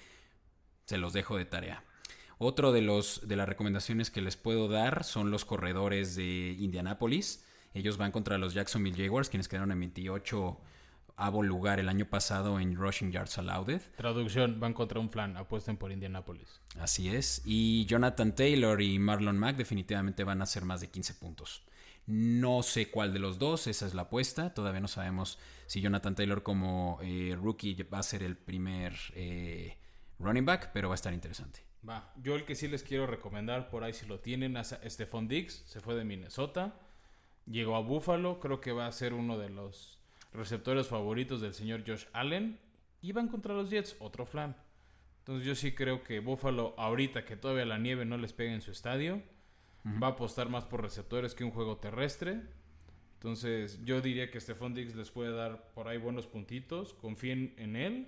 se 0.91 0.97
los 0.97 1.13
dejo 1.13 1.37
de 1.37 1.45
tarea. 1.45 1.85
Otro 2.37 2.73
de, 2.73 2.81
los, 2.81 3.25
de 3.25 3.37
las 3.37 3.47
recomendaciones 3.47 4.11
que 4.11 4.21
les 4.21 4.35
puedo 4.35 4.67
dar 4.67 5.05
son 5.05 5.31
los 5.31 5.45
corredores 5.45 6.17
de 6.17 6.57
Indianapolis. 6.59 7.45
Ellos 7.73 7.95
van 7.95 8.11
contra 8.11 8.37
los 8.37 8.53
Jacksonville 8.53 9.01
Jaguars, 9.01 9.29
quienes 9.29 9.47
quedaron 9.47 9.71
en 9.71 9.79
28 9.79 10.59
avo 11.15 11.43
lugar 11.43 11.79
el 11.79 11.87
año 11.87 12.07
pasado 12.09 12.59
en 12.59 12.75
rushing 12.75 13.09
yards 13.13 13.37
allowed. 13.37 13.79
Traducción, 13.95 14.59
van 14.59 14.73
contra 14.73 14.99
un 14.99 15.09
flan. 15.09 15.37
Apuesten 15.37 15.77
por 15.77 15.93
Indianapolis. 15.93 16.59
Así 16.77 17.07
es. 17.07 17.41
Y 17.45 17.85
Jonathan 17.85 18.35
Taylor 18.35 18.81
y 18.81 18.99
Marlon 18.99 19.37
Mack 19.37 19.55
definitivamente 19.55 20.25
van 20.25 20.41
a 20.41 20.43
hacer 20.43 20.65
más 20.65 20.81
de 20.81 20.89
15 20.89 21.13
puntos. 21.13 21.63
No 22.05 22.63
sé 22.63 22.91
cuál 22.91 23.13
de 23.13 23.19
los 23.19 23.39
dos, 23.39 23.67
esa 23.67 23.87
es 23.87 23.93
la 23.93 24.01
apuesta. 24.01 24.53
Todavía 24.53 24.81
no 24.81 24.89
sabemos 24.89 25.39
si 25.67 25.79
Jonathan 25.79 26.15
Taylor 26.15 26.43
como 26.43 26.99
eh, 27.01 27.37
rookie 27.41 27.81
va 27.83 27.99
a 27.99 28.03
ser 28.03 28.23
el 28.23 28.35
primer 28.35 28.93
eh, 29.15 29.77
running 30.21 30.45
back, 30.45 30.71
pero 30.73 30.89
va 30.89 30.93
a 30.93 30.95
estar 30.95 31.13
interesante. 31.13 31.59
Va, 31.87 32.13
yo 32.21 32.35
el 32.35 32.45
que 32.45 32.55
sí 32.55 32.67
les 32.67 32.83
quiero 32.83 33.07
recomendar, 33.07 33.69
por 33.69 33.83
ahí 33.83 33.93
si 33.93 34.05
lo 34.05 34.19
tienen, 34.19 34.55
a 34.57 34.63
Stephon 34.63 35.27
Diggs, 35.27 35.63
se 35.65 35.79
fue 35.79 35.95
de 35.95 36.05
Minnesota, 36.05 36.75
llegó 37.45 37.75
a 37.75 37.81
Buffalo, 37.81 38.39
creo 38.39 38.61
que 38.61 38.71
va 38.71 38.87
a 38.87 38.91
ser 38.91 39.13
uno 39.13 39.37
de 39.37 39.49
los 39.49 39.99
receptores 40.31 40.87
favoritos 40.87 41.41
del 41.41 41.53
señor 41.53 41.83
Josh 41.85 42.05
Allen, 42.13 42.59
y 43.01 43.11
van 43.13 43.27
contra 43.27 43.55
los 43.55 43.69
Jets, 43.69 43.95
otro 43.99 44.25
flan. 44.25 44.55
Entonces 45.19 45.45
yo 45.45 45.55
sí 45.55 45.73
creo 45.73 46.03
que 46.03 46.19
Buffalo, 46.19 46.75
ahorita 46.77 47.25
que 47.25 47.35
todavía 47.35 47.65
la 47.65 47.77
nieve 47.77 48.05
no 48.05 48.17
les 48.17 48.33
pega 48.33 48.53
en 48.53 48.61
su 48.61 48.71
estadio, 48.71 49.21
va 50.01 50.07
a 50.07 50.11
apostar 50.11 50.49
más 50.49 50.65
por 50.65 50.81
receptores 50.81 51.33
que 51.33 51.43
un 51.43 51.51
juego 51.51 51.77
terrestre. 51.77 52.41
Entonces 53.15 53.83
yo 53.83 54.01
diría 54.01 54.31
que 54.31 54.39
Stephon 54.39 54.73
Diggs 54.73 54.95
les 54.95 55.11
puede 55.11 55.31
dar 55.31 55.71
por 55.73 55.87
ahí 55.87 55.97
buenos 55.97 56.27
puntitos, 56.27 56.93
confíen 56.93 57.53
en 57.57 57.75
él. 57.75 58.07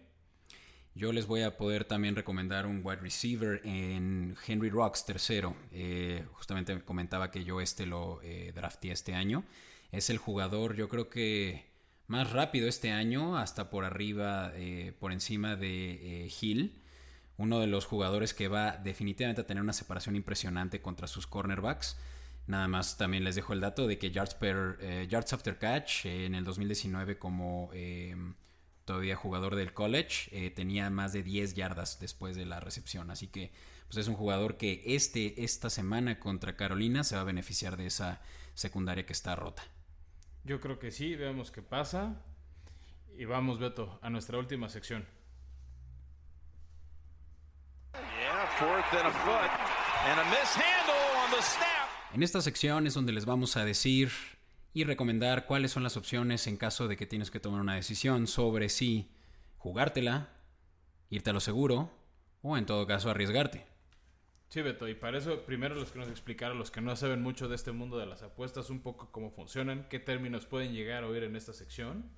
Yo 0.95 1.11
les 1.11 1.25
voy 1.25 1.41
a 1.41 1.57
poder 1.57 1.85
también 1.85 2.15
recomendar 2.15 2.67
un 2.67 2.81
wide 2.83 3.01
receiver 3.01 3.61
en 3.63 4.35
Henry 4.45 4.69
Rocks 4.69 5.05
tercero. 5.05 5.55
Eh, 5.71 6.23
justamente 6.33 6.75
me 6.75 6.81
comentaba 6.81 7.31
que 7.31 7.43
yo 7.43 7.61
este 7.61 7.87
lo 7.87 8.21
eh, 8.21 8.51
drafté 8.53 8.91
este 8.91 9.15
año. 9.15 9.43
Es 9.91 10.11
el 10.11 10.19
jugador, 10.19 10.75
yo 10.75 10.89
creo 10.89 11.09
que 11.09 11.65
más 12.05 12.31
rápido 12.31 12.67
este 12.67 12.91
año, 12.91 13.37
hasta 13.37 13.71
por 13.71 13.85
arriba, 13.85 14.51
eh, 14.55 14.93
por 14.99 15.11
encima 15.11 15.55
de 15.55 16.25
eh, 16.25 16.31
Hill. 16.39 16.79
Uno 17.37 17.59
de 17.59 17.65
los 17.65 17.85
jugadores 17.85 18.35
que 18.35 18.47
va 18.47 18.77
definitivamente 18.77 19.41
a 19.41 19.47
tener 19.47 19.63
una 19.63 19.73
separación 19.73 20.15
impresionante 20.15 20.79
contra 20.79 21.07
sus 21.07 21.25
cornerbacks. 21.25 21.97
Nada 22.45 22.67
más 22.67 22.97
también 22.97 23.23
les 23.23 23.33
dejo 23.33 23.53
el 23.53 23.61
dato 23.61 23.87
de 23.87 23.97
que 23.97 24.11
yards, 24.11 24.35
per, 24.35 25.07
yards 25.07 25.33
after 25.33 25.57
catch 25.57 26.05
en 26.05 26.35
el 26.35 26.43
2019 26.43 27.17
como 27.17 27.71
todavía 28.85 29.15
jugador 29.15 29.55
del 29.55 29.73
college 29.73 30.29
eh, 30.31 30.49
tenía 30.49 30.89
más 30.89 31.13
de 31.13 31.23
10 31.23 31.53
yardas 31.53 31.99
después 31.99 32.35
de 32.35 32.45
la 32.45 32.59
recepción. 32.59 33.11
Así 33.11 33.27
que 33.27 33.51
pues 33.87 33.97
es 33.97 34.07
un 34.07 34.15
jugador 34.15 34.57
que 34.57 34.81
este, 34.85 35.43
esta 35.43 35.69
semana 35.69 36.19
contra 36.19 36.55
Carolina 36.55 37.03
se 37.03 37.15
va 37.15 37.21
a 37.21 37.25
beneficiar 37.25 37.77
de 37.77 37.87
esa 37.87 38.21
secundaria 38.53 39.05
que 39.05 39.13
está 39.13 39.35
rota. 39.35 39.63
Yo 40.43 40.59
creo 40.59 40.79
que 40.79 40.91
sí, 40.91 41.15
veamos 41.15 41.51
qué 41.51 41.61
pasa. 41.61 42.21
Y 43.17 43.25
vamos, 43.25 43.59
Beto, 43.59 43.99
a 44.01 44.09
nuestra 44.09 44.37
última 44.37 44.67
sección. 44.69 45.05
En 52.13 52.23
esta 52.23 52.41
sección 52.41 52.87
es 52.87 52.93
donde 52.93 53.13
les 53.13 53.25
vamos 53.25 53.57
a 53.57 53.65
decir 53.65 54.11
y 54.73 54.83
recomendar 54.85 55.45
cuáles 55.45 55.71
son 55.71 55.83
las 55.83 55.97
opciones 55.97 56.47
en 56.47 56.57
caso 56.57 56.87
de 56.87 56.97
que 56.97 57.05
tienes 57.05 57.29
que 57.29 57.39
tomar 57.39 57.61
una 57.61 57.75
decisión 57.75 58.27
sobre 58.27 58.69
si 58.69 59.11
jugártela, 59.57 60.29
irte 61.09 61.29
a 61.29 61.33
lo 61.33 61.39
seguro 61.39 61.91
o 62.41 62.57
en 62.57 62.65
todo 62.65 62.87
caso 62.87 63.09
arriesgarte. 63.09 63.65
Sí, 64.49 64.61
Beto, 64.61 64.87
y 64.87 64.93
para 64.93 65.17
eso 65.17 65.45
primero 65.45 65.75
les 65.75 65.89
queremos 65.89 66.11
explicar 66.11 66.51
a 66.51 66.55
los 66.55 66.69
que 66.69 66.81
no 66.81 66.95
saben 66.95 67.21
mucho 67.21 67.47
de 67.47 67.55
este 67.55 67.71
mundo 67.71 67.97
de 67.97 68.05
las 68.05 68.21
apuestas 68.21 68.69
un 68.69 68.81
poco 68.81 69.11
cómo 69.11 69.31
funcionan, 69.31 69.87
qué 69.89 69.99
términos 69.99 70.45
pueden 70.45 70.73
llegar 70.73 71.03
a 71.03 71.07
oír 71.07 71.23
en 71.23 71.35
esta 71.35 71.53
sección. 71.53 72.11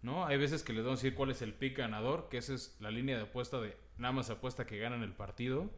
¿No? 0.00 0.24
Hay 0.24 0.36
veces 0.36 0.62
que 0.62 0.72
les 0.72 0.84
vamos 0.84 1.00
a 1.00 1.02
decir 1.02 1.16
cuál 1.16 1.32
es 1.32 1.42
el 1.42 1.54
pick 1.54 1.78
ganador, 1.78 2.28
que 2.28 2.38
esa 2.38 2.54
es 2.54 2.76
la 2.78 2.92
línea 2.92 3.16
de 3.16 3.24
apuesta 3.24 3.60
de 3.60 3.76
nada 3.96 4.12
más 4.12 4.30
apuesta 4.30 4.66
que 4.66 4.78
ganan 4.78 5.02
el 5.02 5.12
partido. 5.12 5.70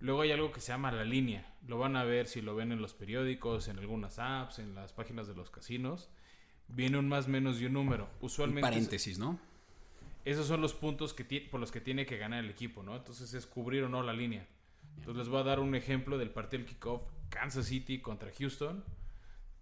Luego 0.00 0.22
hay 0.22 0.32
algo 0.32 0.52
que 0.52 0.60
se 0.60 0.72
llama 0.72 0.92
la 0.92 1.04
línea. 1.04 1.54
Lo 1.66 1.78
van 1.78 1.96
a 1.96 2.04
ver 2.04 2.26
si 2.26 2.42
lo 2.42 2.54
ven 2.54 2.72
en 2.72 2.82
los 2.82 2.94
periódicos, 2.94 3.68
en 3.68 3.78
algunas 3.78 4.18
apps, 4.18 4.58
en 4.58 4.74
las 4.74 4.92
páginas 4.92 5.26
de 5.26 5.34
los 5.34 5.50
casinos. 5.50 6.10
Viene 6.68 6.98
un 6.98 7.08
más 7.08 7.28
menos 7.28 7.60
y 7.60 7.66
un 7.66 7.74
número. 7.74 8.04
Un 8.20 8.26
Usualmente 8.26 8.62
paréntesis, 8.62 9.18
¿no? 9.18 9.38
Esos 10.24 10.46
son 10.46 10.60
los 10.60 10.74
puntos 10.74 11.12
que 11.12 11.24
por 11.50 11.60
los 11.60 11.70
que 11.70 11.80
tiene 11.80 12.06
que 12.06 12.16
ganar 12.16 12.42
el 12.42 12.50
equipo, 12.50 12.82
¿no? 12.82 12.96
Entonces 12.96 13.32
es 13.34 13.46
cubrir 13.46 13.84
o 13.84 13.88
no 13.88 14.02
la 14.02 14.12
línea. 14.12 14.46
Entonces 14.96 15.16
les 15.16 15.28
voy 15.28 15.40
a 15.40 15.44
dar 15.44 15.60
un 15.60 15.74
ejemplo 15.74 16.18
del 16.18 16.30
partido 16.30 16.62
del 16.62 16.68
kickoff 16.68 17.02
Kansas 17.28 17.66
City 17.66 18.00
contra 18.00 18.30
Houston. 18.38 18.84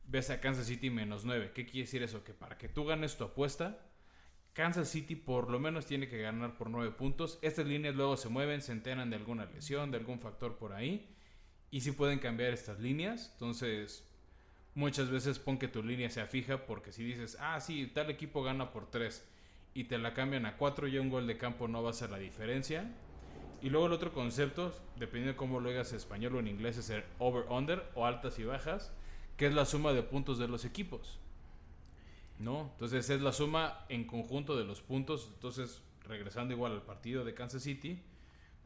Ves 0.07 0.31
a 0.31 0.41
Kansas 0.41 0.67
City 0.67 0.91
menos 0.91 1.25
9. 1.25 1.53
¿Qué 1.55 1.65
quiere 1.65 1.87
decir 1.87 2.03
eso? 2.03 2.23
Que 2.23 2.35
para 2.35 2.59
que 2.59 2.69
tú 2.69 2.85
ganes 2.85 3.17
tu 3.17 3.25
apuesta, 3.25 3.79
Kansas 4.53 4.89
City 4.89 5.17
por 5.17 5.51
lo 5.51 5.59
menos 5.59 5.87
tiene 5.87 6.09
que 6.09 6.19
ganar 6.19 6.57
por 6.59 6.69
9 6.69 6.93
puntos. 6.93 7.39
Estas 7.43 7.67
líneas 7.67 7.95
luego 7.95 8.17
se 8.17 8.29
mueven, 8.29 8.61
se 8.61 8.73
enteran 8.73 9.11
de 9.11 9.17
alguna 9.17 9.47
lesión, 9.47 9.91
de 9.91 9.99
algún 9.99 10.21
factor 10.21 10.57
por 10.57 10.73
ahí. 10.73 11.09
Y 11.71 11.81
si 11.81 11.93
pueden 11.93 12.19
cambiar 12.19 12.53
estas 12.53 12.79
líneas. 12.79 13.31
Entonces, 13.33 14.05
muchas 14.75 15.11
veces 15.11 15.39
pon 15.39 15.59
que 15.59 15.69
tu 15.69 15.83
línea 15.83 16.11
sea 16.11 16.27
fija 16.27 16.67
porque 16.67 16.93
si 16.93 17.03
dices, 17.03 17.37
ah, 17.41 17.61
sí, 17.61 17.91
tal 17.95 18.11
equipo 18.11 18.43
gana 18.43 18.73
por 18.73 18.91
3 18.91 19.27
y 19.75 19.85
te 19.85 19.99
la 19.99 20.13
cambian 20.13 20.45
a 20.47 20.57
4 20.57 20.89
y 20.89 20.99
un 20.99 21.09
gol 21.09 21.27
de 21.27 21.39
campo 21.39 21.67
no 21.69 21.83
va 21.83 21.91
a 21.91 21.95
ser 21.95 22.11
la 22.11 22.19
diferencia. 22.19 22.91
Y 23.63 23.71
luego 23.71 23.87
el 23.87 23.93
otro 23.93 24.13
concepto, 24.13 24.75
dependiendo 24.97 25.33
de 25.33 25.37
cómo 25.37 25.61
lo 25.61 25.71
digas 25.71 25.93
en 25.93 25.99
español 25.99 26.35
o 26.35 26.41
en 26.41 26.49
inglés, 26.49 26.77
es 26.79 26.91
el 26.91 27.05
over-under 27.19 27.89
o 27.95 28.05
altas 28.07 28.39
y 28.39 28.45
bajas, 28.45 28.93
que 29.37 29.47
es 29.47 29.55
la 29.55 29.65
suma 29.65 29.93
de 29.93 30.03
puntos 30.03 30.39
de 30.39 30.49
los 30.49 30.65
equipos. 30.65 31.21
¿No? 32.39 32.71
Entonces 32.73 33.09
es 33.09 33.21
la 33.21 33.33
suma 33.33 33.85
en 33.89 34.05
conjunto 34.05 34.57
de 34.57 34.65
los 34.65 34.81
puntos. 34.81 35.31
Entonces, 35.35 35.83
regresando 36.05 36.55
igual 36.55 36.73
al 36.73 36.83
partido 36.83 37.25
de 37.25 37.35
Kansas 37.35 37.63
City, 37.63 38.03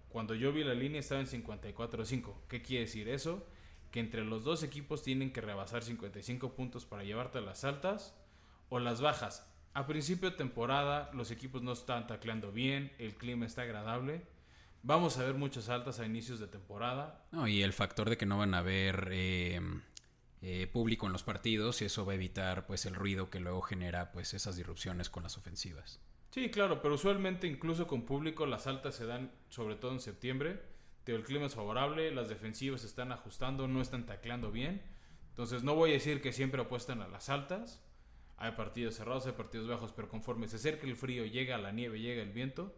cuando 0.09 0.35
yo 0.35 0.53
vi 0.53 0.65
la 0.65 0.75
línea 0.75 1.01
estaba 1.01 1.21
en 1.21 1.27
54-5. 1.27 2.35
¿Qué 2.49 2.63
quiere 2.63 2.85
decir 2.85 3.09
eso? 3.09 3.47
Que 3.91 4.01
entre 4.01 4.25
los 4.25 4.45
dos 4.45 4.63
equipos 4.63 5.03
tienen 5.03 5.33
que 5.33 5.41
rebasar 5.41 5.83
55 5.83 6.55
puntos 6.55 6.87
para 6.87 7.05
llevarte 7.05 7.39
a 7.39 7.43
las 7.43 7.65
altas 7.65 8.15
o 8.69 8.79
las 8.79 9.01
bajas. 9.01 9.47
A 9.75 9.87
principio 9.87 10.31
de 10.31 10.37
temporada 10.37 11.11
los 11.13 11.31
equipos 11.31 11.63
no 11.63 11.73
están 11.73 12.07
tacleando 12.07 12.51
bien, 12.51 12.93
el 12.99 13.15
clima 13.15 13.45
está 13.45 13.63
agradable. 13.63 14.23
Vamos 14.83 15.19
a 15.19 15.25
ver 15.25 15.35
muchas 15.35 15.69
altas 15.69 16.01
a 16.01 16.07
inicios 16.07 16.41
de 16.41 16.47
temporada. 16.47 17.27
No, 17.33 17.47
y 17.47 17.63
el 17.63 17.73
factor 17.73 18.09
de 18.09 18.17
que 18.17 18.25
no 18.25 18.39
van 18.39 18.55
a 18.55 18.59
haber 18.59 19.09
eh, 19.11 19.61
eh, 20.43 20.67
público 20.67 21.07
en 21.07 21.13
los 21.13 21.23
partidos 21.23 21.81
y 21.83 21.87
eso 21.87 22.05
va 22.05 22.13
a 22.13 22.17
evitar 22.17 22.67
pues 22.67 22.87
el 22.87 22.95
ruido 22.95 23.31
que 23.31 23.41
luego 23.41 23.63
genera 23.63 24.13
pues 24.13 24.35
esas 24.35 24.57
disrupciones 24.57 25.09
con 25.11 25.23
las 25.23 25.39
ofensivas. 25.39 26.01
Sí, 26.31 26.51
claro, 26.51 26.83
pero 26.83 26.95
usualmente 26.95 27.47
incluso 27.47 27.87
con 27.87 28.03
público 28.03 28.45
las 28.45 28.67
altas 28.67 28.95
se 28.95 29.07
dan 29.07 29.33
sobre 29.49 29.77
todo 29.77 29.93
en 29.93 30.01
septiembre. 30.01 30.61
El 31.07 31.23
clima 31.23 31.47
es 31.47 31.55
favorable, 31.55 32.11
las 32.11 32.29
defensivas 32.29 32.81
se 32.81 32.89
están 32.89 33.13
ajustando, 33.13 33.69
no 33.69 33.81
están 33.81 34.07
tacleando 34.07 34.51
bien. 34.51 34.83
Entonces 35.31 35.63
no 35.63 35.75
voy 35.75 35.91
a 35.91 35.95
decir 35.95 36.21
que 36.21 36.33
siempre 36.33 36.61
apuestan 36.61 37.01
a 37.01 37.09
las 37.09 37.29
altas, 37.29 37.83
hay 38.37 38.53
partidos 38.53 38.97
cerrados, 38.97 39.27
hay 39.27 39.33
partidos 39.33 39.69
bajos, 39.69 39.93
pero 39.93 40.09
conforme 40.09 40.49
se 40.49 40.57
acerca 40.57 40.87
el 40.87 40.97
frío, 40.97 41.25
llega 41.25 41.57
la 41.59 41.73
nieve, 41.73 42.01
llega 42.01 42.23
el 42.23 42.33
viento, 42.33 42.75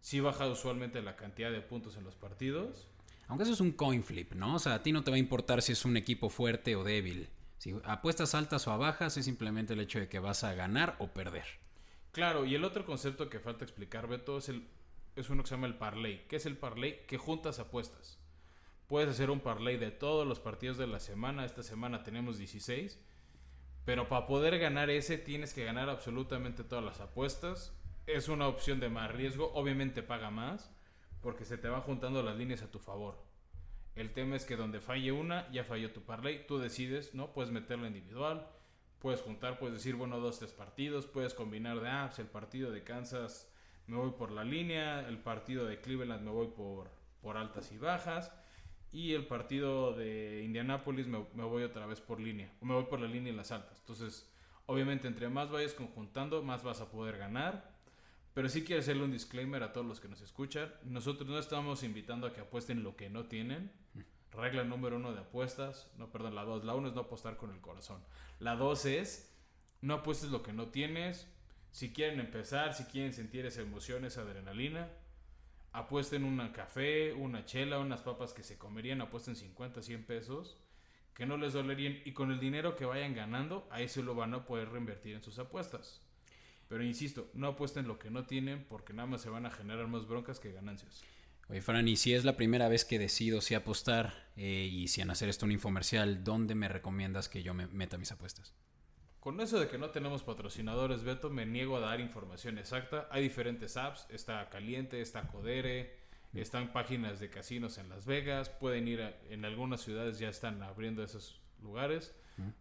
sí 0.00 0.20
baja 0.20 0.48
usualmente 0.48 1.02
la 1.02 1.16
cantidad 1.16 1.50
de 1.50 1.60
puntos 1.60 1.96
en 1.96 2.04
los 2.04 2.16
partidos. 2.16 2.88
Aunque 3.28 3.44
eso 3.44 3.52
es 3.52 3.60
un 3.60 3.72
coin 3.72 4.02
flip, 4.02 4.32
¿no? 4.32 4.56
O 4.56 4.58
sea, 4.58 4.74
a 4.74 4.82
ti 4.82 4.92
no 4.92 5.04
te 5.04 5.10
va 5.10 5.16
a 5.16 5.20
importar 5.20 5.62
si 5.62 5.72
es 5.72 5.84
un 5.84 5.96
equipo 5.96 6.30
fuerte 6.30 6.76
o 6.76 6.82
débil. 6.82 7.28
Si 7.58 7.74
apuestas 7.84 8.34
altas 8.34 8.66
o 8.66 8.72
a 8.72 8.76
bajas, 8.76 9.16
es 9.16 9.24
simplemente 9.24 9.74
el 9.74 9.80
hecho 9.80 9.98
de 9.98 10.08
que 10.08 10.18
vas 10.18 10.44
a 10.44 10.54
ganar 10.54 10.96
o 10.98 11.08
perder. 11.08 11.44
Claro, 12.12 12.44
y 12.44 12.54
el 12.54 12.64
otro 12.64 12.84
concepto 12.84 13.28
que 13.28 13.40
falta 13.40 13.64
explicar, 13.64 14.08
Beto, 14.08 14.38
es, 14.38 14.48
el, 14.48 14.66
es 15.14 15.30
uno 15.30 15.42
que 15.42 15.48
se 15.48 15.54
llama 15.54 15.66
el 15.66 15.76
parlay. 15.76 16.24
¿Qué 16.28 16.36
es 16.36 16.46
el 16.46 16.56
parlay? 16.56 17.04
Que 17.06 17.18
juntas 17.18 17.58
apuestas. 17.58 18.18
Puedes 18.86 19.10
hacer 19.10 19.30
un 19.30 19.40
parlay 19.40 19.76
de 19.76 19.90
todos 19.90 20.26
los 20.26 20.40
partidos 20.40 20.78
de 20.78 20.86
la 20.86 20.98
semana. 20.98 21.44
Esta 21.44 21.62
semana 21.62 22.02
tenemos 22.02 22.38
16 22.38 22.98
pero 23.88 24.06
para 24.06 24.26
poder 24.26 24.58
ganar 24.58 24.90
ese 24.90 25.16
tienes 25.16 25.54
que 25.54 25.64
ganar 25.64 25.88
absolutamente 25.88 26.62
todas 26.62 26.84
las 26.84 27.00
apuestas. 27.00 27.72
Es 28.06 28.28
una 28.28 28.46
opción 28.46 28.80
de 28.80 28.90
más 28.90 29.10
riesgo, 29.10 29.50
obviamente 29.54 30.02
paga 30.02 30.30
más, 30.30 30.70
porque 31.20 31.44
se 31.44 31.58
te 31.58 31.68
van 31.68 31.82
juntando 31.82 32.22
las 32.22 32.36
líneas 32.36 32.62
a 32.62 32.70
tu 32.70 32.78
favor. 32.78 33.22
El 33.94 34.12
tema 34.12 34.36
es 34.36 34.44
que 34.44 34.56
donde 34.56 34.80
falle 34.80 35.12
una, 35.12 35.50
ya 35.50 35.64
falló 35.64 35.92
tu 35.92 36.02
parlay, 36.02 36.46
tú 36.46 36.58
decides, 36.58 37.14
¿no? 37.14 37.32
Puedes 37.32 37.50
meterlo 37.50 37.86
individual, 37.86 38.46
puedes 39.00 39.20
juntar, 39.20 39.58
puedes 39.58 39.76
decir, 39.76 39.96
bueno, 39.96 40.20
dos, 40.20 40.38
tres 40.38 40.52
partidos, 40.52 41.06
puedes 41.06 41.34
combinar 41.34 41.80
de 41.80 41.88
apps, 41.88 42.18
el 42.18 42.26
partido 42.26 42.70
de 42.70 42.84
Kansas 42.84 43.52
me 43.86 43.96
voy 43.96 44.10
por 44.10 44.30
la 44.30 44.44
línea, 44.44 45.08
el 45.08 45.18
partido 45.18 45.64
de 45.64 45.80
Cleveland 45.80 46.22
me 46.22 46.30
voy 46.30 46.48
por, 46.48 46.90
por 47.22 47.36
altas 47.36 47.72
y 47.72 47.78
bajas 47.78 48.30
y 48.92 49.14
el 49.14 49.26
partido 49.26 49.92
de 49.92 50.42
Indianápolis 50.44 51.06
me, 51.06 51.18
voy 51.18 51.62
otra 51.62 51.86
vez 51.86 52.00
por 52.00 52.20
línea, 52.20 52.52
o 52.60 52.64
me 52.64 52.74
voy 52.74 52.84
por 52.84 53.00
la 53.00 53.06
línea 53.06 53.32
y 53.32 53.36
las 53.36 53.52
altas. 53.52 53.78
Entonces, 53.80 54.30
obviamente, 54.66 55.08
entre 55.08 55.28
más 55.28 55.50
vayas 55.50 55.74
conjuntando, 55.74 56.42
más 56.42 56.62
vas 56.62 56.80
a 56.80 56.90
poder 56.90 57.18
ganar. 57.18 57.77
Pero 58.34 58.48
sí 58.48 58.64
quiero 58.64 58.80
hacerle 58.80 59.04
un 59.04 59.12
disclaimer 59.12 59.62
a 59.62 59.72
todos 59.72 59.86
los 59.86 60.00
que 60.00 60.08
nos 60.08 60.20
escuchan. 60.20 60.72
Nosotros 60.84 61.28
no 61.28 61.38
estamos 61.38 61.82
invitando 61.82 62.26
a 62.26 62.32
que 62.32 62.40
apuesten 62.40 62.82
lo 62.82 62.96
que 62.96 63.10
no 63.10 63.26
tienen. 63.26 63.72
Regla 64.32 64.62
número 64.62 64.96
uno 64.96 65.12
de 65.12 65.20
apuestas, 65.20 65.90
no, 65.96 66.10
perdón, 66.10 66.34
la 66.34 66.44
dos. 66.44 66.64
La 66.64 66.74
uno 66.74 66.88
es 66.88 66.94
no 66.94 67.02
apostar 67.02 67.36
con 67.36 67.50
el 67.50 67.60
corazón. 67.60 68.00
La 68.38 68.56
dos 68.56 68.84
es 68.84 69.34
no 69.80 69.94
apuestes 69.94 70.30
lo 70.30 70.42
que 70.42 70.52
no 70.52 70.68
tienes. 70.68 71.26
Si 71.70 71.92
quieren 71.92 72.20
empezar, 72.20 72.74
si 72.74 72.84
quieren 72.84 73.12
sentir 73.12 73.46
esa 73.46 73.60
emoción, 73.60 74.04
esa 74.04 74.22
adrenalina, 74.22 74.88
apuesten 75.72 76.24
un 76.24 76.38
café, 76.48 77.12
una 77.12 77.44
chela, 77.44 77.78
unas 77.78 78.00
papas 78.00 78.32
que 78.32 78.42
se 78.42 78.58
comerían, 78.58 79.00
apuesten 79.00 79.36
50, 79.36 79.82
100 79.82 80.04
pesos, 80.04 80.56
que 81.14 81.26
no 81.26 81.36
les 81.36 81.52
dolerían 81.52 81.98
y 82.04 82.12
con 82.12 82.30
el 82.30 82.40
dinero 82.40 82.76
que 82.76 82.84
vayan 82.84 83.14
ganando, 83.14 83.68
ahí 83.70 83.88
se 83.88 84.02
lo 84.02 84.14
van 84.14 84.34
a 84.34 84.44
poder 84.44 84.70
reinvertir 84.70 85.14
en 85.14 85.22
sus 85.22 85.38
apuestas. 85.38 86.00
Pero 86.68 86.84
insisto, 86.84 87.30
no 87.34 87.48
apuesten 87.48 87.88
lo 87.88 87.98
que 87.98 88.10
no 88.10 88.26
tienen 88.26 88.64
porque 88.68 88.92
nada 88.92 89.06
más 89.06 89.22
se 89.22 89.30
van 89.30 89.46
a 89.46 89.50
generar 89.50 89.88
más 89.88 90.06
broncas 90.06 90.38
que 90.38 90.52
ganancias. 90.52 91.02
Oye, 91.48 91.62
Fran, 91.62 91.88
y 91.88 91.96
si 91.96 92.12
es 92.12 92.24
la 92.24 92.36
primera 92.36 92.68
vez 92.68 92.84
que 92.84 92.98
decido 92.98 93.40
si 93.40 93.54
apostar 93.54 94.28
eh, 94.36 94.68
y 94.70 94.88
si 94.88 95.00
en 95.00 95.10
hacer 95.10 95.30
esto 95.30 95.46
un 95.46 95.52
infomercial, 95.52 96.22
¿dónde 96.22 96.54
me 96.54 96.68
recomiendas 96.68 97.30
que 97.30 97.42
yo 97.42 97.54
me 97.54 97.66
meta 97.68 97.96
mis 97.96 98.12
apuestas? 98.12 98.54
Con 99.20 99.40
eso 99.40 99.58
de 99.58 99.68
que 99.68 99.78
no 99.78 99.90
tenemos 99.90 100.22
patrocinadores, 100.22 101.02
Beto, 101.02 101.30
me 101.30 101.46
niego 101.46 101.76
a 101.78 101.80
dar 101.80 102.00
información 102.00 102.58
exacta. 102.58 103.08
Hay 103.10 103.22
diferentes 103.22 103.76
apps, 103.78 104.06
está 104.10 104.48
Caliente, 104.50 105.00
está 105.00 105.26
Codere, 105.26 105.96
están 106.34 106.72
páginas 106.72 107.18
de 107.18 107.30
casinos 107.30 107.78
en 107.78 107.88
Las 107.88 108.04
Vegas, 108.04 108.50
pueden 108.50 108.86
ir 108.86 109.00
en 109.30 109.44
algunas 109.44 109.80
ciudades 109.80 110.18
ya 110.18 110.28
están 110.28 110.62
abriendo 110.62 111.02
esos 111.02 111.40
lugares. 111.62 112.14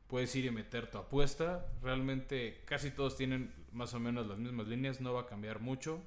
Puedes 0.08 0.36
ir 0.36 0.46
y 0.46 0.52
meter 0.52 0.90
tu 0.90 0.98
apuesta. 0.98 1.68
Realmente 1.84 2.64
casi 2.66 2.90
todos 2.90 3.16
tienen 3.16 3.54
más 3.72 3.94
o 3.94 4.00
menos 4.00 4.26
las 4.26 4.40
mismas 4.40 4.68
líneas, 4.68 5.02
no 5.02 5.14
va 5.14 5.22
a 5.22 5.26
cambiar 5.28 5.60
mucho. 5.60 6.02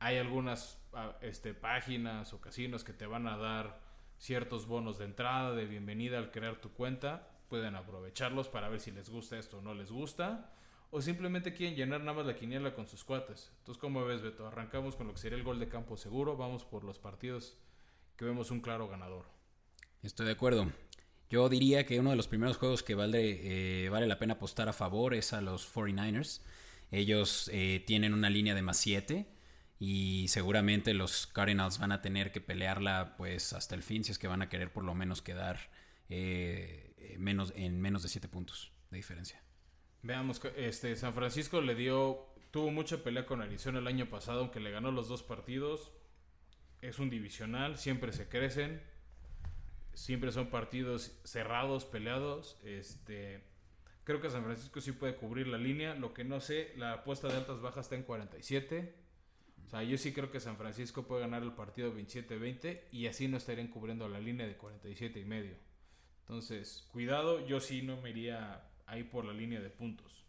Hay 0.00 0.18
algunas 0.18 0.82
ah, 0.92 1.16
este, 1.20 1.54
páginas 1.54 2.32
o 2.32 2.40
casinos 2.40 2.82
que 2.82 2.92
te 2.92 3.06
van 3.06 3.28
a 3.28 3.36
dar 3.36 3.80
ciertos 4.18 4.66
bonos 4.66 4.98
de 4.98 5.04
entrada, 5.04 5.54
de 5.54 5.66
bienvenida 5.66 6.18
al 6.18 6.32
crear 6.32 6.60
tu 6.60 6.72
cuenta 6.72 7.28
pueden 7.54 7.76
aprovecharlos 7.76 8.48
para 8.48 8.68
ver 8.68 8.80
si 8.80 8.90
les 8.90 9.08
gusta 9.08 9.38
esto 9.38 9.58
o 9.58 9.62
no 9.62 9.74
les 9.74 9.92
gusta. 9.92 10.50
O 10.90 11.00
simplemente 11.00 11.54
quieren 11.54 11.76
llenar 11.76 12.00
nada 12.00 12.14
más 12.14 12.26
la 12.26 12.34
quiniela 12.34 12.74
con 12.74 12.88
sus 12.88 13.04
cuates. 13.04 13.52
Entonces, 13.58 13.80
¿cómo 13.80 14.04
ves, 14.04 14.22
Beto? 14.22 14.46
Arrancamos 14.46 14.96
con 14.96 15.06
lo 15.06 15.12
que 15.12 15.20
sería 15.20 15.38
el 15.38 15.44
gol 15.44 15.60
de 15.60 15.68
campo 15.68 15.96
seguro. 15.96 16.36
Vamos 16.36 16.64
por 16.64 16.82
los 16.82 16.98
partidos 16.98 17.56
que 18.16 18.24
vemos 18.24 18.50
un 18.50 18.60
claro 18.60 18.88
ganador. 18.88 19.26
Estoy 20.02 20.26
de 20.26 20.32
acuerdo. 20.32 20.68
Yo 21.30 21.48
diría 21.48 21.86
que 21.86 21.98
uno 21.98 22.10
de 22.10 22.16
los 22.16 22.28
primeros 22.28 22.58
juegos 22.58 22.82
que 22.82 22.94
vale, 22.94 23.84
eh, 23.84 23.88
vale 23.88 24.06
la 24.06 24.18
pena 24.18 24.34
apostar 24.34 24.68
a 24.68 24.72
favor 24.72 25.14
es 25.14 25.32
a 25.32 25.40
los 25.40 25.66
49ers. 25.72 26.40
Ellos 26.90 27.50
eh, 27.52 27.82
tienen 27.86 28.14
una 28.14 28.30
línea 28.30 28.54
de 28.54 28.62
más 28.62 28.76
7 28.78 29.26
y 29.78 30.28
seguramente 30.28 30.94
los 30.94 31.26
Cardinals 31.26 31.78
van 31.78 31.92
a 31.92 32.00
tener 32.02 32.32
que 32.32 32.40
pelearla 32.40 33.16
pues 33.16 33.52
hasta 33.52 33.74
el 33.74 33.82
fin 33.82 34.04
si 34.04 34.12
es 34.12 34.18
que 34.18 34.28
van 34.28 34.42
a 34.42 34.48
querer 34.48 34.72
por 34.72 34.84
lo 34.84 34.94
menos 34.94 35.20
quedar 35.20 35.58
eh, 36.08 36.94
eh, 36.98 37.16
menos, 37.18 37.52
en 37.56 37.80
menos 37.80 38.02
de 38.02 38.08
7 38.08 38.28
puntos 38.28 38.72
de 38.90 38.96
diferencia. 38.96 39.42
Veamos, 40.02 40.40
este, 40.56 40.96
San 40.96 41.14
Francisco 41.14 41.60
le 41.60 41.74
dio, 41.74 42.26
tuvo 42.50 42.70
mucha 42.70 43.02
pelea 43.02 43.26
con 43.26 43.40
Arizona 43.40 43.78
el 43.78 43.86
año 43.86 44.08
pasado, 44.08 44.40
aunque 44.40 44.60
le 44.60 44.70
ganó 44.70 44.92
los 44.92 45.08
dos 45.08 45.22
partidos. 45.22 45.92
Es 46.82 46.98
un 46.98 47.08
divisional, 47.08 47.78
siempre 47.78 48.12
se 48.12 48.28
crecen, 48.28 48.82
siempre 49.94 50.32
son 50.32 50.48
partidos 50.48 51.18
cerrados, 51.24 51.84
peleados. 51.84 52.60
Este, 52.64 53.42
creo 54.04 54.20
que 54.20 54.30
San 54.30 54.44
Francisco 54.44 54.80
sí 54.80 54.92
puede 54.92 55.16
cubrir 55.16 55.46
la 55.46 55.58
línea. 55.58 55.94
Lo 55.94 56.12
que 56.14 56.24
no 56.24 56.40
sé, 56.40 56.72
la 56.76 56.92
apuesta 56.92 57.28
de 57.28 57.36
altas 57.36 57.60
bajas 57.60 57.86
está 57.86 57.96
en 57.96 58.02
47. 58.02 58.94
O 59.66 59.68
sea, 59.70 59.82
yo 59.82 59.96
sí 59.96 60.12
creo 60.12 60.30
que 60.30 60.40
San 60.40 60.56
Francisco 60.56 61.06
puede 61.06 61.22
ganar 61.22 61.42
el 61.42 61.52
partido 61.52 61.94
27-20 61.94 62.82
y 62.92 63.06
así 63.06 63.28
no 63.28 63.38
estarían 63.38 63.68
cubriendo 63.68 64.08
la 64.08 64.20
línea 64.20 64.46
de 64.46 64.56
47 64.56 65.18
y 65.18 65.24
medio. 65.24 65.56
Entonces, 66.20 66.86
cuidado, 66.92 67.46
yo 67.46 67.60
sí 67.60 67.82
no 67.82 68.00
me 68.00 68.10
iría 68.10 68.68
ahí 68.86 69.04
por 69.04 69.24
la 69.24 69.32
línea 69.32 69.60
de 69.60 69.70
puntos. 69.70 70.24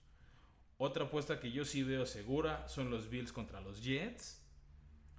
Otra 0.78 1.06
apuesta 1.06 1.40
que 1.40 1.52
yo 1.52 1.64
sí 1.64 1.84
veo 1.84 2.06
segura 2.06 2.68
son 2.68 2.90
los 2.90 3.10
Bills 3.10 3.32
contra 3.32 3.62
los 3.62 3.84
Jets. 3.84 4.42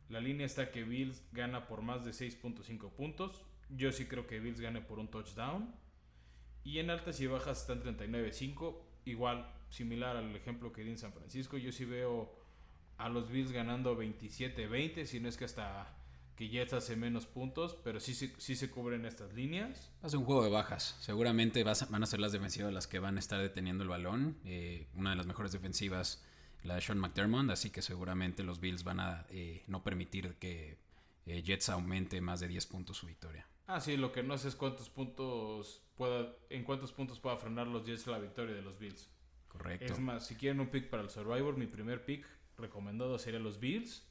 La 0.09 0.21
línea 0.21 0.47
está 0.47 0.71
que 0.71 0.85
Bills 0.85 1.23
gana 1.33 1.67
por 1.67 1.83
más 1.83 2.05
de 2.05 2.11
6.5 2.13 2.93
puntos. 2.93 3.43
Yo 3.71 3.93
sí 3.93 4.07
creo 4.07 4.27
que 4.27 4.41
Bills 4.41 4.61
gane 4.61 4.81
por 4.81 4.99
un 4.99 5.09
touchdown. 5.09 5.75
Y 6.65 6.79
en 6.79 6.91
altas 6.91 7.21
y 7.21 7.27
bajas 7.27 7.61
están 7.61 7.83
39.5. 7.83 8.77
Igual, 9.05 9.49
similar 9.71 10.17
al 10.17 10.35
ejemplo 10.35 10.73
que 10.73 10.83
di 10.83 10.91
en 10.91 10.99
San 10.99 11.13
Francisco. 11.13 11.57
Yo 11.59 11.73
sí 11.73 11.85
veo 11.85 12.35
a 12.99 13.09
los 13.09 13.31
Bills 13.31 13.53
ganando 13.53 13.97
27-20, 14.01 15.05
si 15.05 15.21
no 15.21 15.29
es 15.29 15.37
que 15.37 15.45
hasta 15.45 15.95
que 16.35 16.49
Jets 16.49 16.75
hace 16.75 16.97
menos 16.97 17.27
puntos, 17.27 17.79
pero 17.83 17.99
sí, 17.99 18.15
sí, 18.15 18.57
se 18.57 18.71
cubren 18.71 19.07
estas 19.07 19.33
líneas. 19.33 19.91
Va 20.03 20.09
a 20.09 20.11
ser 20.11 20.19
un 20.19 20.27
juego 20.27 20.45
de 20.45 20.51
bajas. 20.51 20.97
Seguramente 21.01 21.65
van 21.65 22.03
a 22.03 22.07
ser 22.07 22.21
las 22.21 22.33
defensivas 22.33 22.73
las 22.73 22.87
que 22.87 22.99
van 22.99 23.17
a 23.17 23.21
estar 23.21 23.41
deteniendo 23.41 23.83
el 23.85 23.89
balón. 23.89 24.37
Eh, 24.45 24.87
una 24.95 25.11
de 25.11 25.17
las 25.17 25.27
mejores 25.27 25.53
defensivas, 25.53 26.23
la 26.63 26.75
de 26.75 26.83
Sean 26.83 26.99
McDermott, 26.99 27.51
así 27.51 27.71
que 27.71 27.81
seguramente 27.81 28.43
los 28.43 28.61
Bills 28.61 28.85
van 28.85 29.01
a 29.01 29.27
eh, 29.31 29.65
no 29.67 29.83
permitir 29.83 30.35
que 30.35 30.77
eh, 31.25 31.43
Jets 31.43 31.71
aumente 31.71 32.21
más 32.21 32.41
de 32.41 32.49
10 32.49 32.67
puntos 32.67 32.99
su 32.99 33.07
victoria. 33.07 33.47
Ah, 33.67 33.81
sí, 33.81 33.97
lo 33.97 34.13
que 34.13 34.23
no 34.23 34.39
sé 34.39 34.49
es 34.49 34.57
cuántos 34.57 34.89
puntos 34.89 35.83
pueda, 35.97 36.35
en 36.51 36.65
cuántos 36.65 36.93
puntos 36.93 37.19
pueda 37.19 37.37
frenar 37.37 37.67
los 37.67 37.85
Jets 37.85 38.07
la 38.07 38.19
victoria 38.19 38.55
de 38.55 38.63
los 38.63 38.79
Bills. 38.79 39.09
Correcto. 39.49 39.93
Es 39.93 39.99
más, 39.99 40.27
si 40.27 40.37
quieren 40.37 40.61
un 40.61 40.69
pick 40.69 40.89
para 40.89 41.03
el 41.03 41.11
Survivor, 41.11 41.57
mi 41.57 41.67
primer 41.67 42.05
pick 42.05 42.27
recomendado 42.57 43.19
sería 43.19 43.41
los 43.41 43.59
Bills. 43.59 44.05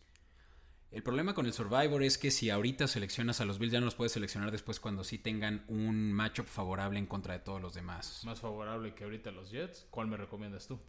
El 0.92 1.04
problema 1.04 1.34
con 1.34 1.46
el 1.46 1.54
Survivor 1.54 2.04
es 2.04 2.18
que 2.18 2.32
si 2.32 2.50
ahorita 2.50 2.88
seleccionas 2.88 3.42
a 3.42 3.46
los 3.46 3.60
Bills, 3.60 3.74
ya 3.74 3.80
no 3.80 3.86
los 3.86 3.96
puedes 3.96 4.14
seleccionar 4.14 4.52
después 4.52 4.80
cuando 4.80 5.04
sí 5.04 5.18
tengan 5.18 5.66
un 5.68 6.14
matchup 6.14 6.48
favorable 6.48 7.00
en 7.00 7.06
contra 7.06 7.34
de 7.34 7.40
todos 7.40 7.62
los 7.62 7.74
demás. 7.74 8.22
Más 8.26 8.40
favorable 8.40 8.94
que 8.94 9.04
ahorita 9.04 9.32
los 9.32 9.52
Jets. 9.52 9.88
¿Cuál 9.90 10.08
me 10.08 10.18
recomiendas 10.18 10.68
tú? 10.68 10.80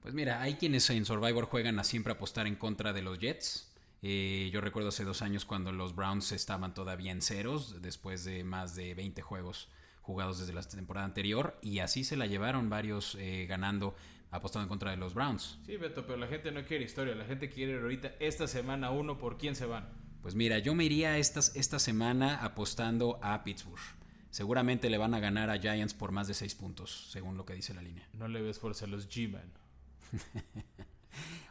Pues 0.00 0.14
mira, 0.14 0.40
hay 0.40 0.54
quienes 0.54 0.88
en 0.90 1.04
Survivor 1.04 1.46
juegan 1.46 1.78
a 1.78 1.84
siempre 1.84 2.12
apostar 2.12 2.46
en 2.46 2.56
contra 2.56 2.92
de 2.92 3.02
los 3.02 3.18
Jets. 3.18 3.67
Eh, 4.02 4.50
yo 4.52 4.60
recuerdo 4.60 4.90
hace 4.90 5.04
dos 5.04 5.22
años 5.22 5.44
cuando 5.44 5.72
los 5.72 5.94
Browns 5.94 6.32
estaban 6.32 6.74
todavía 6.74 7.10
en 7.10 7.20
ceros, 7.20 7.82
después 7.82 8.24
de 8.24 8.44
más 8.44 8.74
de 8.74 8.94
20 8.94 9.22
juegos 9.22 9.68
jugados 10.02 10.38
desde 10.38 10.52
la 10.52 10.62
temporada 10.62 11.04
anterior, 11.04 11.58
y 11.60 11.80
así 11.80 12.04
se 12.04 12.16
la 12.16 12.26
llevaron 12.26 12.70
varios 12.70 13.16
eh, 13.16 13.46
ganando, 13.46 13.94
apostando 14.30 14.64
en 14.64 14.68
contra 14.68 14.90
de 14.90 14.96
los 14.96 15.14
Browns. 15.14 15.58
Sí, 15.66 15.76
Beto, 15.76 16.06
pero 16.06 16.16
la 16.16 16.28
gente 16.28 16.52
no 16.52 16.64
quiere 16.64 16.84
historia. 16.84 17.14
La 17.14 17.24
gente 17.24 17.50
quiere 17.50 17.78
ahorita 17.78 18.14
esta 18.20 18.46
semana 18.46 18.90
uno 18.90 19.18
por 19.18 19.36
quién 19.36 19.54
se 19.54 19.66
van. 19.66 19.88
Pues 20.22 20.34
mira, 20.34 20.58
yo 20.58 20.74
me 20.74 20.84
iría 20.84 21.18
esta, 21.18 21.40
esta 21.54 21.78
semana 21.78 22.36
apostando 22.44 23.18
a 23.22 23.44
Pittsburgh. 23.44 23.80
Seguramente 24.30 24.90
le 24.90 24.98
van 24.98 25.14
a 25.14 25.20
ganar 25.20 25.50
a 25.50 25.58
Giants 25.58 25.94
por 25.94 26.12
más 26.12 26.28
de 26.28 26.34
6 26.34 26.54
puntos, 26.54 27.08
según 27.10 27.36
lo 27.36 27.44
que 27.44 27.54
dice 27.54 27.74
la 27.74 27.82
línea. 27.82 28.08
No 28.12 28.28
le 28.28 28.42
ves 28.42 28.58
fuerza 28.58 28.84
a 28.84 28.88
los 28.88 29.08
G-Man. 29.08 29.52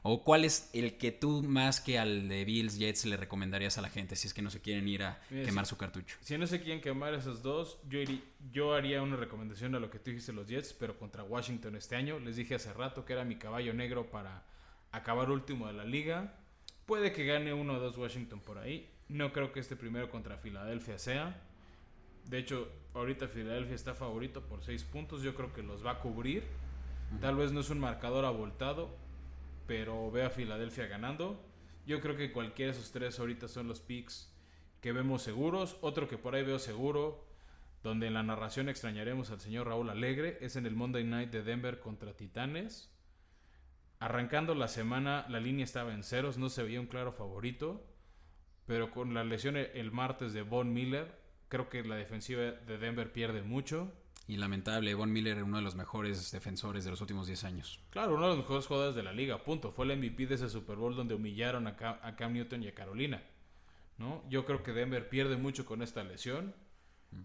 ¿O 0.03 0.23
cuál 0.23 0.45
es 0.45 0.69
el 0.73 0.97
que 0.97 1.11
tú 1.11 1.43
más 1.43 1.81
que 1.81 1.99
al 1.99 2.29
de 2.29 2.45
Bills 2.45 2.77
Jets 2.77 3.05
le 3.05 3.17
recomendarías 3.17 3.77
a 3.77 3.81
la 3.81 3.89
gente 3.89 4.15
si 4.15 4.27
es 4.27 4.33
que 4.33 4.41
no 4.41 4.49
se 4.49 4.61
quieren 4.61 4.87
ir 4.87 5.03
a 5.03 5.19
Mira, 5.29 5.45
quemar 5.45 5.65
su 5.65 5.75
cartucho? 5.75 6.17
Si 6.21 6.37
no 6.37 6.47
se 6.47 6.61
quieren 6.61 6.81
quemar 6.81 7.13
esos 7.13 7.41
dos, 7.43 7.77
yo 8.51 8.73
haría 8.73 9.01
una 9.01 9.17
recomendación 9.17 9.75
a 9.75 9.79
lo 9.79 9.89
que 9.89 9.99
tú 9.99 10.11
dijiste 10.11 10.31
los 10.31 10.47
Jets, 10.47 10.73
pero 10.73 10.97
contra 10.97 11.23
Washington 11.23 11.75
este 11.75 11.95
año. 11.95 12.19
Les 12.19 12.37
dije 12.37 12.55
hace 12.55 12.71
rato 12.73 13.03
que 13.03 13.13
era 13.13 13.25
mi 13.25 13.35
caballo 13.35 13.73
negro 13.73 14.09
para 14.09 14.45
acabar 14.91 15.29
último 15.29 15.67
de 15.67 15.73
la 15.73 15.83
liga. 15.83 16.35
Puede 16.85 17.11
que 17.11 17.25
gane 17.25 17.53
uno 17.53 17.73
o 17.73 17.79
dos 17.79 17.97
Washington 17.97 18.39
por 18.39 18.59
ahí. 18.59 18.89
No 19.09 19.33
creo 19.33 19.51
que 19.51 19.59
este 19.59 19.75
primero 19.75 20.09
contra 20.09 20.37
Filadelfia 20.37 20.99
sea. 20.99 21.41
De 22.25 22.37
hecho, 22.37 22.69
ahorita 22.93 23.27
Filadelfia 23.27 23.75
está 23.75 23.93
favorito 23.93 24.41
por 24.41 24.63
6 24.63 24.83
puntos. 24.85 25.21
Yo 25.21 25.35
creo 25.35 25.53
que 25.53 25.63
los 25.63 25.85
va 25.85 25.91
a 25.91 25.99
cubrir. 25.99 26.43
Tal 27.19 27.35
vez 27.35 27.51
no 27.51 27.61
es 27.61 27.69
un 27.69 27.79
marcador 27.79 28.25
abultado, 28.25 28.93
pero 29.67 30.09
veo 30.09 30.27
a 30.27 30.29
Filadelfia 30.31 30.87
ganando. 30.87 31.43
Yo 31.85 32.01
creo 32.01 32.15
que 32.17 32.31
cualquiera 32.31 32.71
de 32.71 32.77
esos 32.79 32.91
tres 32.91 33.19
ahorita 33.19 33.47
son 33.47 33.67
los 33.67 33.81
picks 33.81 34.33
que 34.81 34.91
vemos 34.91 35.21
seguros. 35.21 35.77
Otro 35.81 36.07
que 36.07 36.17
por 36.17 36.35
ahí 36.35 36.43
veo 36.43 36.59
seguro, 36.59 37.25
donde 37.83 38.07
en 38.07 38.13
la 38.13 38.23
narración 38.23 38.69
extrañaremos 38.69 39.29
al 39.31 39.39
señor 39.39 39.67
Raúl 39.67 39.89
Alegre, 39.89 40.37
es 40.41 40.55
en 40.55 40.65
el 40.65 40.75
Monday 40.75 41.03
Night 41.03 41.29
de 41.31 41.43
Denver 41.43 41.79
contra 41.79 42.13
Titanes. 42.15 42.93
Arrancando 43.99 44.53
la 44.55 44.67
semana, 44.67 45.25
la 45.29 45.39
línea 45.39 45.63
estaba 45.63 45.93
en 45.93 46.03
ceros, 46.03 46.37
no 46.37 46.49
se 46.49 46.63
veía 46.63 46.79
un 46.79 46.87
claro 46.87 47.11
favorito. 47.11 47.83
Pero 48.65 48.91
con 48.91 49.13
la 49.13 49.23
lesión 49.23 49.55
el- 49.55 49.91
martes 49.91 50.33
de 50.33 50.41
Von 50.41 50.73
Miller, 50.73 51.17
creo 51.47 51.69
que 51.69 51.83
la 51.83 51.95
defensiva 51.95 52.41
de 52.41 52.77
Denver 52.77 53.11
pierde 53.13 53.41
mucho. 53.41 53.93
Y 54.27 54.37
lamentable, 54.37 54.93
Von 54.93 55.13
Miller, 55.13 55.41
uno 55.43 55.57
de 55.57 55.63
los 55.63 55.75
mejores 55.75 56.31
defensores 56.31 56.83
de 56.83 56.91
los 56.91 56.99
últimos 56.99 57.27
10 57.27 57.43
años. 57.45 57.79
Claro, 57.89 58.15
uno 58.15 58.23
de 58.23 58.29
los 58.29 58.37
mejores 58.39 58.65
jugadores 58.67 58.95
de 58.95 59.03
la 59.03 59.13
liga, 59.13 59.43
punto. 59.43 59.71
Fue 59.71 59.85
el 59.85 59.97
MVP 59.97 60.27
de 60.27 60.35
ese 60.35 60.49
Super 60.49 60.75
Bowl 60.75 60.95
donde 60.95 61.15
humillaron 61.15 61.65
a 61.67 61.77
Cam, 61.77 61.97
a 62.01 62.15
Cam 62.15 62.33
Newton 62.33 62.63
y 62.63 62.67
a 62.67 62.75
Carolina. 62.75 63.23
¿no? 63.97 64.23
Yo 64.29 64.45
creo 64.45 64.63
que 64.63 64.73
Denver 64.73 65.09
pierde 65.09 65.37
mucho 65.37 65.65
con 65.65 65.81
esta 65.81 66.03
lesión. 66.03 66.53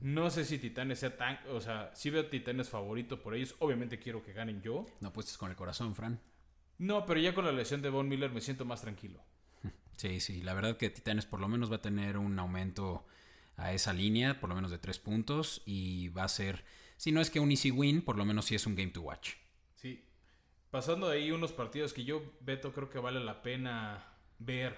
No 0.01 0.31
sé 0.31 0.45
si 0.45 0.59
Titanes 0.59 1.01
sea 1.01 1.17
tan... 1.17 1.39
O 1.51 1.61
sea, 1.61 1.91
si 1.95 2.11
veo 2.11 2.27
Titanes 2.27 2.69
favorito 2.69 3.21
por 3.21 3.35
ellos. 3.35 3.55
Obviamente 3.59 3.99
quiero 3.99 4.23
que 4.23 4.33
ganen 4.33 4.63
yo. 4.63 4.87
No 5.01 5.09
apuestes 5.09 5.37
con 5.37 5.51
el 5.51 5.57
corazón, 5.57 5.95
Fran. 5.95 6.21
No, 6.79 7.05
pero 7.05 7.21
ya 7.21 7.35
con 7.35 7.45
la 7.45 7.53
lesión 7.53 7.83
de 7.83 7.91
Von 7.91 8.09
Miller 8.09 8.31
me 8.31 8.41
siento 8.41 8.65
más 8.65 8.81
tranquilo. 8.81 9.21
Sí, 9.95 10.21
sí, 10.21 10.43
la 10.43 10.55
verdad 10.55 10.79
que 10.79 10.91
Titanes 10.91 11.27
por 11.27 11.39
lo 11.39 11.47
menos 11.47 11.71
va 11.71 11.77
a 11.77 11.83
tener 11.83 12.17
un 12.17 12.37
aumento 12.39 13.07
a 13.57 13.73
esa 13.73 13.93
línea, 13.93 14.41
por 14.41 14.49
lo 14.49 14.57
menos 14.57 14.71
de 14.71 14.79
3 14.79 14.99
puntos, 14.99 15.63
y 15.65 16.09
va 16.09 16.25
a 16.25 16.29
ser, 16.29 16.65
si 17.03 17.11
no 17.11 17.21
es 17.21 17.31
que 17.31 17.41
un 17.41 17.51
easy 17.51 17.73
win, 17.73 18.01
por 18.03 18.17
lo 18.17 18.25
menos 18.25 18.45
sí 18.45 18.55
es 18.55 18.65
un 18.65 18.77
game 18.77 18.93
to 18.93 19.01
watch. 19.01 19.31
Sí. 19.75 20.05
Pasando 20.71 21.09
de 21.09 21.17
ahí 21.19 21.33
unos 21.33 21.51
partidos 21.51 21.93
que 21.93 22.05
yo, 22.05 22.23
Beto, 22.43 22.73
creo 22.73 22.89
que 22.91 23.01
vale 23.01 23.19
la 23.19 23.43
pena 23.43 24.05
ver, 24.39 24.77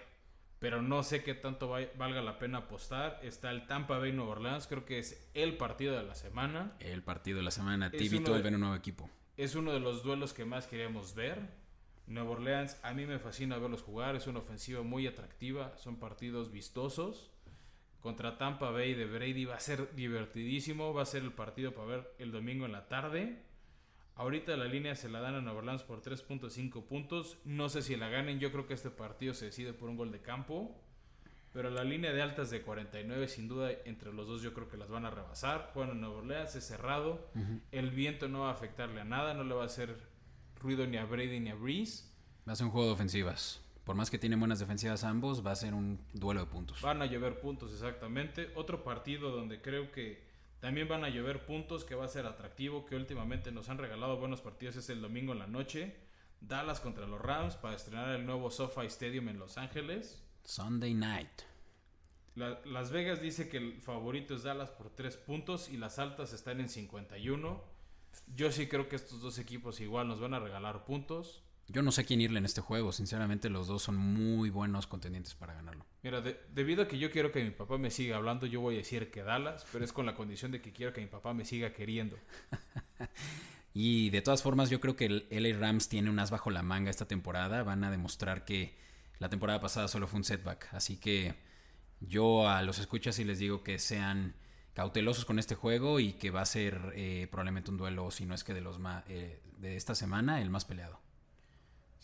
pero 0.59 0.81
no 0.81 1.03
sé 1.03 1.23
qué 1.23 1.35
tanto 1.35 1.69
va- 1.69 1.81
valga 1.99 2.23
la 2.23 2.39
pena 2.39 2.59
apostar. 2.61 3.21
Está 3.23 3.51
el 3.51 3.67
Tampa 3.67 3.99
Bay 3.99 4.13
Nueva 4.13 4.33
Orleans, 4.33 4.67
creo 4.67 4.87
que 4.87 4.99
es 5.01 5.29
el 5.35 5.59
partido 5.59 5.95
de 5.99 6.03
la 6.03 6.15
semana. 6.15 6.73
El 6.81 7.03
partido 7.03 7.37
de 7.37 7.43
la 7.45 7.51
semana, 7.51 7.91
Tibito 7.91 8.33
uno 8.33 8.43
de- 8.43 8.49
un 8.55 8.61
nuevo 8.61 8.75
equipo. 8.75 9.11
Es 9.37 9.55
uno 9.55 9.75
de 9.75 9.81
los 9.81 10.03
duelos 10.03 10.33
que 10.33 10.47
más 10.47 10.67
queríamos 10.67 11.15
ver. 11.15 11.63
Nueva 12.07 12.31
Orleans, 12.31 12.79
a 12.83 12.95
mí 12.95 13.05
me 13.05 13.19
fascina 13.19 13.59
verlos 13.59 13.83
jugar, 13.83 14.17
es 14.17 14.27
una 14.27 14.39
ofensiva 14.39 14.81
muy 14.83 15.07
atractiva, 15.07 15.77
son 15.77 15.97
partidos 15.97 16.51
vistosos. 16.51 17.31
Contra 18.05 18.37
Tampa 18.37 18.69
Bay 18.71 18.93
de 18.93 19.07
Brady 19.07 19.47
va 19.47 19.55
a 19.55 19.61
ser 19.61 19.95
divertidísimo, 19.95 20.93
va 20.93 21.01
a 21.01 21.07
ser 21.07 21.23
el 21.23 21.33
partido 21.33 21.73
para 21.73 21.87
ver 21.87 22.15
el 22.19 22.33
domingo 22.33 22.67
en 22.67 22.73
la 22.73 22.87
tarde. 22.87 23.43
Ahorita 24.15 24.59
la 24.59 24.67
línea 24.67 24.95
se 24.95 25.09
la 25.09 25.21
dan 25.21 25.37
a 25.37 25.41
Nueva 25.41 25.61
Orleans 25.61 25.85
por 25.85 26.03
3.5 26.03 26.85
puntos. 26.85 27.39
No 27.47 27.71
sé 27.71 27.81
si 27.81 27.97
la 27.97 28.11
ganen, 28.11 28.41
yo 28.41 28.53
creo 28.53 28.67
que 28.67 28.75
este 28.75 28.91
partido 28.91 29.33
se 29.33 29.47
decide 29.47 29.73
por 29.73 29.89
un 29.89 29.97
gol 29.97 30.13
de 30.13 30.21
campo. 30.21 30.79
Pero 31.55 31.71
la 31.71 31.83
línea 31.83 32.13
de 32.13 32.21
altas 32.21 32.51
de 32.51 32.61
49, 32.61 33.27
sin 33.27 33.49
duda, 33.49 33.71
entre 33.87 34.13
los 34.13 34.27
dos 34.27 34.43
yo 34.43 34.53
creo 34.53 34.69
que 34.69 34.77
las 34.77 34.91
van 34.91 35.07
a 35.07 35.11
rebasar. 35.11 35.71
Juegan 35.73 35.93
en 35.93 36.03
Nueva 36.03 36.17
Orleans, 36.17 36.55
es 36.57 36.67
cerrado. 36.67 37.31
El 37.73 37.91
viento 37.91 38.29
no 38.29 38.41
va 38.41 38.51
a 38.51 38.53
afectarle 38.53 39.01
a 39.01 39.05
nada, 39.05 39.33
no 39.33 39.45
le 39.45 39.55
va 39.55 39.63
a 39.63 39.67
hacer 39.67 39.97
ruido 40.61 40.87
ni 40.87 40.99
a 40.99 41.07
Brady 41.07 41.41
ni 41.41 41.49
a 41.49 41.55
Breeze. 41.55 42.05
Va 42.47 42.53
a 42.53 42.57
ser 42.57 42.67
un 42.67 42.73
juego 42.73 42.89
de 42.89 42.93
ofensivas. 42.93 43.64
Por 43.85 43.97
más 43.97 44.11
que 44.11 44.19
tienen 44.19 44.39
buenas 44.41 44.59
defensivas 44.61 45.05
ambos, 45.05 45.45
va 45.47 45.51
a 45.53 45.57
ser 45.57 45.75
un 45.75 46.01
duelo 46.15 46.41
de 46.41 46.47
puntos. 46.47 46.81
Van 46.81 47.03
a 47.03 47.07
llover 47.07 47.39
puntos 47.41 47.73
exactamente. 47.73 48.51
Otro 48.55 48.83
partido 48.83 49.31
donde 49.31 49.61
creo 49.61 49.93
que 49.93 50.25
también 50.61 50.89
van 50.89 51.05
a 51.05 51.11
llover 51.11 51.45
puntos, 51.45 51.85
que 51.85 51.95
va 51.95 52.07
a 52.07 52.09
ser 52.09 52.25
atractivo, 52.25 52.87
que 52.87 52.97
últimamente 52.97 53.53
nos 53.53 53.69
han 53.69 53.77
regalado 53.77 54.17
buenos 54.17 54.41
partidos, 54.41 54.77
es 54.77 54.89
el 54.89 55.03
domingo 55.03 55.33
en 55.35 55.39
la 55.41 55.47
noche. 55.47 55.95
Dallas 56.41 56.81
contra 56.81 57.07
los 57.07 57.21
Rams 57.21 57.57
para 57.57 57.77
estrenar 57.77 58.09
el 58.15 58.25
nuevo 58.25 58.51
SoFi 58.51 58.87
Stadium 58.87 59.29
en 59.29 59.39
Los 59.39 59.59
Ángeles. 59.59 60.23
Sunday 60.45 60.95
night. 60.95 61.43
La- 62.37 62.61
Las 62.65 62.91
Vegas 62.91 63.21
dice 63.21 63.49
que 63.51 63.59
el 63.59 63.81
favorito 63.83 64.35
es 64.35 64.43
Dallas 64.43 64.71
por 64.71 64.91
3 64.91 65.17
puntos 65.19 65.69
y 65.69 65.77
las 65.77 65.99
altas 65.99 66.33
están 66.33 66.59
en 66.61 66.69
51. 66.71 67.63
Yo 68.35 68.51
sí 68.51 68.67
creo 68.67 68.89
que 68.89 68.97
estos 68.97 69.21
dos 69.21 69.39
equipos 69.39 69.81
igual 69.81 70.09
nos 70.09 70.21
van 70.21 70.35
a 70.35 70.41
regalar 70.41 70.85
puntos. 70.87 71.43
Yo 71.69 71.83
no 71.83 71.93
sé 71.93 72.03
a 72.03 72.05
quién 72.05 72.21
irle 72.21 72.39
en 72.39 72.45
este 72.45 72.61
juego. 72.61 72.93
Sinceramente, 72.93 73.49
los 73.49 73.67
dos 73.67 73.83
son 73.83 73.97
muy 73.97 74.51
buenos 74.51 74.87
contendientes 74.87 75.35
para 75.35 75.55
ganarlo. 75.55 75.87
Mira, 76.03 76.21
de- 76.21 76.39
debido 76.53 76.83
a 76.83 76.89
que 76.89 76.99
yo 76.99 77.11
quiero 77.11 77.33
que 77.33 77.43
mi 77.43 77.51
papá 77.51 77.79
me 77.79 77.91
siga 77.91 78.17
hablando, 78.17 78.47
yo 78.47 78.61
voy 78.61 78.75
a 78.75 78.79
decir 78.79 79.11
que 79.11 79.23
Dallas, 79.23 79.67
pero 79.73 79.85
es 79.85 79.93
con 79.93 80.05
la 80.07 80.15
condición 80.15 80.53
de 80.53 80.61
que 80.61 80.73
quiero 80.73 80.93
que 80.93 81.01
mi 81.01 81.07
papá 81.07 81.33
me 81.35 81.45
siga 81.45 81.73
queriendo. 81.73 82.17
Y 83.77 84.11
de 84.11 84.23
todas 84.23 84.43
formas, 84.43 84.71
yo 84.71 84.81
creo 84.81 84.95
que 84.95 85.07
el 85.07 85.27
LA 85.31 85.59
Rams 85.59 85.89
tiene 85.89 86.09
un 86.09 86.19
as 86.21 86.31
bajo 86.31 86.49
la 86.51 86.63
manga 86.63 86.91
esta 86.91 87.09
temporada. 87.09 87.65
Van 87.65 87.83
a 87.83 87.91
demostrar 87.91 88.45
que 88.45 88.77
la 89.19 89.29
temporada 89.29 89.61
pasada 89.61 89.89
solo 89.89 90.07
fue 90.07 90.19
un 90.19 90.25
setback. 90.25 90.69
Así 90.75 90.97
que 90.97 91.35
yo 92.01 92.49
a 92.49 92.63
los 92.63 92.79
escuchas 92.79 93.19
y 93.19 93.25
les 93.25 93.41
digo 93.41 93.65
que 93.65 93.81
sean 93.81 94.35
cautelosos 94.75 95.25
con 95.25 95.41
este 95.41 95.57
juego 95.57 95.99
y 95.99 96.13
que 96.13 96.31
va 96.31 96.43
a 96.43 96.47
ser 96.47 96.93
eh, 96.95 97.27
probablemente 97.31 97.71
un 97.73 97.77
duelo, 97.77 98.11
si 98.13 98.27
no 98.27 98.35
es 98.37 98.45
que 98.45 98.55
de 98.55 98.61
los 98.61 98.79
ma- 98.79 99.03
eh, 99.09 99.41
de 99.59 99.75
esta 99.77 99.97
semana, 99.97 100.41
el 100.41 100.51
más 100.51 100.65
peleado. 100.65 101.01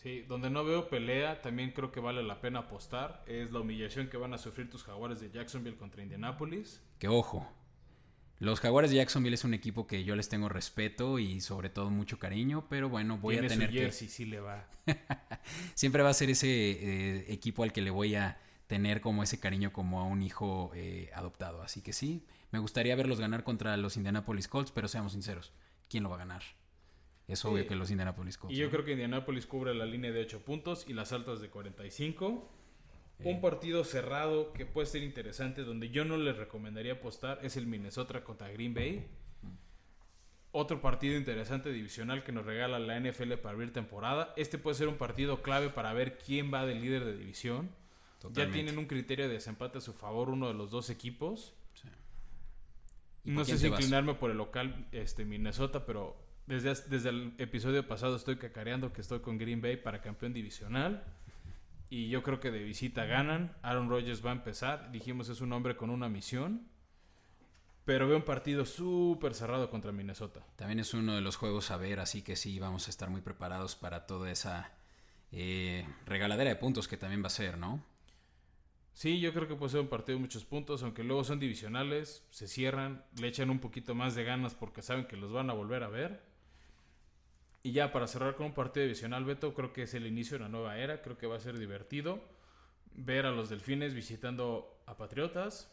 Sí, 0.01 0.23
donde 0.27 0.49
no 0.49 0.63
veo 0.63 0.89
pelea, 0.89 1.41
también 1.41 1.71
creo 1.71 1.91
que 1.91 1.99
vale 1.99 2.23
la 2.23 2.41
pena 2.41 2.59
apostar. 2.59 3.23
Es 3.27 3.51
la 3.51 3.59
humillación 3.59 4.09
que 4.09 4.17
van 4.17 4.33
a 4.33 4.39
sufrir 4.39 4.69
tus 4.69 4.83
jaguares 4.83 5.19
de 5.19 5.29
Jacksonville 5.29 5.77
contra 5.77 6.01
Indianapolis. 6.01 6.81
Que 6.97 7.07
ojo, 7.07 7.47
los 8.41 8.59
Jaguares 8.59 8.89
de 8.89 8.97
Jacksonville 8.97 9.35
es 9.35 9.43
un 9.43 9.53
equipo 9.53 9.85
que 9.85 10.03
yo 10.03 10.15
les 10.15 10.27
tengo 10.27 10.49
respeto 10.49 11.19
y 11.19 11.41
sobre 11.41 11.69
todo 11.69 11.91
mucho 11.91 12.17
cariño, 12.17 12.65
pero 12.67 12.89
bueno, 12.89 13.19
voy 13.19 13.37
a 13.37 13.47
tener 13.47 13.67
su 13.67 13.73
que... 13.75 13.79
jersey, 13.81 14.07
sí 14.07 14.25
le 14.25 14.39
va. 14.39 14.67
Siempre 15.75 16.01
va 16.01 16.09
a 16.09 16.13
ser 16.15 16.31
ese 16.31 16.47
eh, 16.49 17.25
equipo 17.31 17.61
al 17.61 17.71
que 17.71 17.81
le 17.81 17.91
voy 17.91 18.15
a 18.15 18.39
tener 18.65 19.01
como 19.01 19.21
ese 19.21 19.39
cariño 19.39 19.71
como 19.71 19.99
a 19.99 20.05
un 20.05 20.23
hijo 20.23 20.71
eh, 20.73 21.11
adoptado. 21.13 21.61
Así 21.61 21.83
que 21.83 21.93
sí, 21.93 22.25
me 22.49 22.57
gustaría 22.57 22.95
verlos 22.95 23.19
ganar 23.19 23.43
contra 23.43 23.77
los 23.77 23.95
Indianapolis 23.95 24.47
Colts, 24.47 24.71
pero 24.71 24.87
seamos 24.87 25.11
sinceros, 25.11 25.53
¿quién 25.87 26.01
lo 26.01 26.09
va 26.09 26.15
a 26.15 26.19
ganar? 26.19 26.41
Es 27.31 27.45
obvio 27.45 27.67
que 27.67 27.75
los 27.75 27.89
Indianapolis 27.89 28.37
Colts. 28.37 28.55
Y 28.55 28.59
yo 28.59 28.69
creo 28.69 28.83
que 28.83 28.91
Indianapolis 28.91 29.45
cubre 29.45 29.73
la 29.73 29.85
línea 29.85 30.11
de 30.11 30.21
8 30.21 30.41
puntos 30.41 30.85
y 30.87 30.93
las 30.93 31.13
altas 31.13 31.39
de 31.39 31.49
45. 31.49 32.49
Eh. 33.19 33.31
Un 33.31 33.41
partido 33.41 33.83
cerrado 33.83 34.51
que 34.53 34.65
puede 34.65 34.87
ser 34.87 35.03
interesante, 35.03 35.63
donde 35.63 35.89
yo 35.89 36.05
no 36.05 36.17
les 36.17 36.35
recomendaría 36.37 36.93
apostar, 36.93 37.39
es 37.43 37.55
el 37.57 37.67
Minnesota 37.67 38.23
contra 38.23 38.49
Green 38.49 38.73
Bay. 38.73 39.07
Otro 40.53 40.81
partido 40.81 41.15
interesante 41.15 41.71
divisional 41.71 42.25
que 42.25 42.33
nos 42.33 42.45
regala 42.45 42.77
la 42.77 42.99
NFL 42.99 43.35
para 43.35 43.53
abrir 43.53 43.71
temporada. 43.71 44.33
Este 44.35 44.57
puede 44.57 44.75
ser 44.75 44.89
un 44.89 44.97
partido 44.97 45.41
clave 45.41 45.69
para 45.69 45.93
ver 45.93 46.17
quién 46.17 46.53
va 46.53 46.65
de 46.65 46.75
líder 46.75 47.05
de 47.05 47.15
división. 47.15 47.69
Ya 48.33 48.51
tienen 48.51 48.77
un 48.77 48.85
criterio 48.85 49.27
de 49.27 49.33
desempate 49.33 49.77
a 49.77 49.81
su 49.81 49.93
favor 49.93 50.29
uno 50.29 50.47
de 50.49 50.53
los 50.53 50.69
dos 50.69 50.89
equipos. 50.89 51.53
Sí. 51.73 51.87
¿Y 53.23 53.31
No 53.31 53.45
sé 53.45 53.57
si 53.57 53.67
inclinarme 53.67 54.13
por 54.15 54.29
el 54.29 54.37
local 54.37 54.87
este, 54.91 55.23
Minnesota, 55.23 55.85
pero 55.85 56.20
desde, 56.47 56.73
desde 56.89 57.09
el 57.09 57.33
episodio 57.37 57.87
pasado 57.87 58.15
estoy 58.15 58.37
cacareando 58.37 58.93
que 58.93 59.01
estoy 59.01 59.19
con 59.19 59.37
Green 59.37 59.61
Bay 59.61 59.77
para 59.77 60.01
campeón 60.01 60.33
divisional. 60.33 61.03
Y 61.89 62.09
yo 62.09 62.23
creo 62.23 62.39
que 62.39 62.51
de 62.51 62.63
visita 62.63 63.05
ganan. 63.05 63.55
Aaron 63.61 63.89
Rodgers 63.89 64.25
va 64.25 64.29
a 64.29 64.33
empezar. 64.33 64.91
Dijimos 64.91 65.27
es 65.29 65.41
un 65.41 65.51
hombre 65.51 65.75
con 65.75 65.89
una 65.89 66.07
misión. 66.07 66.67
Pero 67.83 68.07
veo 68.07 68.17
un 68.17 68.23
partido 68.23 68.65
súper 68.65 69.33
cerrado 69.33 69.69
contra 69.69 69.91
Minnesota. 69.91 70.45
También 70.55 70.79
es 70.79 70.93
uno 70.93 71.15
de 71.15 71.21
los 71.21 71.35
juegos 71.35 71.71
a 71.71 71.77
ver, 71.77 71.99
así 71.99 72.21
que 72.21 72.35
sí, 72.35 72.59
vamos 72.59 72.87
a 72.87 72.91
estar 72.91 73.09
muy 73.09 73.21
preparados 73.21 73.75
para 73.75 74.05
toda 74.05 74.31
esa 74.31 74.71
eh, 75.31 75.87
regaladera 76.05 76.51
de 76.51 76.55
puntos 76.55 76.87
que 76.87 76.97
también 76.97 77.23
va 77.23 77.27
a 77.27 77.31
ser, 77.31 77.57
¿no? 77.57 77.83
Sí, 78.93 79.19
yo 79.19 79.33
creo 79.33 79.47
que 79.47 79.55
puede 79.55 79.71
ser 79.71 79.79
un 79.79 79.87
partido 79.87 80.17
de 80.17 80.21
muchos 80.21 80.45
puntos, 80.45 80.83
aunque 80.83 81.03
luego 81.03 81.23
son 81.23 81.39
divisionales, 81.39 82.25
se 82.29 82.47
cierran, 82.47 83.03
le 83.19 83.27
echan 83.27 83.49
un 83.49 83.59
poquito 83.59 83.95
más 83.95 84.15
de 84.15 84.23
ganas 84.23 84.53
porque 84.53 84.81
saben 84.81 85.05
que 85.05 85.17
los 85.17 85.31
van 85.31 85.49
a 85.49 85.53
volver 85.53 85.83
a 85.83 85.89
ver. 85.89 86.30
Y 87.63 87.73
ya 87.73 87.91
para 87.91 88.07
cerrar 88.07 88.35
con 88.35 88.47
un 88.47 88.53
partido 88.53 88.83
divisional, 88.83 89.23
Beto, 89.23 89.53
creo 89.53 89.71
que 89.71 89.83
es 89.83 89.93
el 89.93 90.07
inicio 90.07 90.37
de 90.37 90.45
una 90.45 90.49
nueva 90.51 90.77
era, 90.77 91.01
creo 91.01 91.17
que 91.17 91.27
va 91.27 91.35
a 91.35 91.39
ser 91.39 91.59
divertido 91.59 92.19
ver 92.93 93.25
a 93.25 93.31
los 93.31 93.49
Delfines 93.49 93.93
visitando 93.93 94.81
a 94.85 94.97
Patriotas. 94.97 95.71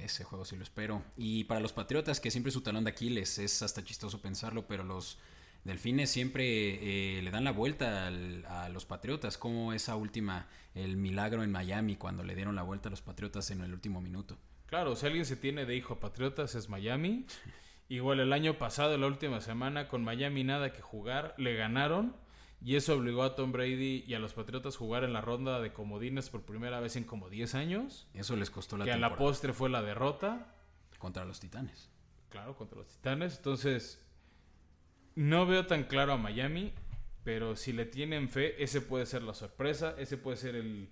Ese 0.00 0.24
juego 0.24 0.44
sí 0.44 0.56
lo 0.56 0.62
espero. 0.62 1.02
Y 1.16 1.44
para 1.44 1.60
los 1.60 1.72
Patriotas, 1.72 2.20
que 2.20 2.30
siempre 2.30 2.48
es 2.48 2.54
su 2.54 2.62
talón 2.62 2.84
de 2.84 2.90
Aquiles, 2.90 3.38
es 3.38 3.62
hasta 3.62 3.84
chistoso 3.84 4.20
pensarlo, 4.20 4.66
pero 4.66 4.82
los 4.82 5.18
Delfines 5.64 6.10
siempre 6.10 7.18
eh, 7.18 7.22
le 7.22 7.30
dan 7.30 7.44
la 7.44 7.52
vuelta 7.52 8.06
al- 8.06 8.44
a 8.46 8.68
los 8.68 8.84
Patriotas, 8.86 9.36
como 9.38 9.72
esa 9.72 9.94
última, 9.96 10.48
el 10.74 10.96
milagro 10.96 11.42
en 11.44 11.52
Miami, 11.52 11.96
cuando 11.96 12.24
le 12.24 12.34
dieron 12.34 12.56
la 12.56 12.62
vuelta 12.62 12.88
a 12.88 12.90
los 12.90 13.02
Patriotas 13.02 13.50
en 13.50 13.60
el 13.60 13.72
último 13.72 14.00
minuto. 14.00 14.36
Claro, 14.66 14.96
si 14.96 15.06
alguien 15.06 15.24
se 15.24 15.36
tiene 15.36 15.66
de 15.66 15.76
hijo 15.76 15.94
a 15.94 16.00
Patriotas 16.00 16.54
es 16.56 16.68
Miami. 16.68 17.26
Igual 17.88 18.20
el 18.20 18.32
año 18.32 18.58
pasado, 18.58 18.96
la 18.98 19.06
última 19.06 19.40
semana, 19.40 19.88
con 19.88 20.02
Miami 20.02 20.42
nada 20.42 20.72
que 20.72 20.82
jugar, 20.82 21.34
le 21.38 21.54
ganaron. 21.54 22.16
Y 22.62 22.76
eso 22.76 22.94
obligó 22.94 23.22
a 23.22 23.36
Tom 23.36 23.52
Brady 23.52 24.04
y 24.06 24.14
a 24.14 24.18
los 24.18 24.32
Patriotas 24.32 24.74
a 24.74 24.78
jugar 24.78 25.04
en 25.04 25.12
la 25.12 25.20
ronda 25.20 25.60
de 25.60 25.72
comodines 25.72 26.30
por 26.30 26.42
primera 26.42 26.80
vez 26.80 26.96
en 26.96 27.04
como 27.04 27.28
10 27.28 27.54
años. 27.54 28.08
Eso 28.14 28.34
les 28.34 28.50
costó 28.50 28.76
la 28.76 28.84
que 28.84 28.92
a 28.92 28.96
la 28.96 29.08
temporada 29.08 29.28
postre 29.30 29.52
fue 29.52 29.68
la 29.68 29.82
derrota, 29.82 30.54
contra 30.98 31.24
los 31.24 31.38
Titanes. 31.38 31.90
claro, 32.30 32.56
contra 32.56 32.78
los 32.78 32.88
Titanes. 32.88 33.36
Entonces, 33.36 34.02
no 35.14 35.46
veo 35.46 35.66
tan 35.66 35.84
claro 35.84 36.12
a 36.12 36.16
Miami, 36.16 36.72
pero 37.24 37.56
si 37.56 37.72
le 37.72 37.84
tienen 37.84 38.28
fe, 38.28 38.60
ese 38.62 38.80
puede 38.80 39.06
ser 39.06 39.22
la 39.22 39.34
sorpresa, 39.34 39.94
ese 39.98 40.16
puede 40.16 40.36
ser 40.38 40.56
el, 40.56 40.88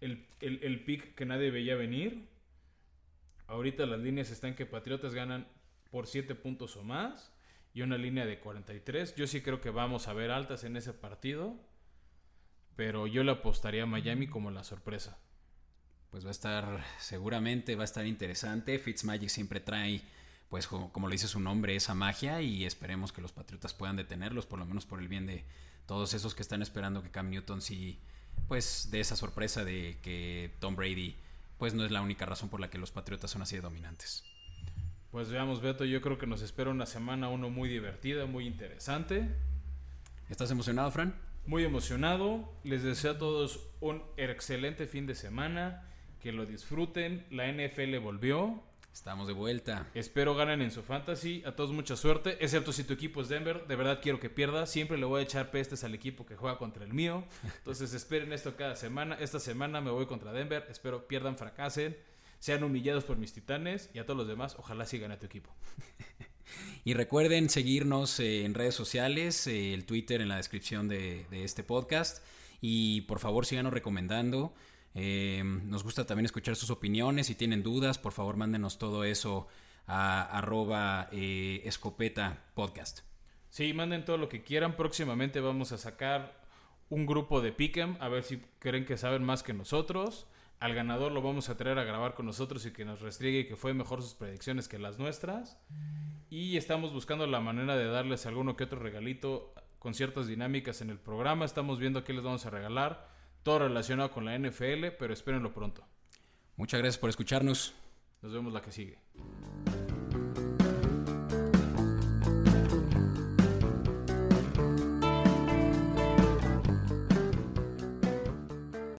el, 0.00 0.26
el, 0.40 0.64
el 0.64 0.84
pick 0.84 1.14
que 1.14 1.26
nadie 1.26 1.50
veía 1.50 1.76
venir. 1.76 2.28
Ahorita 3.46 3.84
las 3.86 4.00
líneas 4.00 4.30
están 4.30 4.54
que 4.54 4.66
Patriotas 4.66 5.14
ganan 5.14 5.46
por 5.94 6.08
7 6.08 6.34
puntos 6.34 6.74
o 6.74 6.82
más 6.82 7.30
y 7.72 7.82
una 7.82 7.96
línea 7.96 8.26
de 8.26 8.40
43. 8.40 9.14
Yo 9.14 9.28
sí 9.28 9.42
creo 9.42 9.60
que 9.60 9.70
vamos 9.70 10.08
a 10.08 10.12
ver 10.12 10.32
altas 10.32 10.64
en 10.64 10.76
ese 10.76 10.92
partido, 10.92 11.54
pero 12.74 13.06
yo 13.06 13.22
le 13.22 13.30
apostaría 13.30 13.84
a 13.84 13.86
Miami 13.86 14.26
como 14.26 14.50
la 14.50 14.64
sorpresa. 14.64 15.16
Pues 16.10 16.24
va 16.24 16.30
a 16.30 16.32
estar, 16.32 16.84
seguramente 16.98 17.76
va 17.76 17.82
a 17.82 17.84
estar 17.84 18.04
interesante. 18.06 18.80
Fitzmagic 18.80 19.28
siempre 19.28 19.60
trae, 19.60 20.02
pues 20.48 20.66
como, 20.66 20.90
lo 21.06 21.10
dice 21.10 21.28
su 21.28 21.38
nombre, 21.38 21.76
esa 21.76 21.94
magia 21.94 22.42
y 22.42 22.64
esperemos 22.64 23.12
que 23.12 23.22
los 23.22 23.30
Patriotas 23.30 23.72
puedan 23.72 23.94
detenerlos, 23.94 24.46
por 24.46 24.58
lo 24.58 24.66
menos 24.66 24.86
por 24.86 24.98
el 24.98 25.06
bien 25.06 25.26
de 25.26 25.44
todos 25.86 26.12
esos 26.12 26.34
que 26.34 26.42
están 26.42 26.60
esperando 26.60 27.04
que 27.04 27.12
Cam 27.12 27.30
Newton 27.30 27.62
sí, 27.62 28.00
pues 28.48 28.88
de 28.90 28.98
esa 28.98 29.14
sorpresa 29.14 29.64
de 29.64 30.00
que 30.02 30.56
Tom 30.58 30.74
Brady, 30.74 31.14
pues 31.56 31.72
no 31.72 31.84
es 31.84 31.92
la 31.92 32.02
única 32.02 32.26
razón 32.26 32.48
por 32.48 32.58
la 32.58 32.68
que 32.68 32.78
los 32.78 32.90
Patriotas 32.90 33.30
son 33.30 33.42
así 33.42 33.54
de 33.54 33.62
dominantes. 33.62 34.33
Pues 35.14 35.30
veamos, 35.30 35.60
Beto, 35.60 35.84
yo 35.84 36.00
creo 36.00 36.18
que 36.18 36.26
nos 36.26 36.42
espera 36.42 36.70
una 36.70 36.86
semana 36.86 37.28
uno 37.28 37.48
muy 37.48 37.68
divertida, 37.68 38.26
muy 38.26 38.48
interesante. 38.48 39.28
¿Estás 40.28 40.50
emocionado, 40.50 40.90
Fran? 40.90 41.14
Muy 41.46 41.62
emocionado. 41.62 42.52
Les 42.64 42.82
deseo 42.82 43.12
a 43.12 43.18
todos 43.18 43.60
un 43.80 44.02
excelente 44.16 44.88
fin 44.88 45.06
de 45.06 45.14
semana. 45.14 45.88
Que 46.20 46.32
lo 46.32 46.46
disfruten. 46.46 47.24
La 47.30 47.46
NFL 47.46 47.96
volvió. 47.98 48.60
Estamos 48.92 49.28
de 49.28 49.34
vuelta. 49.34 49.86
Espero 49.94 50.34
ganen 50.34 50.60
en 50.62 50.72
su 50.72 50.82
fantasy. 50.82 51.44
A 51.46 51.52
todos 51.52 51.70
mucha 51.70 51.94
suerte. 51.94 52.36
Excepto 52.40 52.72
si 52.72 52.82
tu 52.82 52.94
equipo 52.94 53.20
es 53.20 53.28
Denver. 53.28 53.68
De 53.68 53.76
verdad 53.76 54.00
quiero 54.02 54.18
que 54.18 54.30
pierda. 54.30 54.66
Siempre 54.66 54.98
le 54.98 55.04
voy 55.04 55.20
a 55.20 55.22
echar 55.22 55.52
pestes 55.52 55.84
al 55.84 55.94
equipo 55.94 56.26
que 56.26 56.34
juega 56.34 56.58
contra 56.58 56.84
el 56.84 56.92
mío. 56.92 57.22
Entonces 57.58 57.94
esperen 57.94 58.32
esto 58.32 58.56
cada 58.56 58.74
semana. 58.74 59.14
Esta 59.20 59.38
semana 59.38 59.80
me 59.80 59.92
voy 59.92 60.06
contra 60.06 60.32
Denver. 60.32 60.66
Espero 60.68 61.06
pierdan, 61.06 61.38
fracasen. 61.38 61.96
Sean 62.44 62.62
humillados 62.62 63.04
por 63.04 63.16
mis 63.16 63.32
titanes. 63.32 63.88
Y 63.94 64.00
a 64.00 64.04
todos 64.04 64.18
los 64.18 64.28
demás, 64.28 64.56
ojalá 64.58 64.84
sigan 64.84 65.10
a 65.12 65.18
tu 65.18 65.24
equipo. 65.24 65.50
Y 66.84 66.92
recuerden 66.92 67.48
seguirnos 67.48 68.20
eh, 68.20 68.44
en 68.44 68.52
redes 68.52 68.74
sociales, 68.74 69.46
eh, 69.46 69.72
el 69.72 69.86
Twitter 69.86 70.20
en 70.20 70.28
la 70.28 70.36
descripción 70.36 70.86
de, 70.86 71.24
de 71.30 71.42
este 71.42 71.64
podcast. 71.64 72.22
Y 72.60 73.00
por 73.02 73.18
favor 73.18 73.46
síganos 73.46 73.72
recomendando. 73.72 74.54
Eh, 74.94 75.42
nos 75.42 75.84
gusta 75.84 76.04
también 76.04 76.26
escuchar 76.26 76.54
sus 76.54 76.68
opiniones. 76.68 77.28
Si 77.28 77.34
tienen 77.34 77.62
dudas, 77.62 77.96
por 77.96 78.12
favor 78.12 78.36
mándenos 78.36 78.76
todo 78.76 79.04
eso 79.04 79.48
a 79.86 80.20
arroba 80.24 81.08
eh, 81.12 81.62
escopeta 81.64 82.44
podcast. 82.54 83.00
Sí, 83.48 83.72
manden 83.72 84.04
todo 84.04 84.18
lo 84.18 84.28
que 84.28 84.42
quieran. 84.42 84.76
Próximamente 84.76 85.40
vamos 85.40 85.72
a 85.72 85.78
sacar 85.78 86.44
un 86.90 87.06
grupo 87.06 87.40
de 87.40 87.56
Pick'em. 87.56 87.96
A 88.00 88.08
ver 88.08 88.22
si 88.22 88.42
creen 88.58 88.84
que 88.84 88.98
saben 88.98 89.24
más 89.24 89.42
que 89.42 89.54
nosotros. 89.54 90.26
Al 90.60 90.74
ganador 90.74 91.12
lo 91.12 91.20
vamos 91.20 91.48
a 91.48 91.56
traer 91.56 91.78
a 91.78 91.84
grabar 91.84 92.14
con 92.14 92.26
nosotros 92.26 92.64
y 92.66 92.72
que 92.72 92.84
nos 92.84 93.00
restriegue 93.00 93.46
que 93.46 93.56
fue 93.56 93.74
mejor 93.74 94.02
sus 94.02 94.14
predicciones 94.14 94.68
que 94.68 94.78
las 94.78 94.98
nuestras. 94.98 95.58
Y 96.30 96.56
estamos 96.56 96.92
buscando 96.92 97.26
la 97.26 97.40
manera 97.40 97.76
de 97.76 97.86
darles 97.86 98.26
alguno 98.26 98.56
que 98.56 98.64
otro 98.64 98.78
regalito 98.78 99.52
con 99.78 99.94
ciertas 99.94 100.26
dinámicas 100.26 100.80
en 100.80 100.90
el 100.90 100.98
programa. 100.98 101.44
Estamos 101.44 101.78
viendo 101.78 102.04
qué 102.04 102.12
les 102.12 102.24
vamos 102.24 102.46
a 102.46 102.50
regalar. 102.50 103.08
Todo 103.42 103.58
relacionado 103.58 104.10
con 104.10 104.24
la 104.24 104.38
NFL, 104.38 104.96
pero 104.98 105.12
espérenlo 105.12 105.52
pronto. 105.52 105.86
Muchas 106.56 106.80
gracias 106.80 106.98
por 106.98 107.10
escucharnos. 107.10 107.74
Nos 108.22 108.32
vemos 108.32 108.52
la 108.52 108.62
que 108.62 108.72
sigue. 108.72 108.98